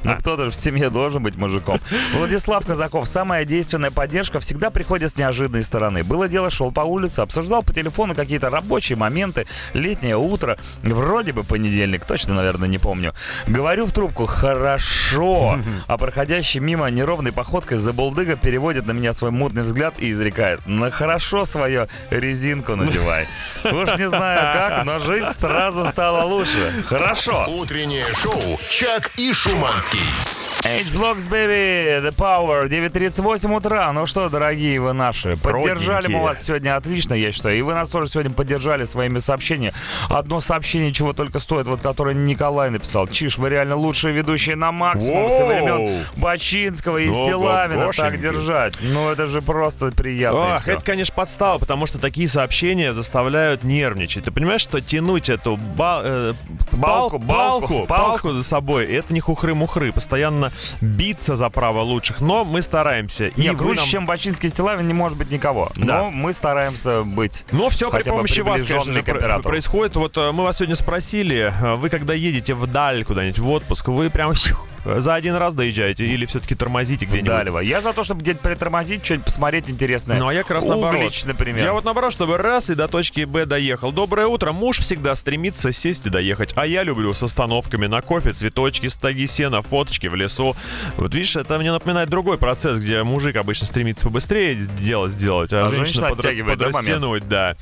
Ну 0.04 0.16
кто-то 0.18 0.46
же 0.46 0.52
в 0.52 0.56
семье 0.56 0.90
должен 0.90 1.22
быть 1.22 1.38
мужиком. 1.38 1.80
Владислав 2.16 2.66
Казаков, 2.66 3.08
самая 3.08 3.46
действенная 3.46 3.92
поддержка 3.92 4.40
всегда 4.40 4.70
приходит 4.70 5.12
с 5.12 5.18
неожиданной 5.18 5.64
стороны. 5.64 6.04
Было 6.04 6.28
дело, 6.28 6.50
шел 6.50 6.72
по 6.72 6.82
улице, 6.82 7.20
обсуждал 7.20 7.62
по 7.62 7.74
телефону 7.74 8.16
какие-то 8.16 8.50
рабочие 8.50 8.98
моменты, 8.98 9.46
летнее 9.74 10.18
утро, 10.18 10.58
вроде 10.82 11.34
бы 11.34 11.44
понедельник, 11.44 12.06
точно, 12.06 12.34
наверное, 12.34 12.68
не 12.68 12.78
помню. 12.78 13.14
Говорю 13.48 13.86
в 13.86 13.94
трубку, 13.94 14.26
хорошо, 14.26 15.60
а 15.88 15.98
проходящий 15.98 16.60
мимо 16.60 16.90
неровной 16.90 17.32
походкой 17.32 17.78
забулдыга 17.78 18.36
переводит 18.36 18.86
на 18.86 18.92
меня 18.92 19.14
свой 19.14 19.32
мутный 19.32 19.64
взгляд 19.64 19.94
и 20.00 20.12
изрекает, 20.12 20.66
на 20.66 20.90
хорошо 20.90 21.46
свое 21.46 21.88
резинку 22.10 22.76
надевай. 22.76 23.28
Уж 23.64 23.98
не 23.98 24.10
знаю 24.10 24.40
как, 24.40 24.86
но 24.86 25.00
жизнь 25.00 25.32
сразу 25.40 25.86
стала 25.88 26.24
лучше. 26.32 26.84
Хорошо. 26.88 27.46
Утреннее 27.48 28.08
шоу 28.14 28.60
«Чак 28.70 29.12
и 29.18 29.34
Шуманский». 29.34 30.41
H-Blocks, 30.64 31.28
baby, 31.28 32.02
The 32.04 32.16
Power, 32.16 32.68
9.38 32.70 33.56
утра. 33.56 33.92
Ну 33.94 34.06
что, 34.06 34.30
дорогие 34.30 34.80
вы 34.80 34.94
наши, 34.94 35.36
поддержали 35.36 36.08
мы 36.08 36.20
Родненькие. 36.20 36.22
вас 36.22 36.44
сегодня 36.46 36.76
отлично, 36.76 37.14
я 37.16 37.32
считаю. 37.32 37.58
И 37.58 37.62
вы 37.62 37.74
нас 37.74 37.90
тоже 37.90 38.08
сегодня 38.10 38.32
поддержали 38.32 38.84
своими 38.86 39.18
сообщениями. 39.20 39.74
Одно 40.10 40.40
сообщение, 40.40 40.94
чего 40.94 41.14
только 41.14 41.40
стоит, 41.40 41.66
вот 41.68 41.82
которое 41.82 42.14
Николай 42.14 42.70
написал. 42.70 43.08
Чиш, 43.08 43.38
вы 43.40 43.50
реально 43.50 43.76
лучшие 43.76 44.14
ведущие 44.14 44.56
на 44.56 44.72
максимум 44.72 45.30
со 45.32 45.46
времен 45.46 46.06
Бачинского 46.18 46.98
и 46.98 47.10
Ого, 47.10 47.26
Стилавина. 47.26 47.92
Так 47.94 48.20
держать. 48.22 48.76
Ну 48.82 49.10
это 49.10 49.26
же 49.26 49.42
просто 49.42 49.92
приятно. 49.92 50.60
всё. 50.60 50.74
это, 50.74 50.84
конечно, 50.84 51.14
подстава, 51.16 51.58
потому 51.58 51.88
что 51.88 51.98
такие 51.98 52.28
сообщения 52.28 52.94
заставляют 52.94 53.64
нервничать. 53.64 54.26
Ты 54.26 54.32
понимаешь, 54.32 54.62
что 54.62 54.80
тянуть 54.80 55.30
эту 55.30 55.58
ба- 55.58 56.02
э, 56.04 56.34
Балку, 56.72 57.18
балку, 57.18 57.68
палку. 57.68 57.88
палку 57.88 58.30
за 58.32 58.44
собой, 58.44 58.86
это 58.86 59.12
не 59.14 59.20
хухры-мухры. 59.20 59.92
Постоянно 59.92 60.51
биться 60.82 61.36
за 61.36 61.50
право 61.50 61.82
лучших. 61.82 62.22
Но 62.22 62.44
мы 62.44 62.62
стараемся. 62.62 63.28
И 63.28 63.42
Не, 63.42 63.52
вы 63.52 63.58
круче, 63.58 63.80
нам- 63.80 63.90
чем 63.90 64.06
Бачинский 64.06 64.48
и 64.48 64.52
Стилавин 64.52 64.88
не 64.88 64.94
может 64.94 65.18
быть 65.18 65.32
никого. 65.32 65.72
Да. 65.76 66.04
Но 66.04 66.12
мы 66.12 66.34
стараемся 66.34 67.04
быть. 67.04 67.44
Но 67.52 67.70
все 67.70 67.90
при 67.90 68.04
помощи 68.04 68.42
вас, 68.42 68.62
конечно 68.62 68.94
же, 68.94 69.04
происходит. 69.42 69.96
Вот 69.96 70.18
э, 70.18 70.32
мы 70.32 70.44
вас 70.44 70.58
сегодня 70.58 70.76
спросили, 70.76 71.54
э, 71.62 71.76
вы 71.76 71.90
когда 71.90 72.14
едете 72.14 72.54
вдаль 72.54 73.04
куда-нибудь 73.04 73.40
в 73.40 73.50
отпуск, 73.50 73.88
вы 73.88 74.10
прям 74.10 74.34
за 74.86 75.16
один 75.16 75.36
раз 75.36 75.54
доезжаете 75.54 76.06
или 76.06 76.26
все-таки 76.26 76.56
тормозите 76.56 77.06
где-нибудь? 77.06 77.30
Далево. 77.30 77.60
Я 77.60 77.82
за 77.82 77.94
то, 77.94 78.04
чтобы 78.04 78.22
где-то 78.22 78.40
притормозить, 78.40 79.06
что-нибудь 79.06 79.26
посмотреть 79.26 79.70
интересное. 79.70 80.18
Ну, 80.20 80.28
а 80.28 80.34
я 80.34 80.42
как 80.42 80.52
раз 80.52 80.66
наоборот. 80.66 80.96
Углич, 80.96 81.26
например. 81.26 81.64
Я 81.64 81.74
вот 81.74 81.86
наоборот, 81.86 82.12
чтобы 82.14 82.38
раз 82.38 82.70
и 82.70 82.76
до 82.76 82.88
точки 82.88 83.26
Б 83.26 83.46
доехал. 83.46 83.92
Доброе 83.92 84.28
утро. 84.28 84.52
Муж 84.52 84.80
всегда 84.80 85.16
стремится 85.16 85.72
сесть 85.72 86.06
и 86.06 86.10
доехать. 86.10 86.54
А 86.56 86.66
я 86.66 86.84
люблю 86.84 87.14
с 87.14 87.22
остановками 87.22 87.88
на 87.88 88.02
кофе, 88.02 88.32
цветочки, 88.32 88.88
стоги 88.88 89.28
сена, 89.28 89.62
фоточки 89.62 90.08
в 90.08 90.16
лесу. 90.16 90.56
Вот 90.98 91.14
видишь, 91.14 91.36
это 91.36 91.58
мне 91.58 91.72
напоминает 91.72 92.10
другой 92.10 92.38
процесс, 92.38 92.80
где 92.80 93.04
мужик 93.04 93.36
обычно 93.36 93.68
стремится 93.68 94.06
побыстрее 94.06 94.56
дело 94.56 95.08
сделать, 95.08 95.54
а, 95.54 95.68
А 95.68 95.70
женщина 95.70 95.92
женщина 95.92 96.16
да, 96.16 96.30
момент? 96.30 96.60
подрастянуть, 96.60 97.28
да. 97.28 97.56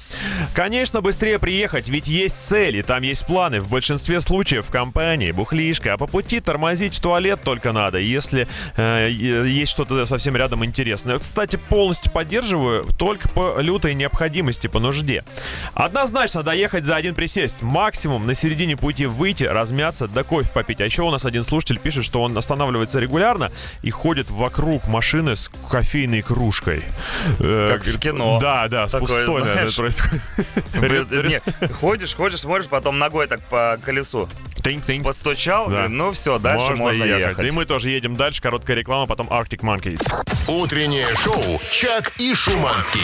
Конечно, 0.54 1.02
быстрее 1.02 1.40
приехать, 1.40 1.90
ведь 1.90 2.08
есть 2.08 2.36
цели, 2.48 2.82
там 2.82 3.04
есть 3.04 3.26
планы. 3.26 3.62
В 3.62 3.70
большинстве 3.70 4.22
случаев 4.22 4.68
в 4.68 4.72
компании 4.72 5.32
бухлишка, 5.32 5.94
а 5.94 5.98
по 5.98 6.08
пути 6.08 6.40
тормозить 6.40 6.94
в 6.94 6.98
туалет 7.10 7.42
только 7.44 7.72
надо, 7.72 7.98
если 7.98 8.48
э, 8.78 9.10
есть 9.10 9.72
что-то 9.72 10.06
совсем 10.06 10.36
рядом 10.36 10.64
интересное. 10.64 11.18
Кстати, 11.18 11.56
полностью 11.56 12.12
поддерживаю, 12.12 12.84
только 13.00 13.28
по 13.30 13.60
лютой 13.60 13.96
необходимости, 13.96 14.68
по 14.68 14.80
нужде. 14.80 15.24
Однозначно 15.74 16.44
доехать 16.44 16.86
за 16.86 16.96
один 16.98 17.16
присесть, 17.16 17.64
максимум 17.64 18.28
на 18.28 18.36
середине 18.36 18.78
пути 18.78 19.08
выйти, 19.08 19.44
размяться, 19.46 20.08
да 20.08 20.24
кофе 20.24 20.52
попить. 20.54 20.82
А 20.82 20.86
еще 20.86 21.02
у 21.02 21.10
нас 21.10 21.26
один 21.26 21.44
слушатель 21.44 21.80
пишет, 21.80 22.06
что 22.06 22.22
он 22.22 22.38
останавливается 22.38 23.00
регулярно 23.00 23.52
и 23.82 23.90
ходит 23.90 24.30
вокруг 24.30 24.88
машины 24.88 25.36
с 25.36 25.50
кофейной 25.72 26.22
кружкой. 26.22 26.84
Э, 27.40 27.72
Как 27.80 27.88
в 27.88 28.00
кино. 28.00 28.38
Да, 28.40 28.68
да, 28.68 28.88
с 28.88 28.92
Такое, 28.92 29.26
пустой, 29.26 29.42
знаешь. 29.42 29.76
происходит. 29.76 30.22
Не, 30.78 31.68
ходишь, 31.74 32.14
ходишь, 32.14 32.42
смотришь, 32.42 32.68
потом 32.68 33.00
ногой 33.00 33.26
так 33.26 33.42
по 33.50 33.80
колесу 33.84 34.30
Тынь-тынь. 34.62 35.04
постучал, 35.04 35.70
Да. 35.70 35.88
ну 35.88 36.12
все, 36.12 36.38
дальше 36.38 36.76
можно, 36.76 36.99
ехать. 37.06 37.46
И 37.46 37.52
мы 37.52 37.66
тоже 37.66 37.90
едем 37.90 38.16
дальше. 38.16 38.42
Короткая 38.42 38.78
реклама, 38.78 39.06
потом 39.06 39.28
Arctic 39.28 39.62
Monkeys. 39.62 40.02
Утреннее 40.48 41.08
шоу 41.16 41.60
«Чак 41.70 42.14
и 42.18 42.34
Шуманский». 42.34 43.02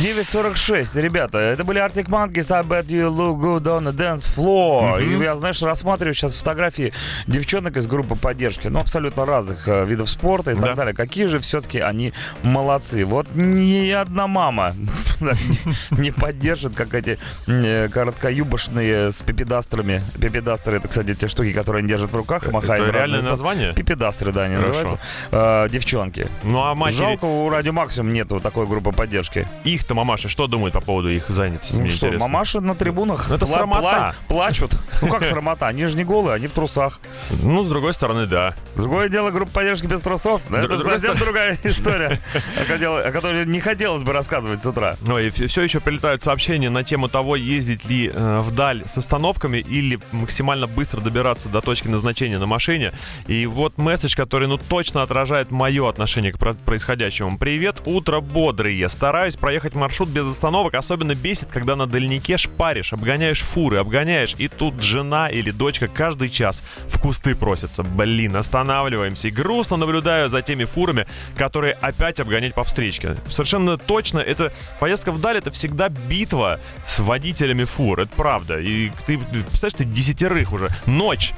9.46, 0.00 0.98
ребята, 0.98 1.36
это 1.38 1.62
были 1.62 1.78
Arctic 1.78 2.08
Monkeys, 2.08 2.50
I 2.50 2.62
bet 2.62 2.86
you 2.86 3.10
look 3.14 3.38
good 3.38 3.64
on 3.64 3.84
the 3.84 3.92
dance 3.92 4.26
floor. 4.34 5.02
И 5.04 5.22
я, 5.22 5.36
знаешь, 5.36 5.60
рассматриваю 5.60 6.14
сейчас 6.14 6.34
фотографии 6.36 6.94
девчонок 7.26 7.76
из 7.76 7.86
группы 7.86 8.16
поддержки, 8.16 8.68
ну, 8.68 8.80
абсолютно 8.80 9.26
разных 9.26 9.68
э, 9.68 9.84
видов 9.84 10.08
спорта 10.08 10.52
и 10.52 10.54
Да. 10.54 10.68
так 10.68 10.76
далее. 10.76 10.94
Какие 10.94 11.26
же 11.26 11.38
все-таки 11.38 11.80
они 11.80 12.14
молодцы. 12.42 13.04
Вот 13.04 13.26
ни 13.34 13.90
одна 13.90 14.26
мама 14.26 14.72
не- 15.90 16.12
поддержит, 16.12 16.74
как 16.74 16.94
эти 16.94 17.18
э, 17.46 17.88
короткоюбошные 17.92 19.12
с 19.12 19.16
пипедастрами. 19.20 20.02
Пипедастры, 20.18 20.78
это, 20.78 20.88
кстати, 20.88 21.14
те 21.14 21.28
штуки, 21.28 21.52
которые 21.52 21.80
они 21.80 21.88
держат 21.88 22.10
в 22.10 22.16
руках 22.16 22.48
и 22.48 22.50
махают. 22.50 22.88
Это 22.88 22.96
реальное 22.96 23.20
название? 23.22 23.74
Пипедастры, 23.74 24.32
да, 24.32 24.44
они 24.44 24.56
называются. 24.56 24.98
Э, 25.30 25.68
Девчонки. 25.70 26.26
Ну 26.42 26.62
а 26.62 26.74
матери, 26.74 26.96
Жалко, 27.00 27.26
у 27.26 27.50
Радио 27.50 27.72
Максимум 27.72 28.14
нету 28.14 28.40
такой 28.40 28.66
группы 28.66 28.92
поддержки. 28.92 29.46
Их-то 29.90 29.94
мамаши, 29.94 30.28
что 30.28 30.46
думают 30.46 30.72
по 30.74 30.80
поводу 30.80 31.08
их 31.08 31.28
занятости? 31.28 31.74
Ну 31.76 31.88
что, 31.88 32.06
интересно. 32.06 32.28
мамаши 32.28 32.60
на 32.60 32.74
трибунах 32.76 33.26
Ну, 33.28 33.34
это 33.34 33.44
пла- 33.44 33.56
срамота. 33.56 33.82
пла- 33.82 34.14
плачут. 34.28 34.72
Ну 35.02 35.08
как 35.08 35.24
срамота? 35.24 35.66
Они 35.66 35.84
же 35.86 35.96
не 35.96 36.04
голые, 36.04 36.34
они 36.36 36.46
в 36.46 36.52
трусах. 36.52 37.00
Ну, 37.42 37.64
с 37.64 37.68
другой 37.68 37.92
стороны, 37.92 38.26
да. 38.26 38.54
Другое 38.76 39.08
дело, 39.08 39.30
группа 39.30 39.50
поддержки 39.52 39.86
без 39.86 40.00
трусов. 40.00 40.42
да, 40.48 40.62
Это 40.62 40.78
совсем 40.78 41.16
другая 41.16 41.58
история, 41.64 42.20
о 42.56 43.10
которой- 43.10 43.46
не 43.46 43.58
хотелось 43.60 44.02
бы 44.04 44.12
рассказывать 44.12 44.62
с 44.62 44.66
утра. 44.66 44.96
Ну 45.00 45.18
и 45.18 45.30
все 45.30 45.62
еще 45.62 45.80
прилетают 45.80 46.22
сообщения 46.22 46.70
на 46.70 46.84
тему 46.84 47.08
того, 47.08 47.34
ездить 47.34 47.84
ли 47.84 48.10
э, 48.14 48.38
вдаль 48.42 48.84
с 48.86 48.96
остановками 48.96 49.58
или 49.58 49.98
максимально 50.12 50.66
быстро 50.68 51.00
добираться 51.00 51.48
до 51.48 51.60
точки 51.60 51.88
назначения 51.88 52.38
на 52.38 52.46
машине. 52.46 52.92
И 53.26 53.46
вот 53.46 53.76
месседж, 53.78 54.14
который 54.16 54.46
ну 54.46 54.56
точно 54.58 55.02
отражает 55.02 55.50
мое 55.50 55.88
отношение 55.88 56.32
к 56.32 56.38
про- 56.38 56.54
происходящему. 56.54 57.38
Привет, 57.38 57.82
утро 57.86 58.20
бодрые. 58.20 58.88
Стараюсь 58.88 59.36
проехать 59.36 59.69
маршрут 59.74 60.08
без 60.08 60.26
остановок. 60.26 60.74
Особенно 60.74 61.14
бесит, 61.14 61.48
когда 61.50 61.76
на 61.76 61.86
дальнике 61.86 62.36
шпаришь, 62.36 62.92
обгоняешь 62.92 63.40
фуры, 63.40 63.78
обгоняешь, 63.78 64.34
и 64.38 64.48
тут 64.48 64.80
жена 64.82 65.28
или 65.28 65.50
дочка 65.50 65.88
каждый 65.88 66.30
час 66.30 66.62
в 66.86 67.00
кусты 67.00 67.34
просятся. 67.34 67.82
Блин, 67.82 68.36
останавливаемся. 68.36 69.28
И 69.28 69.30
грустно 69.30 69.76
наблюдаю 69.76 70.28
за 70.28 70.42
теми 70.42 70.64
фурами, 70.64 71.06
которые 71.36 71.74
опять 71.74 72.20
обгонять 72.20 72.54
по 72.54 72.64
встречке. 72.64 73.16
Совершенно 73.28 73.78
точно, 73.78 74.18
это 74.18 74.52
поездка 74.78 75.12
вдаль, 75.12 75.38
это 75.38 75.50
всегда 75.50 75.88
битва 75.88 76.60
с 76.86 76.98
водителями 76.98 77.64
фур. 77.64 78.00
Это 78.00 78.10
правда. 78.16 78.60
И 78.60 78.90
ты, 79.06 79.18
представляешь, 79.18 79.74
ты 79.74 79.84
десятерых 79.84 80.52
уже. 80.52 80.68
Ночь. 80.86 81.32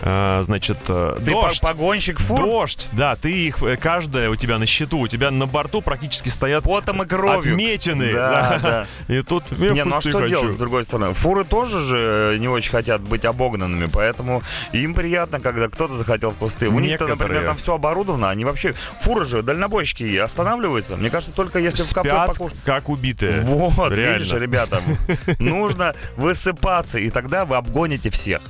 Э, 0.00 0.40
значит, 0.42 0.78
э, 0.88 1.16
Ты 1.24 1.30
дождь. 1.32 1.60
по- 1.60 1.68
погонщик 1.68 2.18
фур 2.20 2.38
Дождь, 2.38 2.88
да, 2.92 3.16
ты 3.16 3.30
их, 3.32 3.62
э, 3.62 3.76
каждая 3.76 4.30
у 4.30 4.36
тебя 4.36 4.58
на 4.58 4.66
счету, 4.66 4.98
у 4.98 5.08
тебя 5.08 5.30
на 5.30 5.46
борту 5.46 5.80
практически 5.82 6.28
стоят 6.28 6.64
потом 6.64 7.02
и 7.02 7.06
кровью. 7.06 7.52
отметины. 7.54 8.12
Да, 8.12 8.58
да. 8.62 8.86
И 9.14 9.22
тут 9.22 9.44
я 9.58 9.70
Не, 9.70 9.84
ну 9.84 9.96
а 9.96 10.00
что 10.00 10.12
хочу. 10.12 10.28
делать, 10.28 10.52
с 10.54 10.56
другой 10.56 10.84
стороны? 10.84 11.14
Фуры 11.14 11.44
тоже 11.44 11.80
же 11.80 12.36
не 12.38 12.46
очень 12.48 12.70
хотят 12.70 13.00
быть 13.00 13.24
обогнанными, 13.24 13.88
поэтому 13.92 14.42
им 14.72 14.94
приятно, 14.94 15.40
когда 15.40 15.68
кто-то 15.68 15.94
захотел 15.96 16.30
в 16.30 16.36
кусты. 16.36 16.68
У 16.68 16.78
них-то, 16.78 17.06
например, 17.06 17.44
там 17.44 17.56
все 17.56 17.74
оборудовано, 17.74 18.30
они 18.30 18.44
вообще... 18.44 18.74
Фуры 19.00 19.24
же, 19.24 19.42
дальнобойщики 19.42 20.16
останавливаются. 20.16 20.96
Мне 20.96 21.10
кажется, 21.10 21.34
только 21.34 21.58
если 21.58 21.82
в 21.82 21.92
кафе 21.92 22.10
Спят, 22.10 22.26
покушать. 22.28 22.58
как 22.64 22.88
убитые. 22.88 23.40
Вот, 23.42 23.90
Реально. 23.92 24.18
видишь, 24.18 24.32
ребята, 24.32 24.80
нужно 25.38 25.94
высыпаться, 26.16 26.98
и 26.98 27.10
тогда 27.10 27.44
вы 27.44 27.56
обгоните 27.56 28.10
всех. 28.10 28.42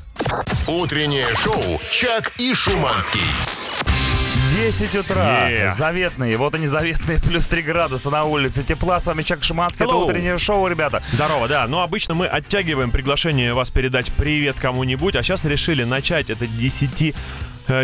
Утреннее 0.66 1.26
шоу 1.42 1.80
«Чак 1.90 2.32
и 2.38 2.54
Шуманский». 2.54 3.22
10 4.54 4.94
утра, 4.96 5.48
Yeah. 5.48 5.76
заветные, 5.76 6.36
вот 6.36 6.54
они 6.54 6.66
заветные, 6.66 7.18
плюс 7.22 7.46
3 7.46 7.62
градуса 7.62 8.10
на 8.10 8.24
улице, 8.24 8.62
тепла, 8.62 8.98
с 9.00 9.06
вами 9.06 9.22
Чак 9.22 9.44
Шиманский, 9.44 9.84
это 9.84 9.94
Hello. 9.94 10.04
утреннее 10.04 10.38
шоу, 10.38 10.66
ребята. 10.66 11.02
Здорово, 11.12 11.48
да. 11.48 11.66
Но 11.66 11.82
обычно 11.82 12.14
мы 12.14 12.26
оттягиваем 12.26 12.90
приглашение 12.90 13.52
вас 13.52 13.70
передать 13.70 14.10
привет 14.12 14.56
кому-нибудь, 14.58 15.16
а 15.16 15.22
сейчас 15.22 15.44
решили 15.44 15.84
начать 15.84 16.30
это 16.30 16.46
10 16.46 17.02
э, 17.02 17.12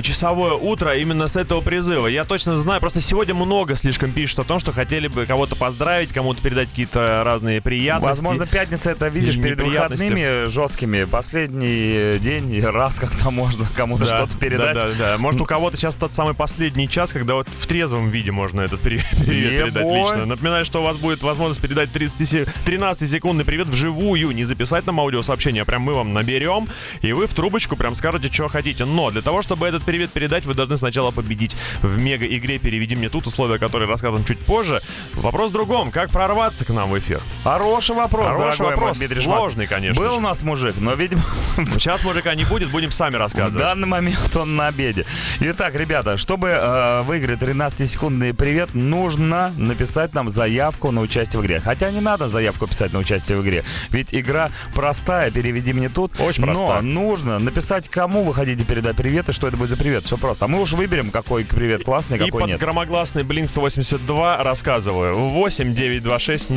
часовое 0.02 0.52
утро 0.54 0.96
именно 0.96 1.28
с 1.28 1.36
этого 1.36 1.60
призыва. 1.60 2.06
Я 2.06 2.24
точно 2.24 2.56
знаю, 2.56 2.80
просто 2.80 3.00
сегодня 3.00 3.34
много 3.34 3.76
слишком 3.76 4.12
пишут 4.12 4.40
о 4.40 4.44
том, 4.44 4.58
что 4.58 4.72
хотели 4.72 5.08
бы 5.08 5.26
кого-то 5.26 5.56
поздравить, 5.56 6.12
кому-то 6.12 6.40
передать 6.40 6.70
какие-то 6.70 7.22
разные 7.24 7.60
приятности. 7.60 8.22
Возможно, 8.22 8.46
пятница 8.46 8.90
это, 8.90 9.08
видишь, 9.08 9.36
перед 9.40 9.60
выходными 9.60 10.48
жесткими. 10.48 11.04
Последний 11.04 12.18
день, 12.18 12.50
и 12.52 12.60
раз 12.62 12.96
как-то 12.96 13.30
можно 13.30 13.66
кому-то 13.76 14.06
Да, 14.06 14.16
что-то 14.26 14.38
передать. 14.38 14.74
Да, 14.74 14.88
да, 14.88 14.94
да. 14.98 15.18
Может, 15.18 15.40
у 15.40 15.44
кого-то 15.44 15.76
сейчас 15.76 15.96
тот 15.96 16.12
самый 16.12 16.34
последний 16.34 16.88
час, 16.88 17.12
когда 17.12 17.34
вот 17.34 17.48
в 17.48 17.66
трезвом 17.66 18.10
виде 18.10 18.30
можно 18.32 18.62
этот 18.62 18.80
привет, 18.80 19.04
передать 19.26 19.84
boy. 19.84 19.96
лично. 19.98 20.26
Напоминаю, 20.26 20.64
что 20.64 20.80
у 20.80 20.84
вас 20.84 20.96
будет 20.96 21.22
возможность 21.22 21.60
передать 21.60 21.92
30 21.92 22.28
се- 22.28 22.46
13-секундный 22.66 23.44
привет 23.44 23.68
вживую. 23.68 24.30
Не 24.32 24.44
записать 24.44 24.86
нам 24.86 25.00
аудиосообщение, 25.00 25.62
а 25.62 25.64
прям 25.64 25.82
мы 25.82 25.94
вам 25.94 26.12
наберем, 26.12 26.66
и 27.02 27.12
вы 27.12 27.26
в 27.26 27.34
трубочку 27.34 27.76
прям 27.76 27.94
скажете, 27.94 28.32
что 28.32 28.48
хотите. 28.48 28.84
Но 28.84 29.10
для 29.10 29.22
того, 29.22 29.42
чтобы 29.42 29.66
этот 29.74 29.84
привет 29.84 30.10
передать, 30.10 30.46
вы 30.46 30.54
должны 30.54 30.76
сначала 30.76 31.10
победить 31.10 31.56
в 31.82 31.98
мега-игре 31.98 32.58
«Переведи 32.58 32.96
мне 32.96 33.08
тут», 33.08 33.26
условия 33.26 33.58
которые 33.58 33.88
расскажем 33.88 34.24
чуть 34.24 34.38
позже. 34.40 34.80
Вопрос 35.14 35.50
в 35.50 35.52
другом. 35.52 35.90
Как 35.90 36.10
прорваться 36.10 36.64
к 36.64 36.70
нам 36.70 36.90
в 36.90 36.98
эфир? 36.98 37.20
Хороший 37.42 37.96
вопрос, 37.96 38.28
Хороший 38.28 38.58
дорогой 38.58 38.76
вопрос. 38.76 38.98
Дмитрий 38.98 39.22
Сложный, 39.22 39.66
конечно 39.66 40.00
Был 40.00 40.12
же. 40.12 40.16
у 40.18 40.20
нас 40.20 40.42
мужик, 40.42 40.74
но, 40.78 40.94
видимо, 40.94 41.22
Сейчас 41.74 42.02
мужика 42.04 42.34
не 42.34 42.44
будет, 42.44 42.70
будем 42.70 42.90
сами 42.92 43.16
в 43.16 43.18
рассказывать. 43.18 43.58
данный 43.58 43.86
момент 43.88 44.36
он 44.36 44.56
на 44.56 44.68
обеде. 44.68 45.06
Итак, 45.40 45.74
ребята, 45.74 46.16
чтобы 46.16 46.48
э, 46.48 47.02
выиграть 47.02 47.40
13-секундный 47.40 48.32
привет, 48.34 48.74
нужно 48.74 49.52
написать 49.56 50.14
нам 50.14 50.30
заявку 50.30 50.90
на 50.90 51.00
участие 51.00 51.40
в 51.40 51.44
игре. 51.44 51.60
Хотя 51.60 51.90
не 51.90 52.00
надо 52.00 52.28
заявку 52.28 52.66
писать 52.66 52.92
на 52.92 52.98
участие 53.00 53.38
в 53.38 53.42
игре. 53.42 53.64
Ведь 53.90 54.08
игра 54.12 54.50
простая, 54.74 55.30
переведи 55.30 55.72
мне 55.72 55.88
тут. 55.88 56.12
Очень 56.20 56.44
но 56.44 56.54
простая. 56.54 56.82
нужно 56.82 57.38
написать, 57.38 57.88
кому 57.88 58.24
вы 58.24 58.34
хотите 58.34 58.64
передать 58.64 58.96
привет 58.96 59.28
и 59.28 59.32
что 59.32 59.48
это 59.48 59.56
будет 59.56 59.63
за 59.66 59.76
привет. 59.76 60.04
Все 60.04 60.16
просто. 60.16 60.44
А 60.44 60.48
мы 60.48 60.60
уж 60.60 60.72
выберем, 60.72 61.10
какой 61.10 61.44
привет 61.44 61.84
классный, 61.84 62.16
И 62.16 62.20
какой 62.20 62.40
под 62.42 62.50
нет. 62.50 62.60
громогласный 62.60 63.22
Blink 63.22 63.48
182 63.48 64.42
рассказываю. 64.42 65.14
8 65.14 65.74
926 65.74 66.48
007 66.48 66.54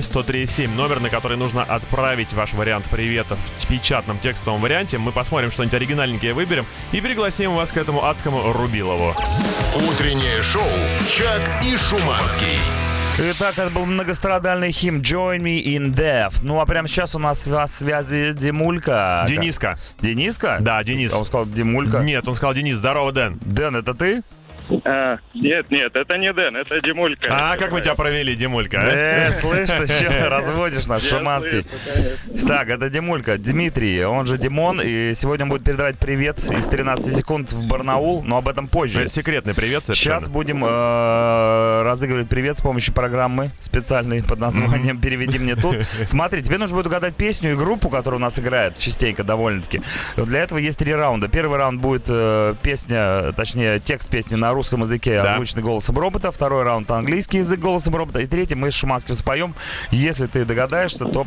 1037 0.00 0.74
номер, 0.74 1.00
на 1.00 1.10
который 1.10 1.36
нужно 1.36 1.62
отправить 1.62 2.32
ваш 2.32 2.52
вариант 2.54 2.86
привета 2.86 3.36
в 3.58 3.66
печатном 3.68 4.18
текстовом 4.18 4.60
варианте. 4.60 4.98
Мы 4.98 5.12
посмотрим, 5.12 5.50
что-нибудь 5.50 5.74
оригинальненькое 5.74 6.32
выберем 6.32 6.66
и 6.92 7.00
пригласим 7.00 7.54
вас 7.54 7.72
к 7.72 7.76
этому 7.76 8.04
адскому 8.04 8.52
Рубилову. 8.52 9.14
Утреннее 9.74 10.42
шоу 10.42 10.62
«Чак 11.08 11.62
и 11.64 11.76
Шуманский». 11.76 12.58
Итак, 13.20 13.58
это 13.58 13.68
был 13.70 13.84
многострадальный 13.84 14.70
хим 14.70 15.00
Join 15.00 15.38
Me 15.38 15.60
in 15.60 15.92
Death. 15.92 16.34
Ну 16.42 16.60
а 16.60 16.66
прямо 16.66 16.86
сейчас 16.86 17.16
у 17.16 17.18
нас 17.18 17.46
на 17.46 17.66
связи 17.66 18.32
Димулька. 18.32 19.26
Дениска. 19.28 19.76
Дениска? 20.00 20.58
Да, 20.60 20.84
Денис. 20.84 21.12
А 21.12 21.18
Он 21.18 21.24
сказал 21.24 21.46
Димулька. 21.46 21.98
Нет, 21.98 22.28
он 22.28 22.36
сказал 22.36 22.54
Денис, 22.54 22.76
здорово, 22.76 23.10
Дэн. 23.10 23.40
Дэн, 23.40 23.74
это 23.74 23.92
ты? 23.94 24.22
А, 24.84 25.18
нет, 25.34 25.70
нет, 25.70 25.94
это 25.96 26.16
не 26.18 26.32
Дэн, 26.32 26.56
это 26.56 26.80
Димулька. 26.80 27.28
А 27.30 27.56
как 27.56 27.72
мы 27.72 27.80
тебя 27.80 27.94
провели, 27.94 28.34
Димулька? 28.34 28.78
Э, 28.78 29.40
слышь, 29.40 29.70
ты 29.70 29.86
что, 29.86 30.28
разводишь 30.28 30.86
нас, 30.86 31.02
шаманский. 31.02 31.64
конечно. 31.64 32.48
Так, 32.48 32.68
это 32.68 32.90
Димулька, 32.90 33.38
Дмитрий, 33.38 34.04
он 34.04 34.26
же 34.26 34.38
Димон, 34.38 34.80
и 34.82 35.12
сегодня 35.14 35.44
он 35.44 35.50
будет 35.50 35.64
передавать 35.64 35.98
привет 35.98 36.38
из 36.38 36.66
13 36.66 37.16
секунд 37.16 37.52
в 37.52 37.66
Барнаул, 37.68 38.22
но 38.22 38.38
об 38.38 38.48
этом 38.48 38.68
позже. 38.68 39.02
Это 39.02 39.10
секретный 39.10 39.54
привет 39.54 39.84
совершенно. 39.84 40.20
Сейчас 40.20 40.28
будем 40.28 40.64
э, 40.64 41.82
разыгрывать 41.82 42.28
привет 42.28 42.58
с 42.58 42.60
помощью 42.60 42.92
программы 42.94 43.50
специальной 43.60 44.22
под 44.22 44.38
названием 44.38 45.00
«Переведи 45.00 45.38
мне 45.38 45.56
тут». 45.56 45.76
Смотри, 46.06 46.42
тебе 46.42 46.58
нужно 46.58 46.76
будет 46.76 46.86
угадать 46.86 47.14
песню 47.14 47.52
и 47.52 47.54
группу, 47.54 47.88
которая 47.88 48.18
у 48.18 48.22
нас 48.22 48.38
играет 48.38 48.78
частенько 48.78 49.24
довольно-таки. 49.24 49.80
Для 50.16 50.40
этого 50.40 50.58
есть 50.58 50.78
три 50.78 50.94
раунда. 50.94 51.28
Первый 51.28 51.58
раунд 51.58 51.80
будет 51.80 52.04
э, 52.08 52.54
песня, 52.62 53.32
точнее 53.32 53.78
текст 53.78 54.10
песни 54.10 54.36
на 54.36 54.52
русском 54.58 54.82
языке, 54.82 55.22
Да. 55.22 55.32
озвученный 55.34 55.62
голосом 55.62 55.96
робота. 55.98 56.30
Второй 56.32 56.64
раунд 56.64 56.90
английский 56.90 57.38
язык 57.38 57.60
голосом 57.60 57.94
робота. 57.96 58.20
И 58.20 58.26
третий 58.26 58.54
мы 58.54 58.70
с 58.70 58.74
Шуманским 58.74 59.14
споем. 59.14 59.54
Если 59.90 60.26
ты 60.26 60.44
догадаешься, 60.44 61.04
то 61.06 61.24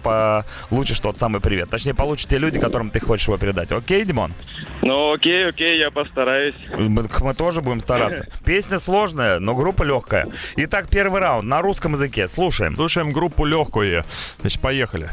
получишь 0.70 1.00
тот 1.00 1.18
самый 1.18 1.42
привет. 1.42 1.70
Точнее, 1.70 1.94
получат 1.94 2.30
те 2.30 2.38
люди, 2.38 2.60
которым 2.60 2.90
ты 2.90 3.00
хочешь 3.00 3.28
его 3.28 3.38
передать. 3.38 3.72
Окей, 3.72 4.04
Димон? 4.06 4.34
Ну 4.82 5.14
окей, 5.14 5.48
окей, 5.48 5.80
я 5.80 5.92
постараюсь. 5.92 6.56
Мы, 6.78 7.08
мы 7.22 7.34
тоже 7.34 7.62
будем 7.62 7.80
стараться. 7.80 8.28
Песня 8.46 8.80
сложная, 8.80 9.40
но 9.40 9.56
группа 9.56 9.84
легкая. 9.84 10.28
Итак, 10.58 10.90
первый 10.90 11.22
раунд 11.22 11.46
на 11.46 11.62
русском 11.62 11.94
языке. 11.94 12.28
Слушаем. 12.28 12.76
Слушаем 12.76 13.12
группу 13.12 13.46
легкую. 13.46 14.04
Значит, 14.42 14.62
поехали. 14.62 15.10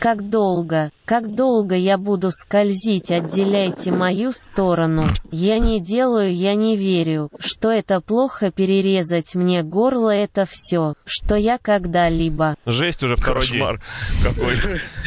Как 0.00 0.30
долго, 0.30 0.90
как 1.04 1.34
долго 1.34 1.74
я 1.74 1.98
буду 1.98 2.30
скользить, 2.30 3.10
отделяйте 3.10 3.90
мою 3.90 4.30
сторону. 4.32 5.04
Я 5.32 5.58
не 5.58 5.80
делаю, 5.80 6.32
я 6.32 6.54
не 6.54 6.76
верю, 6.76 7.30
что 7.40 7.70
это 7.72 8.00
плохо 8.00 8.52
перерезать 8.52 9.34
мне 9.34 9.62
горло, 9.64 10.10
это 10.10 10.46
все, 10.48 10.94
что 11.04 11.34
я 11.34 11.58
когда-либо. 11.58 12.54
Жесть 12.64 13.02
уже 13.02 13.16
второй 13.16 13.42
день. 13.46 13.58
Кошмар 13.58 13.80
какой. 14.22 14.56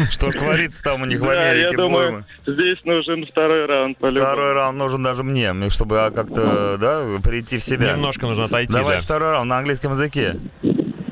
Что 0.09 0.29
ж 0.31 0.35
творится 0.35 0.83
там 0.83 1.03
у 1.03 1.05
них 1.05 1.21
в 1.21 1.23
Да, 1.23 1.33
я 1.35 1.51
Америке, 1.51 1.77
думаю, 1.77 2.25
здесь 2.45 2.83
нужен 2.83 3.25
второй 3.25 3.65
раунд. 3.67 3.97
Второй 3.97 4.53
раунд 4.53 4.77
нужен 4.77 5.03
даже 5.03 5.23
мне, 5.23 5.53
чтобы 5.69 6.11
как-то, 6.13 6.77
да, 6.77 7.05
прийти 7.23 7.59
в 7.59 7.63
себя. 7.63 7.93
Немножко 7.93 8.27
нужно 8.27 8.45
отойти, 8.45 8.73
Давай 8.73 8.95
да. 8.97 9.01
второй 9.01 9.31
раунд 9.31 9.49
на 9.49 9.57
английском 9.59 9.91
языке. 9.91 10.35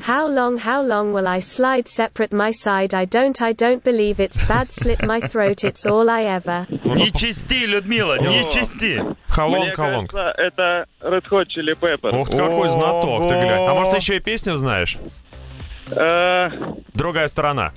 How 0.06 0.26
long, 0.26 0.56
how 0.58 0.82
long 0.82 1.12
will 1.12 1.26
I 1.28 1.40
slide 1.40 1.86
separate 1.86 2.32
my 2.32 2.50
side? 2.52 2.94
I 2.94 3.04
don't, 3.04 3.40
I 3.42 3.52
don't 3.52 3.84
believe 3.84 4.18
it's 4.18 4.42
bad. 4.46 4.72
Slit 4.72 5.02
my 5.06 5.20
throat, 5.20 5.62
it's 5.62 5.84
all 5.86 6.08
I 6.08 6.24
ever. 6.24 6.66
Не 6.84 7.10
чисти, 7.12 7.66
Людмила, 7.66 8.18
не 8.18 8.42
чисти. 8.50 9.02
Халонг, 9.28 9.64
Мне 9.66 9.74
халонг. 9.74 10.10
кажется, 10.10 10.34
это 10.40 10.86
Red 11.02 11.24
Hot 11.30 11.46
Chili 11.48 11.74
Peppers. 11.78 12.18
Ух 12.18 12.30
ты, 12.30 12.36
какой 12.36 12.68
знаток, 12.70 13.28
ты 13.28 13.34
глянь. 13.40 13.68
А 13.68 13.74
может, 13.74 13.94
еще 13.94 14.16
и 14.16 14.20
песню 14.20 14.56
знаешь? 14.56 14.96
Э, 15.90 16.48
Другая 16.94 17.28
сторона. 17.28 17.72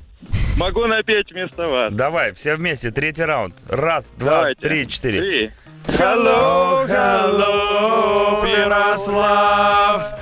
могу 0.57 0.85
напеть 0.85 1.31
вместо 1.31 1.67
вас. 1.67 1.91
Давай, 1.91 2.31
все 2.33 2.55
вместе, 2.55 2.91
третий 2.91 3.25
раунд. 3.25 3.53
Раз, 3.69 4.09
два, 4.17 4.37
Давайте. 4.37 4.61
три, 4.61 4.87
четыре. 4.87 5.19
Три. 5.19 5.51
Hello, 5.87 6.87
hello, 6.87 8.47
Ярослав, 8.47 10.13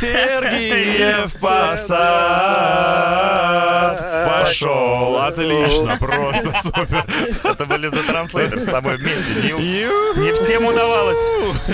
Сергеев 0.00 1.32
Посад. 3.12 4.42
Пошел, 4.42 5.18
отлично, 5.22 5.96
просто 5.98 6.52
супер. 6.62 7.04
Это 7.44 7.64
были 7.66 7.90
The 7.90 8.06
Translators 8.06 8.60
с 8.60 8.66
собой 8.66 8.96
вместе. 8.96 9.22
Не, 9.42 10.20
не 10.20 10.32
всем 10.32 10.64
удавалось 10.66 11.18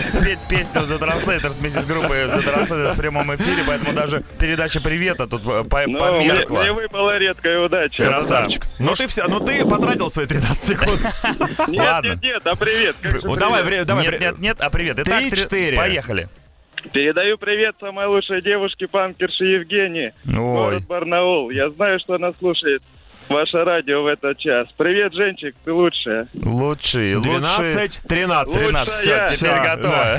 спеть 0.04 0.38
песню 0.48 0.82
The 0.82 0.98
Translators 0.98 1.54
вместе 1.59 1.80
с 1.82 1.86
группой 1.86 2.24
The 2.26 2.42
Translators 2.44 2.94
в 2.94 2.96
прямом 2.96 3.34
эфире, 3.36 3.62
поэтому 3.66 3.92
даже 3.94 4.22
передача 4.38 4.80
привета 4.80 5.26
тут 5.26 5.42
э, 5.46 5.64
по- 5.64 5.82
Ну, 5.86 6.16
мне, 6.16 6.30
померкла. 6.30 6.61
мне 6.61 6.72
выпала 6.72 7.16
редкая 7.18 7.61
удача. 7.61 8.04
Красавчик. 8.06 8.64
Ну 8.78 8.94
ты 8.94 9.06
все, 9.09 9.26
ну 9.28 9.40
ты 9.40 9.64
потратил 9.64 10.11
свои 10.11 10.26
13 10.26 10.66
секунд. 10.68 11.00
Нет, 11.68 11.82
Ладно. 11.84 12.09
нет, 12.09 12.22
нет, 12.22 12.46
а 12.46 12.54
привет. 12.54 12.96
Как 13.02 13.11
же 13.12 13.16
Ну 13.18 13.34
привет? 13.34 13.38
давай, 13.40 13.84
давай. 13.84 14.04
нет, 14.04 14.20
нет, 14.20 14.38
нет, 14.38 14.56
а 14.61 14.70
привет. 14.70 14.98
Итак, 15.00 15.18
три- 15.30 15.36
четыре. 15.36 15.76
Поехали. 15.76 16.28
Передаю 16.93 17.39
привет 17.39 17.76
самой 17.81 18.07
лучшей 18.07 18.43
девушке 18.43 18.87
панкерши 18.87 19.45
Евгении. 19.45 20.12
Ой. 20.26 20.35
Город 20.35 20.87
Барнаул. 20.87 21.51
Я 21.51 21.70
знаю, 21.70 21.99
что 22.01 22.14
она 22.14 22.33
слушает 22.39 22.83
ваше 23.31 23.64
радио 23.64 24.03
в 24.03 24.07
этот 24.07 24.39
час. 24.39 24.66
Привет, 24.76 25.12
Женчик, 25.14 25.55
ты 25.64 25.72
лучшая. 25.72 26.29
Лучший, 26.35 27.16
лучший. 27.16 27.39
12, 27.39 28.03
13. 28.09 28.55
13, 28.55 28.95
все, 28.95 29.11
Лучшая. 29.11 29.29
теперь 29.31 29.53
Всё, 29.53 29.62
готово. 29.62 30.18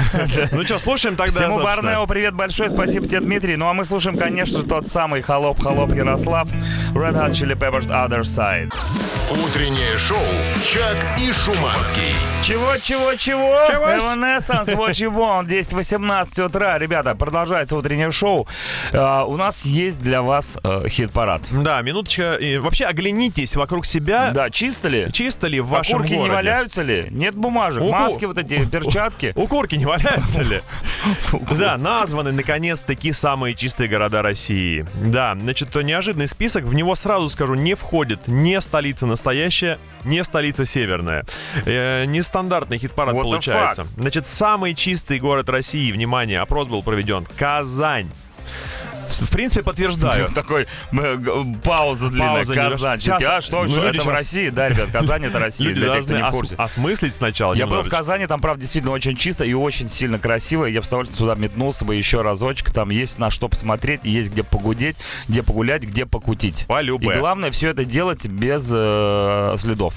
Ну 0.51 0.63
что, 0.63 0.79
слушаем 0.79 1.15
тогда, 1.15 1.39
Всему 1.41 1.59
собственно. 1.59 1.75
Барнео 1.91 2.07
привет 2.07 2.33
большой, 2.33 2.69
спасибо 2.69 3.07
тебе, 3.07 3.19
Дмитрий. 3.21 3.55
Ну 3.55 3.67
а 3.67 3.73
мы 3.73 3.85
слушаем, 3.85 4.17
конечно, 4.17 4.63
тот 4.63 4.87
самый 4.87 5.21
холоп-холоп 5.21 5.93
Ярослав, 5.93 6.47
Red 6.93 7.13
Hot 7.13 7.31
Chili 7.31 7.55
Peppers 7.57 7.89
Other 7.89 8.21
Side. 8.21 8.73
Утреннее 9.31 9.95
шоу 9.97 10.17
«Чак 10.63 11.19
и 11.19 11.31
Шуманский». 11.31 12.15
Чего, 12.43 12.77
чего, 12.81 13.13
чего? 13.15 13.53
Evanescence, 13.69 14.73
what 14.75 14.91
you 14.93 15.11
want? 15.13 15.47
10-18 15.47 16.41
утра. 16.45 16.77
Ребята, 16.79 17.13
продолжается 17.13 17.75
утреннее 17.75 18.11
шоу. 18.11 18.47
А, 18.91 19.25
у 19.25 19.37
нас 19.37 19.65
есть 19.65 20.01
для 20.01 20.23
вас 20.23 20.57
э, 20.63 20.87
хит-парад. 20.87 21.43
Да, 21.51 21.79
минуточка. 21.83 22.35
И 22.35 22.57
вообще 22.57 22.85
оглянитесь 22.99 23.55
вокруг 23.55 23.85
себя. 23.85 24.31
Да, 24.31 24.49
чисто 24.49 24.89
ли? 24.89 25.07
Чисто 25.11 25.47
ли 25.47 25.59
в 25.59 25.67
вашем 25.67 25.99
Окурки 25.99 26.11
не 26.11 26.17
городе? 26.17 26.35
валяются 26.35 26.81
ли? 26.81 27.07
Нет 27.09 27.35
бумажек, 27.35 27.81
Уку- 27.81 27.91
маски 27.91 28.25
вот 28.25 28.37
эти, 28.37 28.65
перчатки. 28.69 29.33
Укурки 29.35 29.75
не 29.75 29.85
валяются 29.85 30.41
ли? 30.41 30.61
Да, 31.57 31.77
названы 31.77 32.31
наконец-таки 32.31 33.11
самые 33.11 33.55
чистые 33.55 33.87
города 33.89 34.21
России. 34.21 34.85
Да, 34.95 35.35
значит, 35.39 35.73
неожиданный 35.75 36.27
список, 36.27 36.65
в 36.65 36.73
него 36.73 36.95
сразу 36.95 37.29
скажу, 37.29 37.55
не 37.55 37.73
входит 37.75 38.27
не 38.27 38.59
столица 38.61 39.05
настоящая, 39.05 39.77
не 40.03 40.23
столица 40.23 40.65
северная. 40.65 41.25
Э, 41.65 42.05
нестандартный 42.05 42.77
хит-парад 42.77 43.15
What 43.15 43.23
получается. 43.23 43.87
Значит, 43.97 44.25
самый 44.25 44.73
чистый 44.75 45.19
город 45.19 45.49
России, 45.49 45.91
внимание, 45.91 46.39
опрос 46.39 46.67
был 46.67 46.83
проведен, 46.83 47.25
Казань. 47.37 48.09
В 49.09 49.31
принципе, 49.31 49.63
подтверждаю. 49.63 50.29
Такой 50.35 50.67
э, 50.91 51.17
пауза 51.63 52.09
длинная. 52.09 52.45
Казанчики. 52.45 53.23
А 53.23 53.41
что, 53.41 53.65
это 53.65 54.03
в 54.03 54.07
России? 54.07 54.49
Да, 54.49 54.69
ребят, 54.69 54.89
Казань 54.91 55.25
это 55.25 55.39
Россия. 55.39 55.73
Для 55.73 55.93
тех, 55.93 56.05
кто 56.05 56.13
не 56.13 56.23
в 56.23 56.31
курсе. 56.31 56.55
осмыслить 56.55 57.15
сначала 57.15 57.53
Я 57.53 57.67
был 57.67 57.81
в. 57.81 57.89
Казани, 57.89 58.27
там, 58.27 58.39
правда, 58.39 58.61
действительно 58.61 58.93
очень 58.93 59.15
чисто 59.15 59.43
и 59.43 59.53
очень 59.53 59.89
сильно 59.89 60.19
красиво. 60.19 60.65
Я 60.65 60.81
бы 60.81 60.85
с 60.85 60.89
удовольствием 60.89 61.17
туда 61.17 61.35
метнулся 61.35 61.85
бы 61.85 61.95
еще 61.95 62.21
разочек. 62.21 62.71
Там 62.71 62.89
есть 62.89 63.17
на 63.17 63.29
что 63.31 63.49
посмотреть, 63.49 64.01
есть 64.03 64.31
где 64.31 64.43
погудеть, 64.43 64.95
где 65.27 65.43
погулять, 65.43 65.83
где 65.83 66.05
покутить. 66.05 66.65
Полюбе. 66.67 67.09
И 67.09 67.19
главное 67.19 67.51
все 67.51 67.69
это 67.69 67.85
делать 67.85 68.25
без 68.25 68.67
э, 68.71 69.55
следов. 69.57 69.95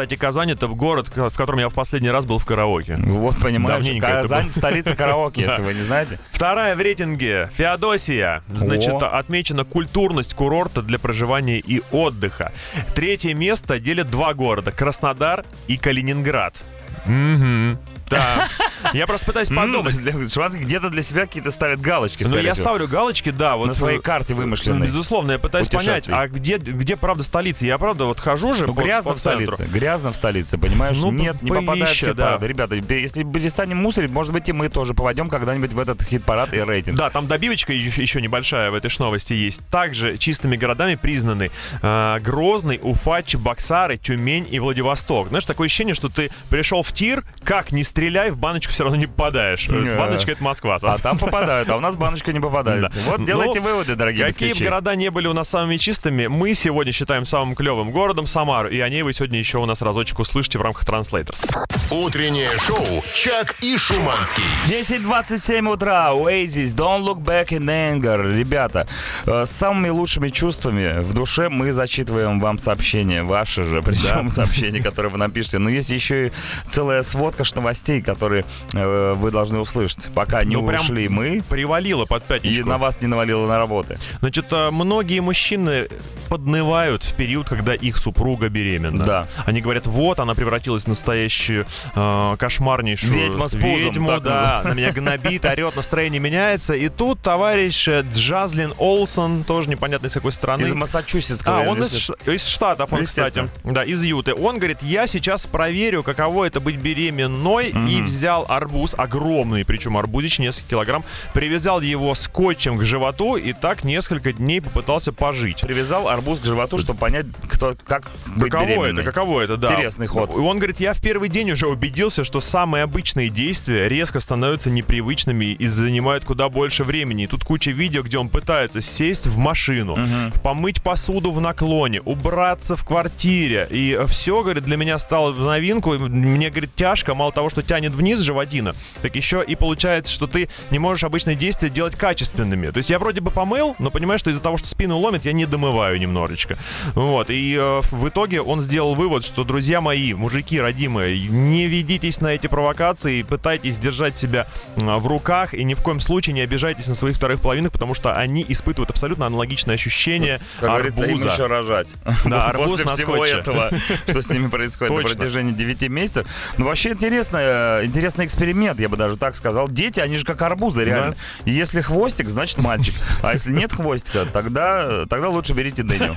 Кстати, 0.00 0.18
Казань 0.18 0.50
это 0.52 0.66
город, 0.66 1.08
в 1.14 1.36
котором 1.36 1.58
я 1.58 1.68
в 1.68 1.74
последний 1.74 2.08
раз 2.08 2.24
был 2.24 2.38
в 2.38 2.46
караоке. 2.46 2.96
Вот, 3.02 3.36
понимаешь, 3.36 4.00
Казань 4.00 4.50
столица 4.50 4.96
караоке, 4.96 5.42
если 5.48 5.60
вы 5.60 5.74
не 5.74 5.82
знаете. 5.82 6.18
Вторая 6.30 6.74
в 6.74 6.80
рейтинге 6.80 7.50
Феодосия. 7.52 8.42
Значит, 8.48 9.02
отмечена 9.02 9.64
культурность 9.64 10.32
курорта 10.32 10.80
для 10.80 10.98
проживания 10.98 11.58
и 11.58 11.82
отдыха. 11.92 12.52
Третье 12.94 13.34
место 13.34 13.78
делят 13.78 14.10
два 14.10 14.32
города 14.32 14.72
Краснодар 14.72 15.44
и 15.66 15.76
Калининград. 15.76 16.56
Мгм. 17.04 17.78
Да. 18.10 18.48
Я 18.92 19.06
просто 19.06 19.26
пытаюсь 19.26 19.48
подумать. 19.48 20.32
Шванский 20.32 20.62
где-то 20.62 20.90
для 20.90 21.02
себя 21.02 21.26
какие-то 21.26 21.50
ставят 21.50 21.80
галочки, 21.80 22.24
Ну, 22.24 22.38
я 22.38 22.54
ставлю 22.54 22.88
галочки, 22.88 23.30
да. 23.30 23.56
Вот 23.56 23.68
На 23.68 23.74
своей 23.74 24.00
карте 24.00 24.34
вымышленной. 24.34 24.86
Безусловно, 24.86 25.32
я 25.32 25.38
пытаюсь 25.38 25.68
понять, 25.68 26.08
а 26.08 26.26
где, 26.28 26.56
где 26.58 26.96
правда 26.96 27.22
столица? 27.22 27.66
Я 27.66 27.78
правда 27.78 28.04
вот 28.04 28.20
хожу 28.20 28.54
же 28.54 28.66
Ну, 28.66 28.74
по, 28.74 28.82
грязно 28.82 29.10
по 29.12 29.16
в 29.16 29.20
столице, 29.20 29.64
грязно 29.64 30.12
в 30.12 30.16
столице, 30.16 30.58
понимаешь? 30.58 30.96
Ну, 30.98 31.10
Нет, 31.10 31.40
не 31.42 31.50
попадает 31.50 31.96
в 31.96 32.14
да. 32.14 32.38
Ребята, 32.40 32.74
если 32.74 33.22
перестанем 33.22 33.78
мусорить, 33.78 34.10
может 34.10 34.32
быть, 34.32 34.48
и 34.48 34.52
мы 34.52 34.68
тоже 34.68 34.94
попадем 34.94 35.28
когда-нибудь 35.28 35.72
в 35.72 35.78
этот 35.78 36.02
хит-парад 36.02 36.52
и 36.54 36.60
рейтинг. 36.60 36.96
Да, 36.96 37.10
там 37.10 37.26
добивочка 37.26 37.72
еще, 37.72 38.20
небольшая 38.20 38.70
в 38.70 38.74
этой 38.74 38.90
новости 38.98 39.32
есть. 39.32 39.62
Также 39.70 40.18
чистыми 40.18 40.56
городами 40.56 40.94
признаны 40.94 41.50
э, 41.82 42.18
Грозный, 42.20 42.80
Уфа, 42.82 43.22
Чебоксары, 43.22 43.96
Тюмень 43.96 44.46
и 44.50 44.58
Владивосток. 44.58 45.28
Знаешь, 45.28 45.44
такое 45.44 45.66
ощущение, 45.66 45.94
что 45.94 46.08
ты 46.08 46.30
пришел 46.48 46.82
в 46.82 46.92
тир, 46.92 47.24
как 47.44 47.72
не 47.72 47.84
стреляй, 48.00 48.30
в 48.30 48.38
баночку 48.38 48.72
все 48.72 48.84
равно 48.84 48.96
не 48.96 49.06
попадаешь. 49.06 49.68
Не. 49.68 49.94
Баночка— 49.94 50.32
это 50.32 50.42
Москва. 50.42 50.78
А 50.80 50.96
там 50.96 51.18
попадают, 51.18 51.68
а 51.68 51.76
у 51.76 51.80
нас 51.80 51.96
баночка 51.96 52.32
не 52.32 52.40
попадает. 52.40 52.80
Да. 52.80 52.90
Вот 53.04 53.26
делайте 53.26 53.60
Ну, 53.60 53.66
выводы, 53.66 53.94
дорогие 53.94 54.24
Какие 54.24 54.54
города 54.54 54.94
не 54.94 55.10
были 55.10 55.26
у 55.26 55.34
нас 55.34 55.50
самыми 55.50 55.76
чистыми, 55.76 56.26
мы 56.26 56.54
сегодня 56.54 56.94
считаем 56.94 57.26
самым 57.26 57.54
клевым 57.54 57.90
городом 57.90 58.26
Самару, 58.26 58.70
и 58.70 58.80
о 58.80 58.88
ней 58.88 59.02
вы 59.02 59.12
сегодня 59.12 59.38
еще 59.38 59.58
у 59.58 59.66
нас 59.66 59.82
разочек 59.82 60.18
услышите 60.18 60.58
в 60.58 60.62
рамках 60.62 60.84
Translators. 60.84 61.44
Утреннее 61.90 62.48
шоу 62.66 63.02
«Чак 63.12 63.56
и 63.60 63.76
Шуманский». 63.76 64.44
10.27 64.68 65.70
утра, 65.70 66.12
Oasis, 66.12 66.74
Don't 66.74 67.02
Look 67.02 67.18
Back 67.18 67.48
in 67.48 67.66
Anger. 67.66 68.34
Ребята, 68.38 68.88
э, 69.26 69.44
с 69.44 69.50
самыми 69.50 69.90
лучшими 69.90 70.30
чувствами 70.30 71.02
в 71.02 71.12
душе 71.12 71.50
мы 71.50 71.72
зачитываем 71.72 72.40
вам 72.40 72.58
сообщения, 72.58 73.22
ваши 73.24 73.64
же, 73.64 73.82
причем 73.84 74.30
сообщения, 74.30 74.82
которые 74.82 75.12
вы 75.12 75.18
нам 75.18 75.30
пишете. 75.30 75.58
Но 75.58 75.68
есть 75.68 75.90
еще 75.90 76.28
и 76.28 76.32
целая 76.66 77.02
сводка 77.02 77.44
ж 77.44 77.52
новостей, 77.90 78.02
которые 78.02 78.44
э, 78.72 79.14
вы 79.14 79.30
должны 79.30 79.58
услышать, 79.58 80.08
пока 80.14 80.44
не 80.44 80.56
Ну, 80.56 80.64
ушли 80.64 81.08
мы 81.08 81.42
Привалило 81.48 82.04
под 82.04 82.22
и 82.24 82.26
пятничку. 82.28 82.68
на 82.68 82.78
вас 82.78 83.00
не 83.00 83.06
навалило 83.06 83.46
на 83.46 83.58
работы. 83.58 83.98
Значит, 84.20 84.46
а, 84.52 84.70
многие 84.70 85.20
мужчины 85.20 85.88
поднывают 86.28 87.02
в 87.02 87.14
период, 87.14 87.48
когда 87.48 87.74
их 87.74 87.96
супруга 87.96 88.48
беременна. 88.48 89.04
Да. 89.04 89.26
Они 89.46 89.60
говорят, 89.60 89.86
вот, 89.86 90.20
она 90.20 90.34
превратилась 90.34 90.84
в 90.84 90.88
настоящую 90.88 91.66
э, 91.94 92.36
кошмарнейшую 92.38 93.12
Ведьма 93.12 93.48
с 93.48 93.52
пузом, 93.52 93.68
ведьму, 93.68 94.20
да, 94.20 94.62
на 94.64 94.74
меня 94.74 94.92
гнобит, 94.92 95.44
орет, 95.44 95.76
настроение 95.76 96.20
меняется. 96.20 96.74
И 96.74 96.88
тут 96.88 97.20
товарищ 97.20 97.88
э, 97.88 98.04
Джазлин 98.12 98.72
Олсон, 98.78 99.44
тоже 99.44 99.68
непонятно 99.68 100.06
из 100.06 100.12
какой 100.12 100.32
страны. 100.32 100.62
Из 100.62 100.72
Массачусетского. 100.72 101.60
А, 101.60 101.68
он 101.68 101.82
из, 101.82 102.10
из 102.26 102.46
Штатов, 102.46 102.92
он, 102.92 103.04
кстати. 103.04 103.48
Да, 103.64 103.82
из 103.82 104.02
Юты. 104.02 104.34
Он 104.34 104.58
говорит, 104.58 104.78
я 104.82 105.06
сейчас 105.06 105.46
проверю, 105.46 106.02
каково 106.02 106.44
это 106.44 106.60
быть 106.60 106.76
беременной. 106.76 107.69
И 107.70 108.02
взял 108.02 108.44
арбуз, 108.48 108.94
огромный, 108.96 109.64
причем 109.64 109.96
арбузич, 109.96 110.38
несколько 110.38 110.70
килограмм, 110.70 111.04
привязал 111.34 111.80
его 111.80 112.14
скотчем 112.14 112.76
к 112.78 112.84
животу 112.84 113.36
и 113.36 113.52
так 113.52 113.84
несколько 113.84 114.32
дней 114.32 114.60
попытался 114.60 115.12
пожить. 115.12 115.60
Привязал 115.60 116.08
арбуз 116.08 116.40
к 116.40 116.44
животу, 116.44 116.78
чтобы 116.78 116.98
понять, 116.98 117.26
кто, 117.48 117.76
как 117.84 118.10
быть 118.36 118.50
Каково 118.50 118.66
беременной. 118.68 119.02
это, 119.02 119.12
каково 119.12 119.40
это, 119.42 119.56
да. 119.56 119.72
Интересный 119.72 120.06
ход. 120.06 120.30
И 120.30 120.38
Он 120.38 120.58
говорит, 120.58 120.80
я 120.80 120.92
в 120.94 121.00
первый 121.00 121.28
день 121.28 121.50
уже 121.52 121.66
убедился, 121.68 122.24
что 122.24 122.40
самые 122.40 122.84
обычные 122.84 123.28
действия 123.28 123.88
резко 123.88 124.20
становятся 124.20 124.70
непривычными 124.70 125.46
и 125.46 125.66
занимают 125.66 126.24
куда 126.24 126.48
больше 126.48 126.84
времени. 126.84 127.24
И 127.24 127.26
тут 127.26 127.44
куча 127.44 127.70
видео, 127.70 128.02
где 128.02 128.18
он 128.18 128.28
пытается 128.28 128.80
сесть 128.80 129.26
в 129.26 129.38
машину, 129.38 129.98
помыть 130.42 130.82
посуду 130.82 131.30
в 131.30 131.40
наклоне, 131.40 132.00
убраться 132.00 132.76
в 132.76 132.84
квартире. 132.84 133.66
И 133.70 133.98
все, 134.08 134.42
говорит, 134.42 134.64
для 134.64 134.76
меня 134.76 134.98
стало 134.98 135.32
в 135.32 135.40
новинку. 135.40 135.92
Мне, 135.92 136.50
говорит, 136.50 136.74
тяжко, 136.74 137.14
мало 137.14 137.32
того, 137.32 137.50
что 137.50 137.59
тянет 137.62 137.92
вниз 137.92 138.20
животина, 138.20 138.74
так 139.02 139.14
еще 139.16 139.42
и 139.46 139.54
получается, 139.54 140.12
что 140.12 140.26
ты 140.26 140.48
не 140.70 140.78
можешь 140.78 141.04
обычные 141.04 141.36
действия 141.36 141.68
делать 141.68 141.96
качественными. 141.96 142.70
То 142.70 142.78
есть 142.78 142.90
я 142.90 142.98
вроде 142.98 143.20
бы 143.20 143.30
помыл, 143.30 143.74
но 143.78 143.90
понимаю, 143.90 144.18
что 144.18 144.30
из-за 144.30 144.42
того, 144.42 144.56
что 144.56 144.68
спину 144.68 144.98
ломит, 144.98 145.24
я 145.24 145.32
не 145.32 145.46
домываю 145.46 145.98
немножечко. 145.98 146.56
Вот. 146.94 147.30
И 147.30 147.56
э, 147.58 147.80
в 147.90 148.08
итоге 148.08 148.40
он 148.40 148.60
сделал 148.60 148.94
вывод, 148.94 149.24
что, 149.24 149.44
друзья 149.44 149.80
мои, 149.80 150.12
мужики 150.14 150.60
родимые, 150.60 151.28
не 151.28 151.66
ведитесь 151.66 152.20
на 152.20 152.28
эти 152.28 152.46
провокации, 152.46 153.22
пытайтесь 153.22 153.78
держать 153.78 154.16
себя 154.16 154.46
в 154.76 155.06
руках 155.06 155.54
и 155.54 155.64
ни 155.64 155.74
в 155.74 155.82
коем 155.82 156.00
случае 156.00 156.34
не 156.34 156.40
обижайтесь 156.42 156.86
на 156.86 156.94
своих 156.94 157.16
вторых 157.16 157.40
половинок, 157.40 157.72
потому 157.72 157.94
что 157.94 158.14
они 158.14 158.44
испытывают 158.48 158.90
абсолютно 158.90 159.26
аналогичное 159.26 159.74
ощущение 159.74 160.40
Как 160.60 160.70
говорится, 160.70 161.04
им 161.04 161.10
арбуза. 161.16 161.32
еще 161.32 161.46
рожать. 161.46 161.88
Да, 162.24 162.44
арбуз 162.46 162.70
После 162.70 162.86
всего 162.86 163.14
скотче. 163.16 163.32
этого, 163.38 163.70
что 164.08 164.22
с 164.22 164.28
ними 164.30 164.48
происходит 164.48 164.94
на 164.96 165.02
протяжении 165.02 165.52
9 165.52 165.82
месяцев. 165.88 166.26
Ну, 166.58 166.66
вообще 166.66 166.90
интересный, 166.90 167.40
э, 167.50 167.84
интересный 167.84 168.26
эксперимент, 168.26 168.80
я 168.80 168.88
бы 168.88 168.96
даже 168.96 169.16
так 169.16 169.36
сказал. 169.36 169.68
Дети, 169.68 170.00
они 170.00 170.16
же 170.16 170.24
как 170.24 170.40
арбузы, 170.42 170.84
реально. 170.84 171.14
И 171.44 171.50
если 171.50 171.80
хвостик, 171.80 172.28
значит 172.28 172.58
мальчик. 172.58 172.94
А 173.22 173.32
если 173.32 173.52
нет 173.52 173.72
хвостика, 173.72 174.26
тогда, 174.26 175.06
тогда 175.06 175.28
лучше 175.28 175.52
берите 175.52 175.82
дыню. 175.82 176.14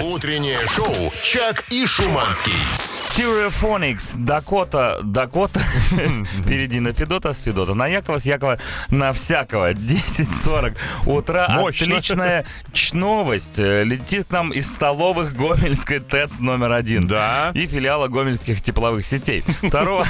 Утреннее 0.00 0.58
шоу 0.68 1.12
«Чак 1.22 1.64
и 1.70 1.86
Шуманский». 1.86 2.52
Stereophonics, 3.14 4.14
Дакота, 4.16 5.00
Дакота, 5.02 5.60
впереди 6.40 6.80
на 6.80 6.94
Федота, 6.94 7.34
с 7.34 7.40
Федота 7.40 7.74
на 7.74 7.86
Якова, 7.86 8.18
с 8.18 8.24
Якова 8.24 8.58
на 8.88 9.12
всякого. 9.12 9.72
10.40 9.72 10.76
утра. 11.04 11.46
Мощно. 11.50 11.96
Отличная 11.96 12.46
новость. 12.94 13.58
Э, 13.58 13.84
Летит 13.84 14.28
к 14.28 14.32
нам 14.32 14.50
из 14.50 14.66
столовых 14.66 15.36
Гомельской 15.36 16.00
ТЭЦ 16.00 16.38
номер 16.40 16.72
один. 16.72 17.06
Да. 17.06 17.50
И 17.52 17.66
филиала 17.66 18.08
Гомельских 18.08 18.62
тепловых 18.62 19.04
сетей. 19.04 19.44
2, 19.60 20.04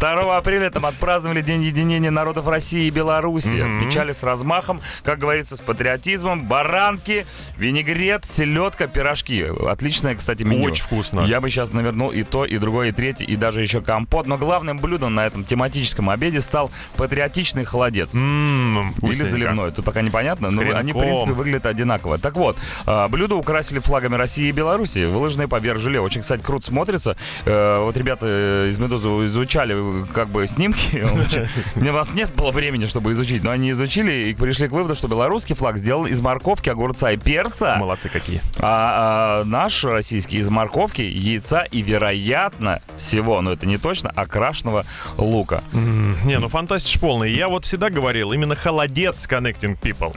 2 0.00 0.36
апреля 0.38 0.70
там 0.70 0.86
отпраздновали 0.86 1.42
День 1.42 1.62
единения 1.62 2.10
народов 2.10 2.48
России 2.48 2.86
и 2.86 2.90
Беларуси. 2.90 3.60
Отмечали 3.60 4.12
с 4.12 4.22
размахом, 4.22 4.80
как 5.04 5.18
говорится, 5.18 5.56
с 5.56 5.60
патриотизмом. 5.60 6.44
Баранки, 6.44 7.26
винегрет, 7.58 8.24
селедка, 8.24 8.86
пирожки. 8.86 9.44
Отличное, 9.66 10.14
кстати, 10.14 10.42
меню. 10.42 10.64
Очень 10.64 10.84
вкусно. 10.84 11.20
Я 11.20 11.42
бы 11.42 11.50
сейчас 11.50 11.70
навернул 11.82 12.10
и 12.10 12.22
то, 12.22 12.44
и 12.44 12.58
другое, 12.58 12.88
и 12.88 12.92
третье, 12.92 13.24
и 13.26 13.36
даже 13.36 13.60
еще 13.62 13.80
компот. 13.80 14.26
Но 14.26 14.38
главным 14.38 14.78
блюдом 14.78 15.14
на 15.14 15.26
этом 15.26 15.44
тематическом 15.44 16.08
обеде 16.10 16.40
стал 16.40 16.70
патриотичный 16.96 17.64
холодец. 17.64 18.14
М, 18.14 18.80
Или 18.80 18.92
вкусненько. 18.96 19.30
заливной, 19.30 19.72
тут 19.72 19.84
пока 19.84 20.02
непонятно, 20.02 20.50
но 20.50 20.62
они, 20.76 20.92
в 20.92 20.98
принципе, 20.98 21.32
выглядят 21.32 21.66
одинаково. 21.66 22.18
Так 22.18 22.36
вот, 22.36 22.56
а, 22.86 23.08
блюдо 23.08 23.34
украсили 23.36 23.78
флагами 23.78 24.14
России 24.16 24.48
и 24.48 24.52
Беларуси, 24.52 25.04
выложенные 25.04 25.48
поверх 25.48 25.80
желе. 25.80 26.00
Очень, 26.00 26.20
кстати, 26.22 26.42
круто 26.42 26.66
смотрится. 26.66 27.16
Э, 27.44 27.80
Вот 27.84 27.96
ребята 27.96 28.26
э, 28.28 28.68
из 28.70 28.78
«Медузы» 28.78 29.08
изучали 29.26 29.74
как 30.12 30.28
бы 30.28 30.46
снимки. 30.46 31.04
У 31.76 31.80
нас 31.84 32.14
нет 32.14 32.32
было 32.34 32.50
времени, 32.52 32.86
чтобы 32.86 33.12
изучить, 33.12 33.42
но 33.44 33.50
они 33.50 33.70
изучили 33.72 34.28
и 34.30 34.34
пришли 34.34 34.68
к 34.68 34.72
выводу, 34.72 34.94
что 34.94 35.08
белорусский 35.08 35.54
флаг 35.54 35.78
сделан 35.78 36.06
из 36.06 36.20
морковки, 36.20 36.68
огурца 36.70 37.10
и 37.10 37.16
перца. 37.16 37.76
Молодцы 37.78 38.08
какие. 38.08 38.40
А, 38.58 39.42
а 39.42 39.44
наш 39.44 39.84
российский 39.84 40.38
из 40.38 40.48
морковки, 40.48 41.02
яйца 41.02 41.64
и, 41.72 41.82
вероятно, 41.82 42.80
всего, 42.98 43.40
но 43.40 43.52
это 43.52 43.66
не 43.66 43.78
точно, 43.78 44.10
окрашенного 44.10 44.84
лука. 45.16 45.64
Не, 45.72 46.38
ну 46.38 46.48
фантастич 46.48 47.00
полный. 47.00 47.32
Я 47.32 47.48
вот 47.48 47.64
всегда 47.64 47.90
говорил, 47.90 48.32
именно 48.32 48.54
холодец 48.54 49.26
connecting 49.26 49.78
people. 49.80 50.10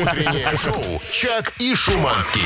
Утреннее 0.00 0.46
шоу 0.56 1.00
«Чак 1.10 1.54
и 1.58 1.74
Шуманский». 1.74 2.42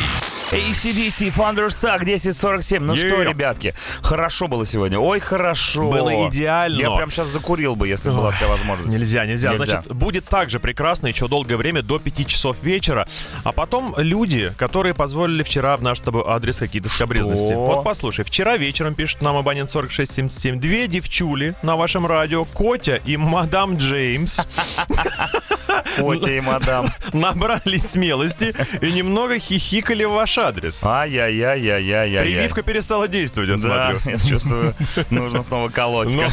ACDC 0.53 1.35
Thundersuck 1.35 2.03
1047. 2.03 2.83
Ну 2.83 2.97
что, 2.97 3.23
ребятки, 3.23 3.75
хорошо 4.01 4.49
было 4.49 4.65
сегодня. 4.65 4.99
Ой, 4.99 5.21
хорошо. 5.21 5.91
Было 5.91 6.29
идеально. 6.29 6.81
Я 6.81 6.91
прям 6.97 7.11
сейчас 7.11 7.29
закурил 7.29 7.77
бы, 7.77 7.87
если 7.87 8.09
была 8.09 8.33
такая 8.33 8.49
возможность. 8.49 8.91
Нельзя, 8.91 9.27
нельзя. 9.27 9.55
Значит, 9.55 9.95
будет 9.95 10.25
так 10.25 10.49
же 10.49 10.59
прекрасно 10.59 11.09
еще 11.09 11.29
долгое 11.29 11.57
время, 11.57 11.83
до 11.83 11.99
5 11.99 12.27
часов 12.27 12.57
вечера. 12.63 13.07
А 13.45 13.53
потом 13.53 13.95
люди, 13.99 14.53
которые 14.57 14.95
позволили 14.95 15.43
вчера 15.43 15.77
в 15.77 15.83
наш 15.83 15.99
с 15.99 16.01
тобой 16.01 16.23
адрес 16.27 16.59
какие-то 16.59 16.89
скобрезности. 16.89 17.53
Вот 17.53 17.85
послушай, 17.85 18.25
вчера 18.25 18.57
вечером, 18.57 18.95
пишет 18.95 19.21
нам 19.21 19.37
абонент 19.37 19.71
4677, 19.71 20.59
две 20.61 20.87
девчули 20.89 21.55
на 21.63 21.77
вашем 21.77 22.07
радио, 22.07 22.45
Котя 22.45 22.97
и 22.97 23.17
мадам 23.17 23.77
Джеймс, 23.77 24.39
Котя 25.97 26.33
и 26.33 26.41
мадам. 26.41 26.89
набрались 27.13 27.91
смелости 27.91 28.55
и 28.81 28.93
немного 28.93 29.39
хихикали 29.39 30.05
в 30.05 30.13
ваш 30.13 30.38
адрес. 30.39 30.79
Ай-яй-яй-яй-яй-яй. 30.83 32.25
Прививка 32.25 32.63
перестала 32.63 33.09
действовать, 33.09 33.51
я 33.51 33.57
Да, 33.57 33.93
смотрю. 33.93 34.11
я 34.19 34.29
чувствую, 34.29 34.75
нужно 35.11 35.43
снова 35.43 35.69
колоть. 35.69 36.09
Ну. 36.09 36.25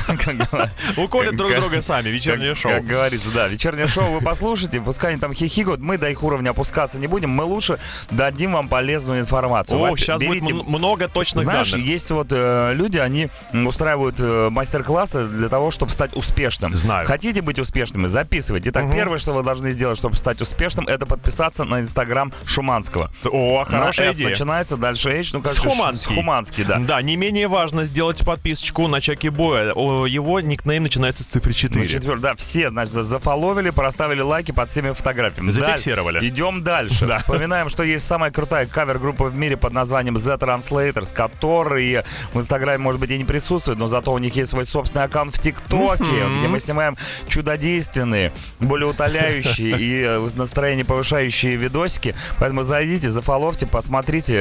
Уколят 1.03 1.35
друг 1.35 1.55
друга 1.55 1.81
сами, 1.81 2.09
вечернее 2.09 2.55
шоу. 2.55 2.71
Как 2.71 2.85
говорится, 2.85 3.29
да, 3.33 3.47
вечернее 3.47 3.87
шоу 3.87 4.11
вы 4.11 4.21
послушайте, 4.21 4.81
пускай 4.81 5.11
они 5.11 5.19
там 5.19 5.33
хихикают, 5.33 5.81
мы 5.81 5.97
до 5.97 6.09
их 6.09 6.23
уровня 6.23 6.51
опускаться 6.51 6.97
не 6.99 7.07
будем, 7.07 7.29
мы 7.29 7.43
лучше 7.43 7.77
дадим 8.11 8.53
вам 8.53 8.67
полезную 8.67 9.19
информацию. 9.19 9.79
О, 9.79 9.95
сейчас 9.97 10.21
будет 10.21 10.43
много 10.43 11.07
точных 11.07 11.43
Знаешь, 11.43 11.73
есть 11.73 12.09
вот 12.11 12.27
э, 12.31 12.73
люди, 12.73 12.97
они 12.97 13.29
устраивают 13.53 14.15
э, 14.19 14.49
мастер-классы 14.49 15.27
для 15.27 15.49
того, 15.49 15.71
чтобы 15.71 15.91
стать 15.91 16.15
успешным. 16.15 16.75
Знаю. 16.75 17.07
Хотите 17.07 17.41
быть 17.41 17.59
успешными? 17.59 18.07
Записывайте. 18.07 18.69
Итак, 18.69 18.91
первое, 18.91 19.17
что 19.17 19.33
вы 19.33 19.43
должны 19.43 19.71
сделать, 19.71 19.97
чтобы 19.97 20.15
стать 20.15 20.41
успешным, 20.41 20.87
это 20.87 21.05
подписаться 21.05 21.63
на 21.63 21.81
инстаграм 21.81 22.33
Шуманского. 22.45 23.09
О, 23.25 23.63
хорошая 23.65 23.94
На 24.01 24.09
S 24.09 24.15
идея. 24.15 24.29
начинается, 24.29 24.77
дальше 24.77 25.09
H, 25.09 25.33
ну 25.33 25.41
как 25.41 25.53
С 25.53 25.55
же, 25.55 25.61
Хуманский. 25.61 26.13
С 26.13 26.15
Хуманский, 26.15 26.63
да. 26.63 26.79
Да, 26.79 27.01
не 27.01 27.15
менее 27.15 27.47
важно 27.47 27.85
сделать 27.85 28.23
подписочку 28.25 28.87
на 28.87 29.01
Чаки 29.01 29.29
Боя. 29.29 29.65
Его 29.69 30.39
никнейм 30.39 30.83
начинается 30.83 31.23
с 31.23 31.27
цифры 31.27 31.53
4. 31.53 31.79
Ну, 31.81 31.87
четвер- 31.89 32.19
да, 32.19 32.35
все, 32.35 32.69
значит, 32.69 32.93
зафоловили, 32.93 33.69
проставили 33.69 34.21
лайки 34.21 34.51
под 34.51 34.69
всеми 34.69 34.91
фотографиями. 34.91 35.51
Зафиксировали. 35.51 36.19
Даль- 36.19 36.27
Идем 36.29 36.63
дальше. 36.63 37.05
Да. 37.07 37.17
Вспоминаем, 37.17 37.69
что 37.69 37.83
есть 37.83 38.05
самая 38.05 38.31
крутая 38.31 38.65
кавер-группа 38.65 39.25
в 39.25 39.35
мире 39.35 39.57
под 39.57 39.73
названием 39.73 40.15
The 40.17 40.37
Translators, 40.39 41.13
которые 41.13 42.03
в 42.33 42.39
Инстаграме, 42.39 42.77
может 42.79 42.99
быть, 43.01 43.11
и 43.11 43.17
не 43.17 43.23
присутствуют, 43.23 43.79
но 43.79 43.87
зато 43.87 44.11
у 44.11 44.17
них 44.17 44.35
есть 44.35 44.51
свой 44.51 44.65
собственный 44.65 45.05
аккаунт 45.05 45.35
в 45.35 45.41
ТикТоке, 45.41 46.03
где 46.03 46.47
мы 46.47 46.59
снимаем 46.59 46.97
чудодейственные, 47.27 48.31
более 48.59 48.87
утоляющие 48.89 49.77
и 49.79 50.01
э, 50.01 50.29
настроение 50.35 50.83
повышающие 50.85 51.55
видосики. 51.55 52.15
Поэтому 52.39 52.63
зайдите, 52.63 53.11
зафоловьте, 53.11 53.65
посмотрите, 53.65 53.84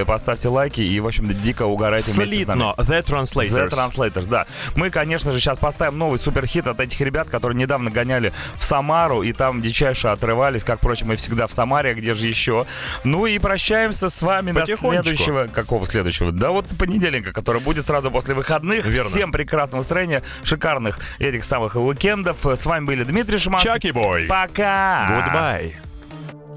поставьте 0.05 0.49
лайки 0.49 0.80
и, 0.80 1.01
в 1.01 1.07
общем-то, 1.07 1.34
дико 1.34 1.64
угорайте 1.64 2.12
вместе 2.12 2.45
с 2.45 2.47
нами. 2.47 2.62
The 2.76 3.05
Translators. 3.05 3.51
The 3.51 3.70
Translators, 3.70 4.26
да. 4.26 4.47
Мы, 4.76 4.90
конечно 4.90 5.32
же, 5.32 5.40
сейчас 5.40 5.59
поставим 5.59 5.99
новый 5.99 6.18
суперхит 6.18 6.66
от 6.66 6.80
этих 6.80 7.01
ребят, 7.01 7.28
которые 7.28 7.59
недавно 7.59 7.90
гоняли 7.90 8.32
в 8.57 8.64
Самару, 8.64 9.22
и 9.22 9.32
там 9.32 9.62
дичайше 9.62 10.09
отрывались, 10.09 10.64
как, 10.64 10.78
впрочем, 10.78 11.12
и 11.12 11.16
всегда 11.16 11.47
в 11.47 11.53
Самаре, 11.53 11.90
а 11.90 11.95
где 11.95 12.14
же 12.14 12.26
еще. 12.26 12.66
Ну 13.05 13.26
и 13.26 13.38
прощаемся 13.38 14.11
с 14.11 14.22
вами 14.22 14.53
до 14.53 14.66
следующего... 14.66 15.47
Какого 15.47 15.86
следующего? 15.86 16.32
Да 16.32 16.51
вот 16.51 16.66
понедельника, 16.78 17.32
который 17.32 17.61
будет 17.61 17.86
сразу 17.86 18.11
после 18.11 18.34
выходных. 18.34 18.86
Верно. 18.86 19.11
Всем 19.11 19.32
прекрасного 19.32 19.80
настроения, 19.80 20.22
шикарных 20.42 20.99
этих 21.18 21.45
самых 21.45 21.76
уикендов. 21.76 22.45
С 22.45 22.66
вами 22.66 22.84
были 22.84 23.05
Дмитрий 23.05 23.38
Шиманский. 23.38 23.70
Чаки 23.70 23.90
Бой. 23.92 24.26
Пока! 24.26 25.74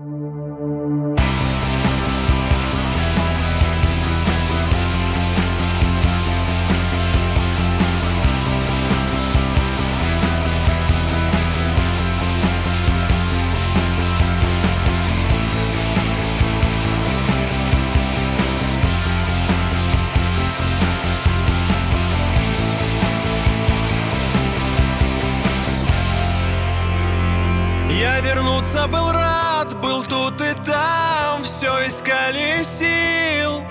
Goodbye. 0.07 1.36
Вернуться 28.68 28.88
был 28.88 29.11
рад, 29.11 29.80
был 29.80 30.03
тут 30.03 30.41
и 30.41 30.53
там, 30.65 31.41
все 31.43 31.88
искали 31.88 32.61
сил. 32.63 33.63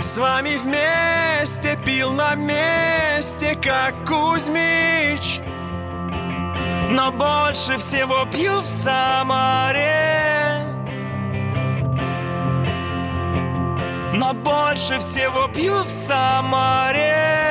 С 0.00 0.18
вами 0.18 0.56
вместе 0.56 1.78
пил 1.84 2.12
на 2.12 2.34
месте, 2.34 3.56
как 3.62 3.94
Кузьмич. 4.04 5.40
Но 6.90 7.12
больше 7.12 7.76
всего 7.78 8.26
пью 8.26 8.60
в 8.60 8.66
Самаре 8.66 9.72
Но 14.12 14.34
больше 14.34 14.98
всего 14.98 15.48
пью 15.48 15.84
в 15.84 15.88
Самаре 15.88 17.41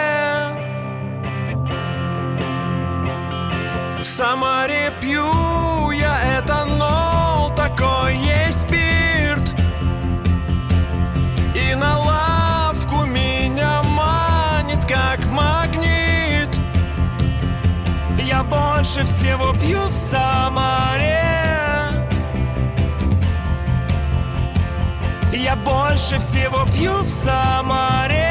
В 4.01 4.03
Самаре 4.03 4.91
пью 4.99 5.91
я 5.91 6.39
этанол, 6.39 7.51
такой 7.55 8.15
есть 8.15 8.61
спирт. 8.61 9.53
И 11.53 11.75
на 11.75 11.99
лавку 11.99 13.05
меня 13.05 13.83
манит, 13.83 14.85
как 14.85 15.23
магнит. 15.27 16.49
Я 18.17 18.41
больше 18.41 19.03
всего 19.03 19.53
пью 19.53 19.87
в 19.87 19.93
Самаре 19.93 21.21
Я 25.31 25.55
больше 25.57 26.17
всего 26.17 26.65
пью 26.65 27.03
в 27.03 27.07
Самаре 27.07 28.30